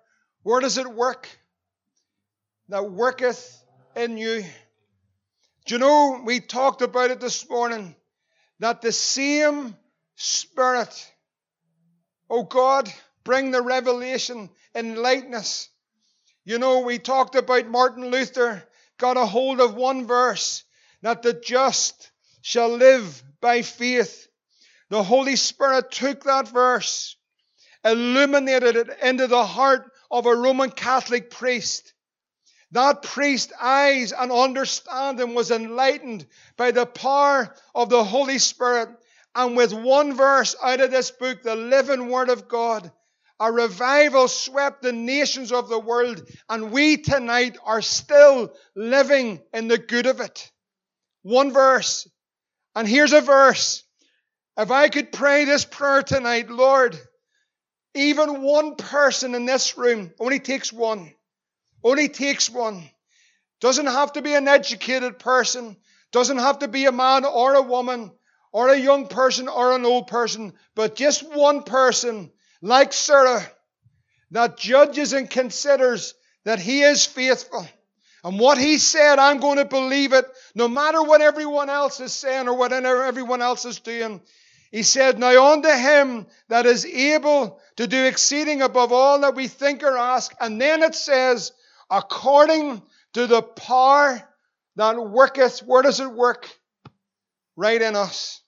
Where 0.43 0.61
does 0.61 0.77
it 0.77 0.87
work? 0.87 1.27
That 2.69 2.89
worketh 2.89 3.61
in 3.93 4.17
you. 4.17 4.45
Do 5.65 5.75
you 5.75 5.79
know, 5.79 6.21
we 6.23 6.39
talked 6.39 6.81
about 6.81 7.11
it 7.11 7.19
this 7.19 7.49
morning, 7.49 7.93
that 8.59 8.81
the 8.81 8.93
same 8.93 9.75
Spirit, 10.15 11.13
oh 12.29 12.43
God, 12.43 12.89
bring 13.25 13.51
the 13.51 13.61
revelation, 13.61 14.49
enlighten 14.73 15.03
lightness. 15.03 15.67
You 16.45 16.57
know, 16.57 16.79
we 16.79 16.99
talked 16.99 17.35
about 17.35 17.67
Martin 17.67 18.11
Luther 18.11 18.63
got 18.97 19.17
a 19.17 19.25
hold 19.25 19.59
of 19.59 19.75
one 19.75 20.07
verse 20.07 20.63
that 21.01 21.21
the 21.21 21.33
just 21.33 22.11
shall 22.41 22.69
live 22.69 23.21
by 23.41 23.61
faith. 23.61 24.29
The 24.87 25.03
Holy 25.03 25.35
Spirit 25.35 25.91
took 25.91 26.23
that 26.23 26.47
verse 26.47 27.17
illuminated 27.85 28.75
it 28.75 28.89
into 29.01 29.27
the 29.27 29.45
heart 29.45 29.91
of 30.11 30.25
a 30.25 30.35
Roman 30.35 30.71
Catholic 30.71 31.29
priest. 31.29 31.93
That 32.71 33.03
priest's 33.03 33.53
eyes 33.61 34.11
and 34.11 34.31
understanding 34.31 35.35
was 35.35 35.51
enlightened 35.51 36.25
by 36.57 36.71
the 36.71 36.85
power 36.85 37.55
of 37.73 37.89
the 37.89 38.03
Holy 38.03 38.39
Spirit. 38.39 38.89
And 39.35 39.55
with 39.55 39.73
one 39.73 40.15
verse 40.15 40.55
out 40.61 40.81
of 40.81 40.91
this 40.91 41.11
book, 41.11 41.43
the 41.43 41.55
living 41.55 42.09
Word 42.09 42.29
of 42.29 42.47
God, 42.47 42.91
a 43.39 43.51
revival 43.51 44.27
swept 44.27 44.81
the 44.81 44.93
nations 44.93 45.51
of 45.51 45.69
the 45.69 45.79
world. 45.79 46.27
And 46.49 46.71
we 46.71 46.97
tonight 46.97 47.57
are 47.63 47.81
still 47.81 48.53
living 48.75 49.41
in 49.53 49.67
the 49.67 49.77
good 49.77 50.07
of 50.07 50.19
it. 50.19 50.51
One 51.21 51.53
verse. 51.53 52.09
And 52.75 52.87
here's 52.87 53.13
a 53.13 53.21
verse. 53.21 53.83
If 54.57 54.71
I 54.71 54.89
could 54.89 55.11
pray 55.11 55.45
this 55.45 55.65
prayer 55.65 56.01
tonight, 56.01 56.49
Lord, 56.49 56.97
even 57.95 58.41
one 58.41 58.75
person 58.75 59.35
in 59.35 59.45
this 59.45 59.77
room 59.77 60.11
only 60.19 60.39
takes 60.39 60.71
one. 60.71 61.13
Only 61.83 62.09
takes 62.09 62.49
one. 62.49 62.89
Doesn't 63.61 63.87
have 63.87 64.13
to 64.13 64.21
be 64.21 64.33
an 64.33 64.47
educated 64.47 65.17
person. 65.19 65.77
Doesn't 66.11 66.37
have 66.37 66.59
to 66.59 66.67
be 66.67 66.85
a 66.85 66.91
man 66.91 67.25
or 67.25 67.55
a 67.55 67.61
woman 67.61 68.11
or 68.51 68.69
a 68.69 68.77
young 68.77 69.07
person 69.07 69.47
or 69.47 69.75
an 69.75 69.85
old 69.85 70.07
person, 70.07 70.53
but 70.75 70.95
just 70.95 71.23
one 71.35 71.63
person 71.63 72.31
like 72.61 72.93
Sarah 72.93 73.45
that 74.31 74.57
judges 74.57 75.13
and 75.13 75.29
considers 75.29 76.13
that 76.43 76.59
he 76.59 76.81
is 76.81 77.05
faithful. 77.05 77.67
And 78.23 78.39
what 78.39 78.57
he 78.57 78.77
said, 78.77 79.19
I'm 79.19 79.39
going 79.39 79.57
to 79.57 79.65
believe 79.65 80.13
it 80.13 80.25
no 80.55 80.67
matter 80.67 81.03
what 81.03 81.21
everyone 81.21 81.69
else 81.69 81.99
is 81.99 82.13
saying 82.13 82.47
or 82.47 82.55
what 82.57 82.73
everyone 82.73 83.41
else 83.41 83.65
is 83.65 83.79
doing. 83.79 84.21
He 84.71 84.83
said, 84.83 85.19
Now 85.19 85.53
unto 85.53 85.69
him 85.69 86.25
that 86.49 86.65
is 86.65 86.85
able 86.85 87.59
to 87.77 87.87
do 87.87 88.05
exceeding 88.05 88.61
above 88.61 88.91
all 88.91 89.19
that 89.19 89.35
we 89.35 89.47
think 89.47 89.83
or 89.83 89.97
ask. 89.97 90.33
And 90.39 90.61
then 90.61 90.83
it 90.83 90.95
says, 90.95 91.51
according 91.89 92.81
to 93.13 93.27
the 93.27 93.41
power 93.41 94.21
that 94.75 94.97
worketh. 94.97 95.59
Where 95.59 95.81
does 95.81 95.99
it 95.99 96.11
work? 96.11 96.49
Right 97.55 97.81
in 97.81 97.95
us. 97.95 98.41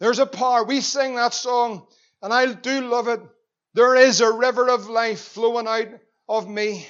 There's 0.00 0.18
a 0.18 0.26
power. 0.26 0.64
We 0.64 0.80
sing 0.80 1.14
that 1.14 1.32
song, 1.32 1.86
and 2.20 2.32
I 2.32 2.52
do 2.52 2.88
love 2.88 3.06
it. 3.08 3.20
There 3.74 3.94
is 3.94 4.20
a 4.20 4.32
river 4.32 4.68
of 4.68 4.88
life 4.88 5.20
flowing 5.20 5.68
out 5.68 5.88
of 6.28 6.48
me. 6.48 6.86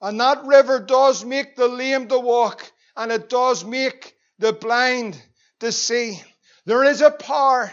And 0.00 0.20
that 0.20 0.44
river 0.44 0.80
does 0.80 1.24
make 1.24 1.54
the 1.54 1.68
lame 1.68 2.08
to 2.08 2.18
walk, 2.18 2.70
and 2.96 3.12
it 3.12 3.28
does 3.28 3.64
make 3.64 4.16
the 4.40 4.52
blind 4.52 5.22
to 5.60 5.70
see. 5.70 6.20
There 6.66 6.82
is 6.82 7.00
a 7.00 7.12
power 7.12 7.70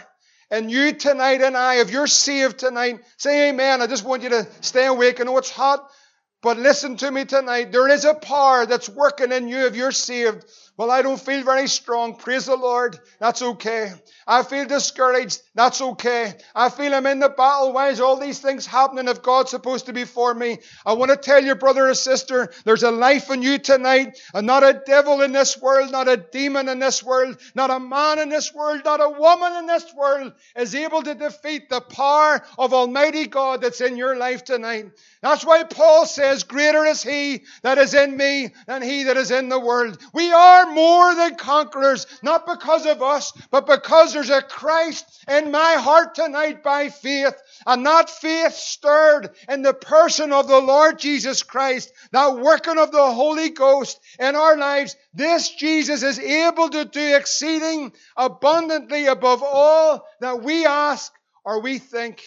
and 0.50 0.70
you 0.70 0.92
tonight 0.92 1.40
and 1.42 1.56
I, 1.56 1.76
if 1.76 1.90
you're 1.90 2.06
saved 2.06 2.58
tonight, 2.58 3.00
say 3.16 3.50
amen. 3.50 3.80
I 3.82 3.86
just 3.86 4.04
want 4.04 4.22
you 4.22 4.30
to 4.30 4.46
stay 4.60 4.86
awake. 4.86 5.20
I 5.20 5.24
know 5.24 5.38
it's 5.38 5.50
hot, 5.50 5.88
but 6.42 6.58
listen 6.58 6.96
to 6.98 7.10
me 7.10 7.24
tonight. 7.24 7.70
There 7.72 7.88
is 7.88 8.04
a 8.04 8.14
power 8.14 8.66
that's 8.66 8.88
working 8.88 9.32
in 9.32 9.48
you 9.48 9.66
if 9.66 9.76
you're 9.76 9.92
saved. 9.92 10.44
Well, 10.80 10.90
I 10.90 11.02
don't 11.02 11.20
feel 11.20 11.44
very 11.44 11.68
strong. 11.68 12.16
Praise 12.16 12.46
the 12.46 12.56
Lord. 12.56 12.98
That's 13.18 13.42
okay. 13.42 13.92
I 14.26 14.42
feel 14.42 14.64
discouraged. 14.64 15.42
That's 15.54 15.82
okay. 15.82 16.32
I 16.54 16.70
feel 16.70 16.94
I'm 16.94 17.04
in 17.04 17.18
the 17.18 17.28
battle. 17.28 17.74
Why 17.74 17.90
is 17.90 18.00
all 18.00 18.16
these 18.16 18.38
things 18.38 18.64
happening 18.64 19.06
if 19.06 19.20
God's 19.20 19.50
supposed 19.50 19.86
to 19.86 19.92
be 19.92 20.04
for 20.04 20.32
me? 20.32 20.56
I 20.86 20.94
want 20.94 21.10
to 21.10 21.18
tell 21.18 21.44
you, 21.44 21.54
brother 21.54 21.90
or 21.90 21.92
sister, 21.92 22.50
there's 22.64 22.82
a 22.82 22.90
life 22.90 23.30
in 23.30 23.42
you 23.42 23.58
tonight, 23.58 24.18
and 24.32 24.46
not 24.46 24.62
a 24.62 24.80
devil 24.86 25.20
in 25.20 25.32
this 25.32 25.60
world, 25.60 25.92
not 25.92 26.08
a 26.08 26.16
demon 26.16 26.66
in 26.70 26.78
this 26.78 27.02
world, 27.02 27.36
not 27.54 27.70
a 27.70 27.78
man 27.78 28.18
in 28.18 28.30
this 28.30 28.54
world, 28.54 28.80
not 28.82 29.02
a 29.02 29.10
woman 29.10 29.56
in 29.58 29.66
this 29.66 29.84
world 29.94 30.32
is 30.56 30.74
able 30.74 31.02
to 31.02 31.14
defeat 31.14 31.68
the 31.68 31.82
power 31.82 32.40
of 32.56 32.72
Almighty 32.72 33.26
God 33.26 33.60
that's 33.60 33.82
in 33.82 33.98
your 33.98 34.16
life 34.16 34.44
tonight. 34.44 34.92
That's 35.20 35.44
why 35.44 35.64
Paul 35.64 36.06
says, 36.06 36.44
Greater 36.44 36.86
is 36.86 37.02
He 37.02 37.42
that 37.60 37.76
is 37.76 37.92
in 37.92 38.16
me 38.16 38.54
than 38.66 38.80
He 38.80 39.04
that 39.04 39.18
is 39.18 39.30
in 39.30 39.50
the 39.50 39.60
world. 39.60 39.98
We 40.14 40.32
are 40.32 40.69
more 40.70 41.14
than 41.14 41.34
conquerors, 41.36 42.06
not 42.22 42.46
because 42.46 42.86
of 42.86 43.02
us, 43.02 43.32
but 43.50 43.66
because 43.66 44.12
there's 44.12 44.30
a 44.30 44.42
Christ 44.42 45.04
in 45.28 45.50
my 45.50 45.74
heart 45.78 46.14
tonight 46.14 46.62
by 46.62 46.88
faith. 46.88 47.34
And 47.66 47.84
that 47.86 48.10
faith 48.10 48.54
stirred 48.54 49.30
in 49.48 49.62
the 49.62 49.74
person 49.74 50.32
of 50.32 50.48
the 50.48 50.60
Lord 50.60 50.98
Jesus 50.98 51.42
Christ, 51.42 51.92
that 52.12 52.36
working 52.38 52.78
of 52.78 52.92
the 52.92 53.12
Holy 53.12 53.50
Ghost 53.50 54.00
in 54.18 54.36
our 54.36 54.56
lives. 54.56 54.96
This 55.14 55.50
Jesus 55.50 56.02
is 56.02 56.18
able 56.18 56.68
to 56.70 56.84
do 56.84 57.16
exceeding 57.16 57.92
abundantly 58.16 59.06
above 59.06 59.42
all 59.42 60.06
that 60.20 60.42
we 60.42 60.66
ask 60.66 61.12
or 61.44 61.60
we 61.60 61.78
think. 61.78 62.22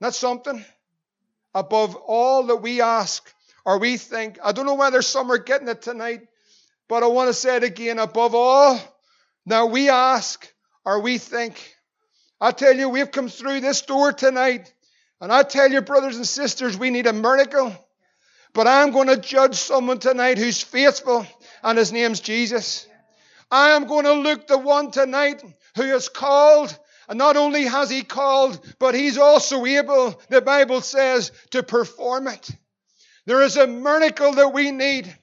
That's 0.00 0.18
something. 0.18 0.64
Above 1.54 1.96
all 1.96 2.44
that 2.44 2.56
we 2.56 2.80
ask 2.80 3.32
or 3.70 3.78
we 3.78 3.96
think. 3.96 4.36
I 4.42 4.50
don't 4.50 4.66
know 4.66 4.74
whether 4.74 5.00
some 5.00 5.30
are 5.30 5.38
getting 5.38 5.68
it 5.68 5.80
tonight, 5.80 6.22
but 6.88 7.04
I 7.04 7.06
want 7.06 7.28
to 7.28 7.32
say 7.32 7.54
it 7.54 7.62
again. 7.62 8.00
Above 8.00 8.34
all 8.34 8.80
Now 9.46 9.66
we 9.66 9.88
ask 9.88 10.44
or 10.84 10.98
we 11.00 11.18
think. 11.18 11.76
I 12.40 12.50
tell 12.50 12.76
you, 12.76 12.88
we've 12.88 13.12
come 13.12 13.28
through 13.28 13.60
this 13.60 13.82
door 13.82 14.12
tonight. 14.12 14.74
And 15.20 15.32
I 15.32 15.44
tell 15.44 15.70
you, 15.70 15.82
brothers 15.82 16.16
and 16.16 16.26
sisters, 16.26 16.76
we 16.76 16.90
need 16.90 17.06
a 17.06 17.12
miracle. 17.12 17.72
But 18.54 18.66
I'm 18.66 18.90
going 18.90 19.06
to 19.06 19.16
judge 19.16 19.54
someone 19.54 20.00
tonight 20.00 20.38
who's 20.38 20.60
faithful, 20.60 21.24
and 21.62 21.78
his 21.78 21.92
name's 21.92 22.18
Jesus. 22.18 22.88
I 23.52 23.70
am 23.70 23.86
going 23.86 24.04
to 24.04 24.14
look 24.14 24.48
the 24.48 24.58
one 24.58 24.90
tonight 24.90 25.44
who 25.76 25.84
is 25.84 26.08
called 26.08 26.76
and 27.08 27.18
not 27.18 27.36
only 27.36 27.66
has 27.66 27.88
he 27.88 28.02
called, 28.02 28.58
but 28.80 28.96
he's 28.96 29.16
also 29.16 29.64
able, 29.64 30.20
the 30.28 30.40
Bible 30.40 30.80
says, 30.80 31.30
to 31.50 31.62
perform 31.62 32.26
it. 32.26 32.50
There 33.26 33.42
is 33.42 33.56
a 33.56 33.66
miracle 33.66 34.32
that 34.32 34.52
we 34.52 34.70
need. 34.70 35.14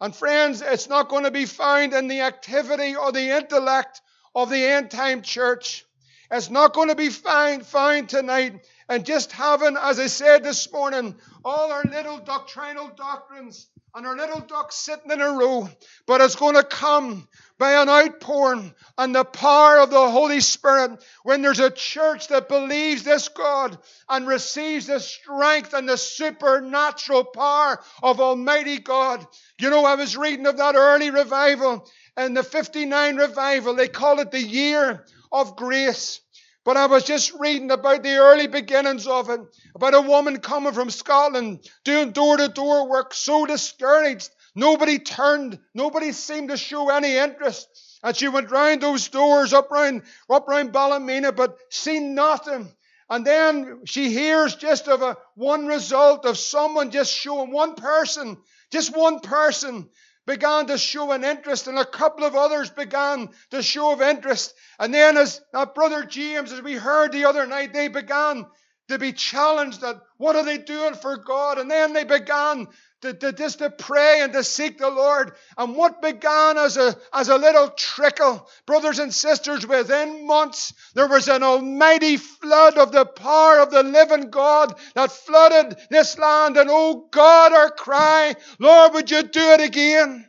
And 0.00 0.14
friends, 0.14 0.62
it's 0.62 0.88
not 0.88 1.08
going 1.08 1.24
to 1.24 1.30
be 1.30 1.46
found 1.46 1.92
in 1.92 2.08
the 2.08 2.22
activity 2.22 2.96
or 2.96 3.12
the 3.12 3.36
intellect 3.36 4.00
of 4.34 4.50
the 4.50 4.64
end 4.64 4.90
time 4.90 5.22
church. 5.22 5.84
It's 6.30 6.50
not 6.50 6.72
going 6.72 6.88
to 6.88 6.94
be 6.94 7.10
found, 7.10 7.66
found 7.66 8.08
tonight 8.08 8.66
and 8.88 9.04
just 9.04 9.32
having, 9.32 9.76
as 9.76 9.98
I 9.98 10.06
said 10.06 10.42
this 10.42 10.72
morning, 10.72 11.14
all 11.44 11.70
our 11.70 11.84
little 11.84 12.18
doctrinal 12.18 12.90
doctrines 12.96 13.68
and 13.94 14.06
our 14.06 14.16
little 14.16 14.40
ducks 14.40 14.76
sitting 14.76 15.10
in 15.10 15.20
a 15.20 15.30
row, 15.30 15.68
but 16.06 16.20
it's 16.20 16.36
going 16.36 16.54
to 16.54 16.64
come 16.64 17.28
by 17.58 17.72
an 17.72 17.88
outpouring 17.88 18.74
and 18.98 19.14
the 19.14 19.24
power 19.24 19.78
of 19.78 19.90
the 19.90 20.10
Holy 20.10 20.40
Spirit 20.40 21.02
when 21.22 21.42
there's 21.42 21.60
a 21.60 21.70
church 21.70 22.28
that 22.28 22.48
believes 22.48 23.02
this 23.02 23.28
God 23.28 23.78
and 24.08 24.26
receives 24.26 24.86
the 24.86 25.00
strength 25.00 25.72
and 25.72 25.88
the 25.88 25.96
supernatural 25.96 27.24
power 27.24 27.80
of 28.02 28.20
Almighty 28.20 28.78
God. 28.78 29.26
You 29.60 29.70
know, 29.70 29.84
I 29.84 29.94
was 29.94 30.16
reading 30.16 30.46
of 30.46 30.56
that 30.56 30.74
early 30.74 31.10
revival 31.10 31.88
and 32.16 32.36
the 32.36 32.42
59 32.42 33.16
revival. 33.16 33.74
They 33.74 33.88
call 33.88 34.20
it 34.20 34.30
the 34.30 34.42
year 34.42 35.04
of 35.30 35.56
grace. 35.56 36.20
But 36.64 36.76
I 36.76 36.86
was 36.86 37.04
just 37.04 37.32
reading 37.40 37.72
about 37.72 38.04
the 38.04 38.16
early 38.18 38.46
beginnings 38.46 39.08
of 39.08 39.30
it, 39.30 39.40
about 39.74 39.94
a 39.94 40.00
woman 40.00 40.38
coming 40.38 40.72
from 40.72 40.90
Scotland 40.90 41.68
doing 41.84 42.12
door 42.12 42.36
to 42.36 42.48
door 42.48 42.88
work, 42.88 43.14
so 43.14 43.46
discouraged 43.46 44.30
Nobody 44.54 44.98
turned, 44.98 45.58
nobody 45.74 46.12
seemed 46.12 46.50
to 46.50 46.56
show 46.56 46.90
any 46.90 47.16
interest. 47.16 47.68
And 48.02 48.16
she 48.16 48.28
went 48.28 48.50
round 48.50 48.82
those 48.82 49.08
doors, 49.08 49.52
up 49.52 49.70
round, 49.70 50.02
up 50.28 50.46
round 50.48 50.72
Ballymena, 50.72 51.32
but 51.32 51.56
seen 51.70 52.14
nothing. 52.14 52.70
And 53.08 53.26
then 53.26 53.82
she 53.84 54.10
hears 54.10 54.54
just 54.54 54.88
of 54.88 55.02
a 55.02 55.16
one 55.34 55.66
result 55.66 56.26
of 56.26 56.38
someone 56.38 56.90
just 56.90 57.14
showing 57.14 57.50
one 57.50 57.74
person, 57.74 58.38
just 58.70 58.96
one 58.96 59.20
person 59.20 59.88
began 60.26 60.66
to 60.66 60.78
show 60.78 61.12
an 61.12 61.24
interest, 61.24 61.66
and 61.66 61.78
a 61.78 61.84
couple 61.84 62.24
of 62.24 62.34
others 62.36 62.70
began 62.70 63.28
to 63.50 63.62
show 63.62 63.92
of 63.92 64.00
interest. 64.00 64.54
And 64.78 64.94
then, 64.94 65.16
as 65.16 65.40
uh, 65.52 65.66
Brother 65.66 66.04
James, 66.04 66.52
as 66.52 66.62
we 66.62 66.74
heard 66.74 67.12
the 67.12 67.24
other 67.24 67.46
night, 67.46 67.72
they 67.72 67.88
began 67.88 68.46
to 68.88 68.98
be 68.98 69.12
challenged 69.12 69.80
that 69.80 70.00
what 70.18 70.36
are 70.36 70.44
they 70.44 70.58
doing 70.58 70.94
for 70.94 71.16
God? 71.16 71.58
And 71.58 71.70
then 71.70 71.92
they 71.92 72.04
began 72.04 72.68
to, 73.02 73.12
to, 73.12 73.32
just 73.32 73.58
to 73.58 73.70
pray 73.70 74.20
and 74.22 74.32
to 74.32 74.42
seek 74.42 74.78
the 74.78 74.90
Lord. 74.90 75.32
And 75.58 75.76
what 75.76 76.00
began 76.00 76.56
as 76.56 76.76
a, 76.76 76.96
as 77.12 77.28
a 77.28 77.36
little 77.36 77.68
trickle, 77.68 78.48
brothers 78.66 78.98
and 78.98 79.12
sisters, 79.12 79.66
within 79.66 80.26
months, 80.26 80.72
there 80.94 81.08
was 81.08 81.28
an 81.28 81.42
almighty 81.42 82.16
flood 82.16 82.78
of 82.78 82.92
the 82.92 83.04
power 83.04 83.60
of 83.60 83.70
the 83.70 83.82
living 83.82 84.30
God 84.30 84.74
that 84.94 85.12
flooded 85.12 85.76
this 85.90 86.18
land. 86.18 86.56
And 86.56 86.70
oh 86.70 87.08
God, 87.10 87.52
our 87.52 87.70
cry, 87.70 88.34
Lord, 88.58 88.94
would 88.94 89.10
you 89.10 89.22
do 89.22 89.40
it 89.40 89.60
again? 89.60 90.26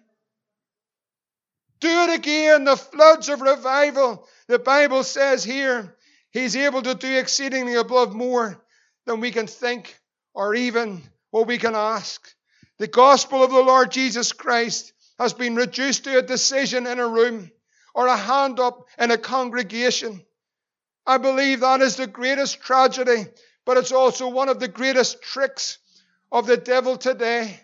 Do 1.80 1.90
it 1.90 2.18
again. 2.18 2.64
The 2.64 2.78
floods 2.78 3.30
of 3.30 3.42
revival. 3.42 4.28
The 4.48 4.60
Bible 4.60 5.04
says 5.04 5.44
here, 5.44 5.96
He's 6.32 6.56
able 6.56 6.82
to 6.82 6.96
do 6.96 7.20
exceedingly 7.20 7.76
above 7.76 8.16
more 8.16 8.60
than 9.06 9.20
we 9.20 9.30
can 9.32 9.46
think 9.46 9.96
or 10.34 10.56
even 10.56 11.04
what 11.30 11.46
we 11.46 11.60
can 11.60 11.76
ask. 11.76 12.34
The 12.84 12.88
gospel 12.88 13.42
of 13.42 13.50
the 13.50 13.62
Lord 13.62 13.92
Jesus 13.92 14.34
Christ 14.34 14.92
has 15.18 15.32
been 15.32 15.56
reduced 15.56 16.04
to 16.04 16.18
a 16.18 16.22
decision 16.22 16.86
in 16.86 17.00
a 17.00 17.08
room 17.08 17.50
or 17.96 18.08
a 18.08 18.18
hand 18.18 18.60
up 18.60 18.88
in 19.00 19.10
a 19.10 19.18
congregation. 19.18 20.22
I 21.08 21.18
believe 21.18 21.62
that 21.62 21.80
is 21.80 21.96
the 21.96 22.08
greatest 22.08 22.60
tragedy, 22.60 23.28
but 23.64 23.78
it's 23.78 23.94
also 23.94 24.28
one 24.28 24.50
of 24.50 24.60
the 24.60 24.68
greatest 24.68 25.22
tricks 25.22 25.78
of 26.30 26.46
the 26.46 26.58
devil 26.58 26.98
today 26.98 27.58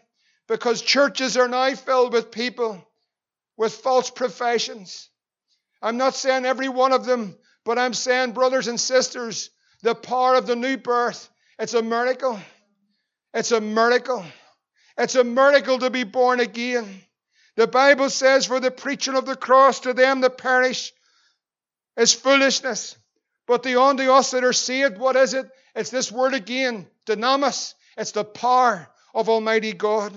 because 0.48 0.82
churches 0.82 1.36
are 1.36 1.50
now 1.50 1.76
filled 1.76 2.14
with 2.14 2.32
people 2.32 2.82
with 3.58 3.74
false 3.74 4.10
professions. 4.10 5.10
I'm 5.82 5.98
not 5.98 6.16
saying 6.16 6.46
every 6.46 6.70
one 6.70 6.94
of 6.94 7.04
them, 7.04 7.38
but 7.66 7.78
I'm 7.78 7.94
saying, 7.94 8.32
brothers 8.32 8.70
and 8.70 8.80
sisters, 8.80 9.50
the 9.82 9.96
power 9.96 10.36
of 10.36 10.48
the 10.48 10.56
new 10.56 10.78
birth, 10.78 11.30
it's 11.60 11.74
a 11.74 11.82
miracle. 11.82 12.40
It's 13.34 13.52
a 13.52 13.60
miracle. 13.60 14.24
It's 15.00 15.16
a 15.16 15.24
miracle 15.24 15.80
to 15.80 15.90
be 15.90 16.04
born 16.04 16.42
again. 16.42 17.02
The 17.56 17.68
Bible 17.68 18.10
says, 18.10 18.46
For 18.46 18.60
the 18.60 18.70
preaching 18.70 19.16
of 19.16 19.26
the 19.26 19.38
cross 19.38 19.80
to 19.82 19.94
them 19.94 20.20
that 20.22 20.38
perish 20.38 20.92
is 21.96 22.14
foolishness. 22.14 22.98
But 23.48 23.64
the 23.64 23.82
unto 23.82 24.12
us 24.12 24.32
that 24.32 24.44
are 24.44 24.54
saved, 24.54 24.98
what 24.98 25.16
is 25.16 25.34
it? 25.34 25.50
It's 25.74 25.90
this 25.90 26.12
word 26.12 26.34
again, 26.34 26.86
dunamis. 27.06 27.76
It's 27.98 28.12
the 28.12 28.26
power 28.26 28.90
of 29.16 29.30
Almighty 29.30 29.72
God. 29.72 30.14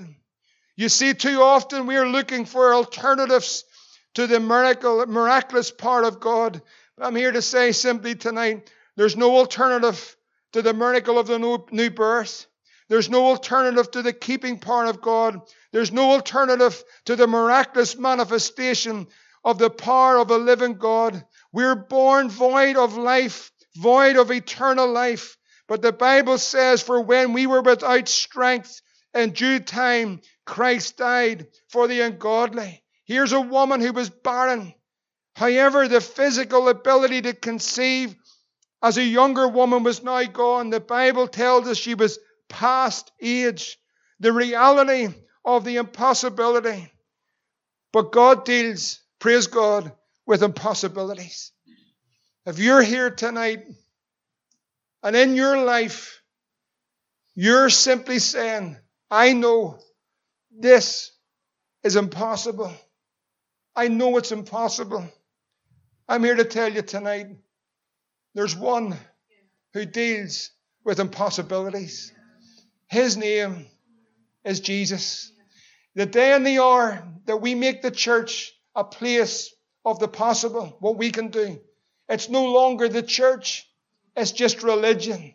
You 0.75 0.89
see, 0.89 1.15
too 1.15 1.41
often 1.41 1.87
we 1.87 1.97
are 1.97 2.09
looking 2.09 2.45
for 2.45 2.75
alternatives 2.75 3.65
to 4.15 4.27
the 4.27 4.41
miracle, 4.41 5.07
miraculous 5.07 5.71
part 5.71 6.05
of 6.05 6.19
God. 6.19 6.61
But 6.97 7.07
I'm 7.07 7.17
here 7.17 7.33
to 7.33 7.43
say 7.43 7.71
simply 7.71 8.17
tonight, 8.17 8.69
there's 8.97 9.17
no 9.17 9.37
alternative 9.37 10.17
to 10.53 10.63
the 10.63 10.75
miracle 10.75 11.21
of 11.21 11.29
the 11.29 11.39
new, 11.39 11.65
new 11.71 11.91
birth. 11.91 12.47
There's 12.93 13.09
no 13.09 13.25
alternative 13.29 13.91
to 13.93 14.03
the 14.03 14.13
keeping 14.13 14.59
power 14.59 14.85
of 14.85 15.01
God. 15.01 15.41
There's 15.73 15.93
no 15.93 16.11
alternative 16.11 16.85
to 17.07 17.17
the 17.17 17.27
miraculous 17.27 17.97
manifestation 17.97 19.07
of 19.43 19.57
the 19.57 19.71
power 19.71 20.19
of 20.19 20.31
a 20.31 20.37
living 20.37 20.75
God. 20.75 21.25
We're 21.55 21.75
born 21.75 22.29
void 22.29 22.77
of 22.77 22.99
life, 22.99 23.51
void 23.77 24.17
of 24.17 24.31
eternal 24.31 24.93
life. 24.93 25.39
But 25.69 25.81
the 25.81 25.95
Bible 25.95 26.37
says, 26.37 26.83
For 26.83 27.01
when 27.01 27.33
we 27.33 27.47
were 27.47 27.63
without 27.63 28.09
strength, 28.09 28.83
in 29.15 29.31
due 29.31 29.61
time 29.61 30.21
Christ 30.45 30.99
died 30.99 31.47
for 31.71 31.89
the 31.89 32.03
ungodly. 32.03 32.85
Here's 33.07 33.33
a 33.33 33.41
woman 33.41 33.81
who 33.81 33.95
was 33.95 34.11
barren. 34.11 34.75
However, 35.35 35.89
the 35.89 36.03
physical 36.03 36.69
ability 36.69 37.23
to 37.23 37.33
conceive 37.33 38.15
as 38.83 38.99
a 38.99 39.03
younger 39.03 39.49
woman 39.49 39.83
was 39.83 40.03
now 40.03 40.23
gone. 40.25 40.69
The 40.69 40.81
Bible 40.81 41.27
tells 41.27 41.67
us 41.69 41.79
she 41.79 41.95
was 41.95 42.19
past 42.53 43.11
age. 43.21 43.79
The 44.21 44.33
reality 44.33 45.09
of 45.45 45.65
the 45.65 45.77
impossibility. 45.77 46.93
But 47.93 48.13
God 48.13 48.45
deals, 48.45 49.01
praise 49.19 49.49
God, 49.49 49.93
with 50.27 50.43
impossibilities. 50.43 51.51
If 52.47 52.59
you're 52.59 52.83
here 52.83 53.11
tonight 53.11 53.65
and 55.03 55.17
in 55.17 55.35
your 55.35 55.65
life, 55.65 56.23
you're 57.35 57.71
simply 57.71 58.19
saying, 58.19 58.77
I 59.11 59.33
know 59.33 59.79
this 60.57 61.11
is 61.83 61.97
impossible. 61.97 62.73
I 63.75 63.89
know 63.89 64.17
it's 64.19 64.33
impossible. 64.33 65.09
I'm 66.09 66.23
here 66.23 66.37
to 66.37 66.45
tell 66.45 66.73
you 66.73 66.83
tonight 66.83 67.27
there's 68.35 68.55
one 68.55 68.97
who 69.73 69.85
deals 69.85 70.51
with 70.85 71.01
impossibilities. 71.01 72.13
His 72.93 73.17
name 73.17 73.65
is 74.45 74.61
Jesus. 74.61 75.33
The 75.95 76.05
day 76.05 76.35
and 76.35 76.47
the 76.47 76.59
hour 76.59 77.03
that 77.25 77.39
we 77.39 77.55
make 77.55 77.81
the 77.81 77.91
church 77.91 78.53
a 78.77 78.85
place 78.85 79.51
of 79.83 79.99
the 79.99 80.09
possible, 80.09 80.77
what 80.79 80.99
we 80.99 81.11
can 81.11 81.29
do. 81.29 81.59
It's 82.07 82.29
no 82.29 82.45
longer 82.53 82.91
the 82.91 83.03
church, 83.03 83.67
it's 84.15 84.33
just 84.33 84.63
religion. 84.63 85.35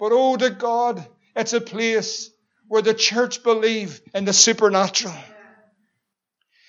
But 0.00 0.10
oh 0.10 0.36
to 0.36 0.50
God, 0.50 1.06
it's 1.36 1.52
a 1.52 1.60
place 1.60 2.28
where 2.66 2.82
the 2.82 2.92
church 2.92 3.44
believe 3.44 4.00
in 4.12 4.24
the 4.24 4.32
supernatural. 4.32 5.14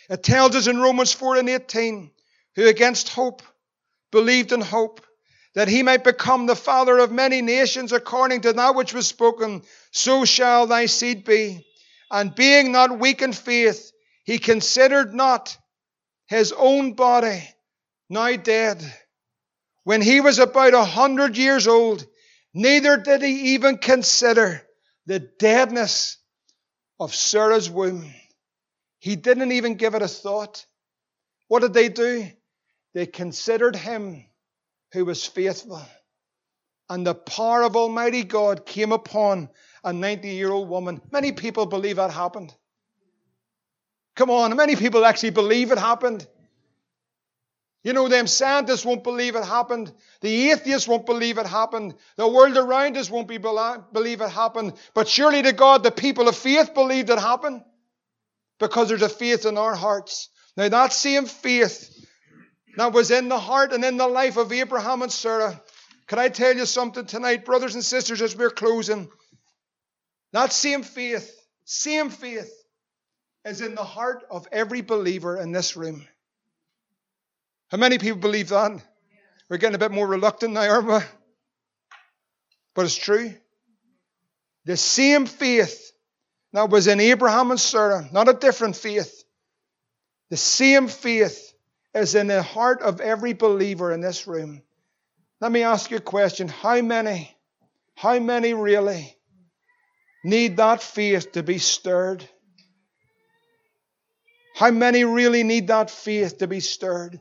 It 0.08 0.22
tells 0.22 0.56
us 0.56 0.68
in 0.68 0.78
Romans 0.80 1.14
4 1.14 1.38
and 1.38 1.50
18, 1.50 2.12
who 2.56 2.68
against 2.68 3.10
hope 3.10 3.42
believed 4.12 4.52
in 4.52 4.62
hope, 4.62 5.04
that 5.58 5.68
he 5.68 5.82
might 5.82 6.04
become 6.04 6.46
the 6.46 6.56
father 6.56 7.00
of 7.00 7.12
many 7.12 7.42
nations 7.42 7.92
according 7.92 8.42
to 8.42 8.54
that 8.54 8.76
which 8.76 8.94
was 8.94 9.08
spoken, 9.08 9.64
so 9.90 10.24
shall 10.24 10.68
thy 10.68 10.86
seed 10.86 11.26
be. 11.26 11.66
And 12.12 12.36
being 12.36 12.72
not 12.72 13.00
weak 13.00 13.24
in 13.24 13.34
faith, 13.34 13.92
he 14.24 14.38
considered 14.38 15.16
not 15.16 15.58
his 16.28 16.54
own 16.56 16.94
body 16.94 17.42
now 18.08 18.36
dead. 18.36 18.84
When 19.84 20.00
he 20.00 20.22
was 20.22 20.38
about 20.38 20.76
a 20.76 20.86
hundred 20.86 21.38
years 21.38 21.68
old, 21.68 22.06
neither 22.54 22.96
did 22.96 23.24
he 23.24 23.56
even 23.56 23.80
consider 23.80 24.62
the 25.08 25.18
deadness 25.18 26.18
of 27.00 27.16
Sarah's 27.16 27.68
womb. 27.68 28.14
He 29.00 29.16
didn't 29.16 29.54
even 29.54 29.74
give 29.74 29.96
it 29.96 30.04
a 30.04 30.08
thought. 30.08 30.68
What 31.48 31.62
did 31.64 31.74
they 31.74 31.90
do? 31.90 32.30
They 32.94 33.08
considered 33.08 33.76
him 33.76 34.28
who 34.94 35.06
was 35.06 35.26
faithful. 35.26 35.82
And 36.90 37.06
the 37.06 37.16
power 37.16 37.64
of 37.64 37.76
Almighty 37.76 38.24
God 38.24 38.66
came 38.66 38.92
upon 38.92 39.50
a 39.84 39.92
90 39.92 40.30
year 40.30 40.52
old 40.52 40.70
woman. 40.70 41.02
Many 41.12 41.32
people 41.32 41.66
believe 41.66 41.98
that 41.98 42.12
happened. 42.12 42.54
Come 44.16 44.30
on, 44.30 44.56
many 44.56 44.76
people 44.76 45.06
actually 45.06 45.32
believe 45.32 45.72
it 45.72 45.78
happened. 45.78 46.26
You 47.84 47.94
know, 47.94 48.08
them 48.08 48.28
scientists 48.28 48.84
won't 48.84 49.04
believe 49.04 49.36
it 49.36 49.46
happened. 49.46 49.94
The 50.22 50.50
atheists 50.50 50.88
won't 50.88 51.06
believe 51.06 51.38
it 51.38 51.46
happened. 51.46 51.94
The 52.16 52.28
world 52.28 52.58
around 52.58 52.98
us 52.98 53.10
won't 53.10 53.28
be 53.28 53.38
believe 53.38 54.22
it 54.22 54.30
happened. 54.30 54.74
But 54.94 55.08
surely 55.08 55.42
to 55.44 55.54
God, 55.54 55.84
the 55.84 55.92
people 55.92 56.28
of 56.28 56.36
faith 56.36 56.74
believed 56.74 57.10
it 57.10 57.20
happened 57.20 57.64
because 58.60 58.90
there's 58.90 59.04
a 59.04 59.10
faith 59.10 59.46
in 59.46 59.58
our 59.58 59.76
hearts. 59.76 60.30
Now, 60.58 60.68
that 60.68 60.92
same 60.92 61.28
faith 61.28 62.07
that 62.78 62.94
was 62.94 63.10
in 63.10 63.28
the 63.28 63.40
heart 63.40 63.74
and 63.74 63.84
in 63.84 63.98
the 63.98 64.08
life 64.08 64.38
of 64.38 64.54
Abraham 64.54 65.02
and 65.02 65.12
Sarah. 65.12 65.60
Can 66.06 66.20
I 66.20 66.30
tell 66.30 66.56
you 66.56 66.66
something 66.66 67.06
tonight, 67.06 67.44
brothers 67.44 67.74
and 67.74 67.84
sisters, 67.84 68.22
as 68.22 68.38
we're 68.38 68.52
closing? 68.52 69.10
That 70.32 70.54
same 70.54 70.84
faith, 70.84 71.36
same 71.66 72.12
faith, 72.12 72.54
is 73.46 73.62
in 73.62 73.74
the 73.74 73.84
heart 73.84 74.24
of 74.30 74.48
every 74.52 74.82
believer 74.82 75.38
in 75.38 75.52
this 75.52 75.76
room. 75.76 76.06
How 77.70 77.78
many 77.78 77.98
people 77.98 78.20
believe 78.20 78.50
that? 78.50 78.80
We're 79.50 79.58
getting 79.58 79.76
a 79.76 79.80
bit 79.80 79.92
more 79.92 80.08
reluctant 80.08 80.54
now, 80.54 80.70
aren't 80.70 80.88
we? 80.88 81.00
But 82.76 82.86
it's 82.86 82.96
true. 82.96 83.34
The 84.66 84.78
same 84.78 85.26
faith 85.26 85.92
that 86.54 86.70
was 86.70 86.88
in 86.88 87.00
Abraham 87.00 87.50
and 87.50 87.60
Sarah, 87.60 88.08
not 88.12 88.30
a 88.30 88.34
different 88.34 88.76
faith. 88.76 89.24
The 90.30 90.38
same 90.38 90.88
faith 90.90 91.47
is 91.98 92.16
in 92.16 92.28
the 92.28 92.42
heart 92.42 92.82
of 92.82 93.02
every 93.02 93.34
believer 93.34 93.92
in 93.92 94.02
this 94.02 94.28
room. 94.28 94.62
Let 95.40 95.52
me 95.52 95.64
ask 95.64 95.92
you 95.92 95.98
a 95.98 96.02
question. 96.02 96.48
How 96.48 96.82
many, 96.82 97.36
how 97.96 98.20
many 98.20 98.54
really 98.54 99.16
need 100.24 100.58
that 100.58 100.82
faith 100.82 101.34
to 101.34 101.44
be 101.44 101.58
stirred? 101.58 102.28
How 104.56 104.72
many 104.72 105.04
really 105.04 105.44
need 105.44 105.68
that 105.68 105.92
faith 105.92 106.40
to 106.40 106.48
be 106.48 106.60
stirred? 106.60 107.20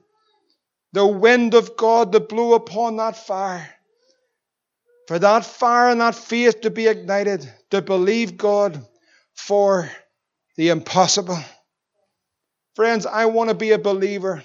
The 0.93 1.07
wind 1.07 1.55
of 1.55 1.77
God 1.77 2.13
to 2.13 2.21
blow 2.21 2.55
upon 2.55 2.97
that 2.97 3.17
fire. 3.17 3.69
For 5.09 5.19
that 5.19 5.45
fire 5.45 5.91
and 5.91 6.01
that 6.01 6.15
faith 6.15 6.63
to 6.63 6.71
be 6.71 6.87
ignited, 6.87 7.49
to 7.71 7.83
believe 7.83 8.39
God 8.39 8.85
for 9.35 9.91
the 10.57 10.71
impossible. 10.71 11.39
Friends, 12.75 13.07
I 13.07 13.27
want 13.27 13.51
to 13.51 13.55
be 13.55 13.73
a 13.73 13.79
believer 13.79 14.43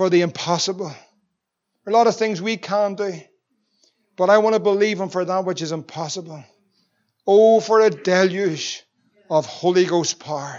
for 0.00 0.08
the 0.08 0.22
impossible. 0.22 0.90
A 1.86 1.90
lot 1.90 2.06
of 2.06 2.16
things 2.16 2.40
we 2.40 2.56
can 2.56 2.94
do, 2.94 3.12
but 4.16 4.30
I 4.30 4.38
want 4.38 4.54
to 4.54 4.58
believe 4.58 4.98
Him 4.98 5.10
for 5.10 5.26
that 5.26 5.44
which 5.44 5.60
is 5.60 5.72
impossible. 5.72 6.42
Oh, 7.26 7.60
for 7.60 7.82
a 7.82 7.90
deluge 7.90 8.82
of 9.28 9.44
Holy 9.44 9.84
Ghost 9.84 10.18
power. 10.18 10.58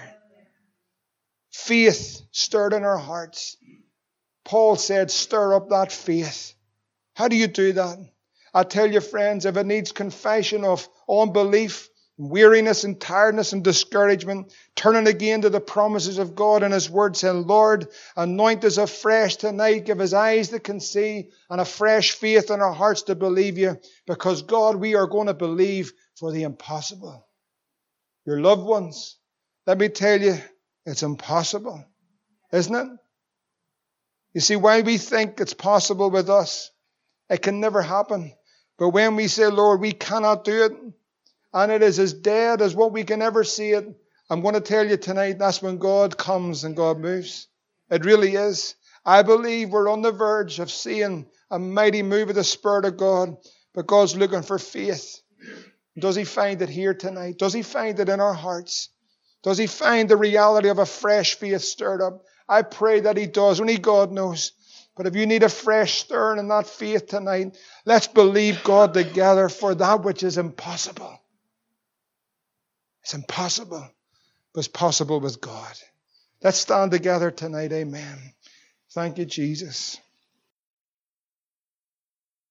Faith 1.49 2.21
stirred 2.29 2.73
in 2.73 2.83
our 2.83 2.99
hearts. 2.99 3.57
Paul 4.45 4.75
said, 4.75 5.09
stir 5.09 5.55
up 5.55 5.69
that 5.69 5.91
faith. 5.91 6.53
How 7.15 7.27
do 7.27 7.35
you 7.35 7.47
do 7.47 7.73
that? 7.73 7.97
I 8.53 8.61
tell 8.61 8.91
you, 8.91 9.01
friends, 9.01 9.47
if 9.47 9.57
it 9.57 9.65
needs 9.65 9.91
confession 9.91 10.63
of 10.63 10.87
unbelief, 11.09 11.89
weariness 12.29 12.83
and 12.83 12.99
tiredness 12.99 13.51
and 13.51 13.63
discouragement, 13.63 14.53
turning 14.75 15.07
again 15.07 15.41
to 15.41 15.49
the 15.49 15.59
promises 15.59 16.19
of 16.19 16.35
God 16.35 16.61
and 16.61 16.73
His 16.73 16.89
Word, 16.89 17.17
saying, 17.17 17.47
Lord, 17.47 17.87
anoint 18.15 18.63
us 18.63 18.77
afresh 18.77 19.37
tonight, 19.37 19.85
give 19.85 19.99
us 19.99 20.13
eyes 20.13 20.49
that 20.49 20.63
can 20.63 20.79
see 20.79 21.29
and 21.49 21.59
a 21.59 21.65
fresh 21.65 22.11
faith 22.11 22.51
in 22.51 22.61
our 22.61 22.73
hearts 22.73 23.03
to 23.03 23.15
believe 23.15 23.57
you, 23.57 23.79
because 24.05 24.43
God, 24.43 24.75
we 24.75 24.95
are 24.95 25.07
going 25.07 25.27
to 25.27 25.33
believe 25.33 25.93
for 26.15 26.31
the 26.31 26.43
impossible. 26.43 27.25
Your 28.25 28.39
loved 28.39 28.63
ones, 28.63 29.17
let 29.65 29.79
me 29.79 29.89
tell 29.89 30.21
you, 30.21 30.37
it's 30.85 31.03
impossible, 31.03 31.83
isn't 32.51 32.75
it? 32.75 32.87
You 34.33 34.41
see, 34.41 34.55
why 34.55 34.81
we 34.81 34.97
think 34.97 35.39
it's 35.39 35.53
possible 35.53 36.09
with 36.11 36.29
us, 36.29 36.69
it 37.29 37.41
can 37.41 37.59
never 37.59 37.81
happen. 37.81 38.33
But 38.77 38.89
when 38.89 39.15
we 39.15 39.27
say, 39.27 39.47
Lord, 39.47 39.81
we 39.81 39.91
cannot 39.91 40.43
do 40.43 40.65
it, 40.65 40.71
and 41.53 41.71
it 41.71 41.81
is 41.81 41.99
as 41.99 42.13
dead 42.13 42.61
as 42.61 42.75
what 42.75 42.93
we 42.93 43.03
can 43.03 43.21
ever 43.21 43.43
see 43.43 43.71
it. 43.71 43.85
I'm 44.29 44.41
going 44.41 44.53
to 44.53 44.61
tell 44.61 44.87
you 44.87 44.97
tonight 44.97 45.39
that's 45.39 45.61
when 45.61 45.77
God 45.77 46.17
comes 46.17 46.63
and 46.63 46.75
God 46.75 46.99
moves. 46.99 47.47
It 47.89 48.05
really 48.05 48.35
is. 48.35 48.75
I 49.05 49.23
believe 49.23 49.69
we're 49.69 49.89
on 49.89 50.01
the 50.01 50.11
verge 50.11 50.59
of 50.59 50.71
seeing 50.71 51.27
a 51.49 51.59
mighty 51.59 52.03
move 52.03 52.29
of 52.29 52.35
the 52.35 52.43
Spirit 52.43 52.85
of 52.85 52.97
God, 52.97 53.35
but 53.73 53.87
God's 53.87 54.15
looking 54.15 54.43
for 54.43 54.57
faith. 54.57 55.21
Does 55.99 56.15
He 56.15 56.23
find 56.23 56.61
it 56.61 56.69
here 56.69 56.93
tonight? 56.93 57.37
Does 57.37 57.53
He 57.53 57.63
find 57.63 57.99
it 57.99 58.09
in 58.09 58.21
our 58.21 58.33
hearts? 58.33 58.89
Does 59.43 59.57
He 59.57 59.67
find 59.67 60.07
the 60.07 60.17
reality 60.17 60.69
of 60.69 60.79
a 60.79 60.85
fresh 60.85 61.35
faith 61.35 61.61
stirred 61.61 62.01
up? 62.01 62.23
I 62.47 62.61
pray 62.61 63.01
that 63.01 63.17
He 63.17 63.25
does. 63.25 63.59
Only 63.59 63.77
God 63.77 64.11
knows. 64.11 64.53
But 64.95 65.07
if 65.07 65.15
you 65.15 65.25
need 65.25 65.43
a 65.43 65.49
fresh 65.49 65.99
stirring 65.99 66.39
in 66.39 66.47
that 66.49 66.67
faith 66.67 67.07
tonight, 67.07 67.57
let's 67.85 68.07
believe 68.07 68.63
God 68.63 68.93
together 68.93 69.49
for 69.49 69.73
that 69.75 70.03
which 70.03 70.23
is 70.23 70.37
impossible. 70.37 71.20
It's 73.03 73.13
impossible, 73.13 73.87
but 74.53 74.59
it's 74.59 74.67
possible 74.67 75.19
with 75.19 75.41
God. 75.41 75.73
Let's 76.43 76.57
stand 76.57 76.91
together 76.91 77.31
tonight. 77.31 77.71
Amen. 77.71 78.33
Thank 78.91 79.17
you, 79.17 79.25
Jesus. 79.25 79.99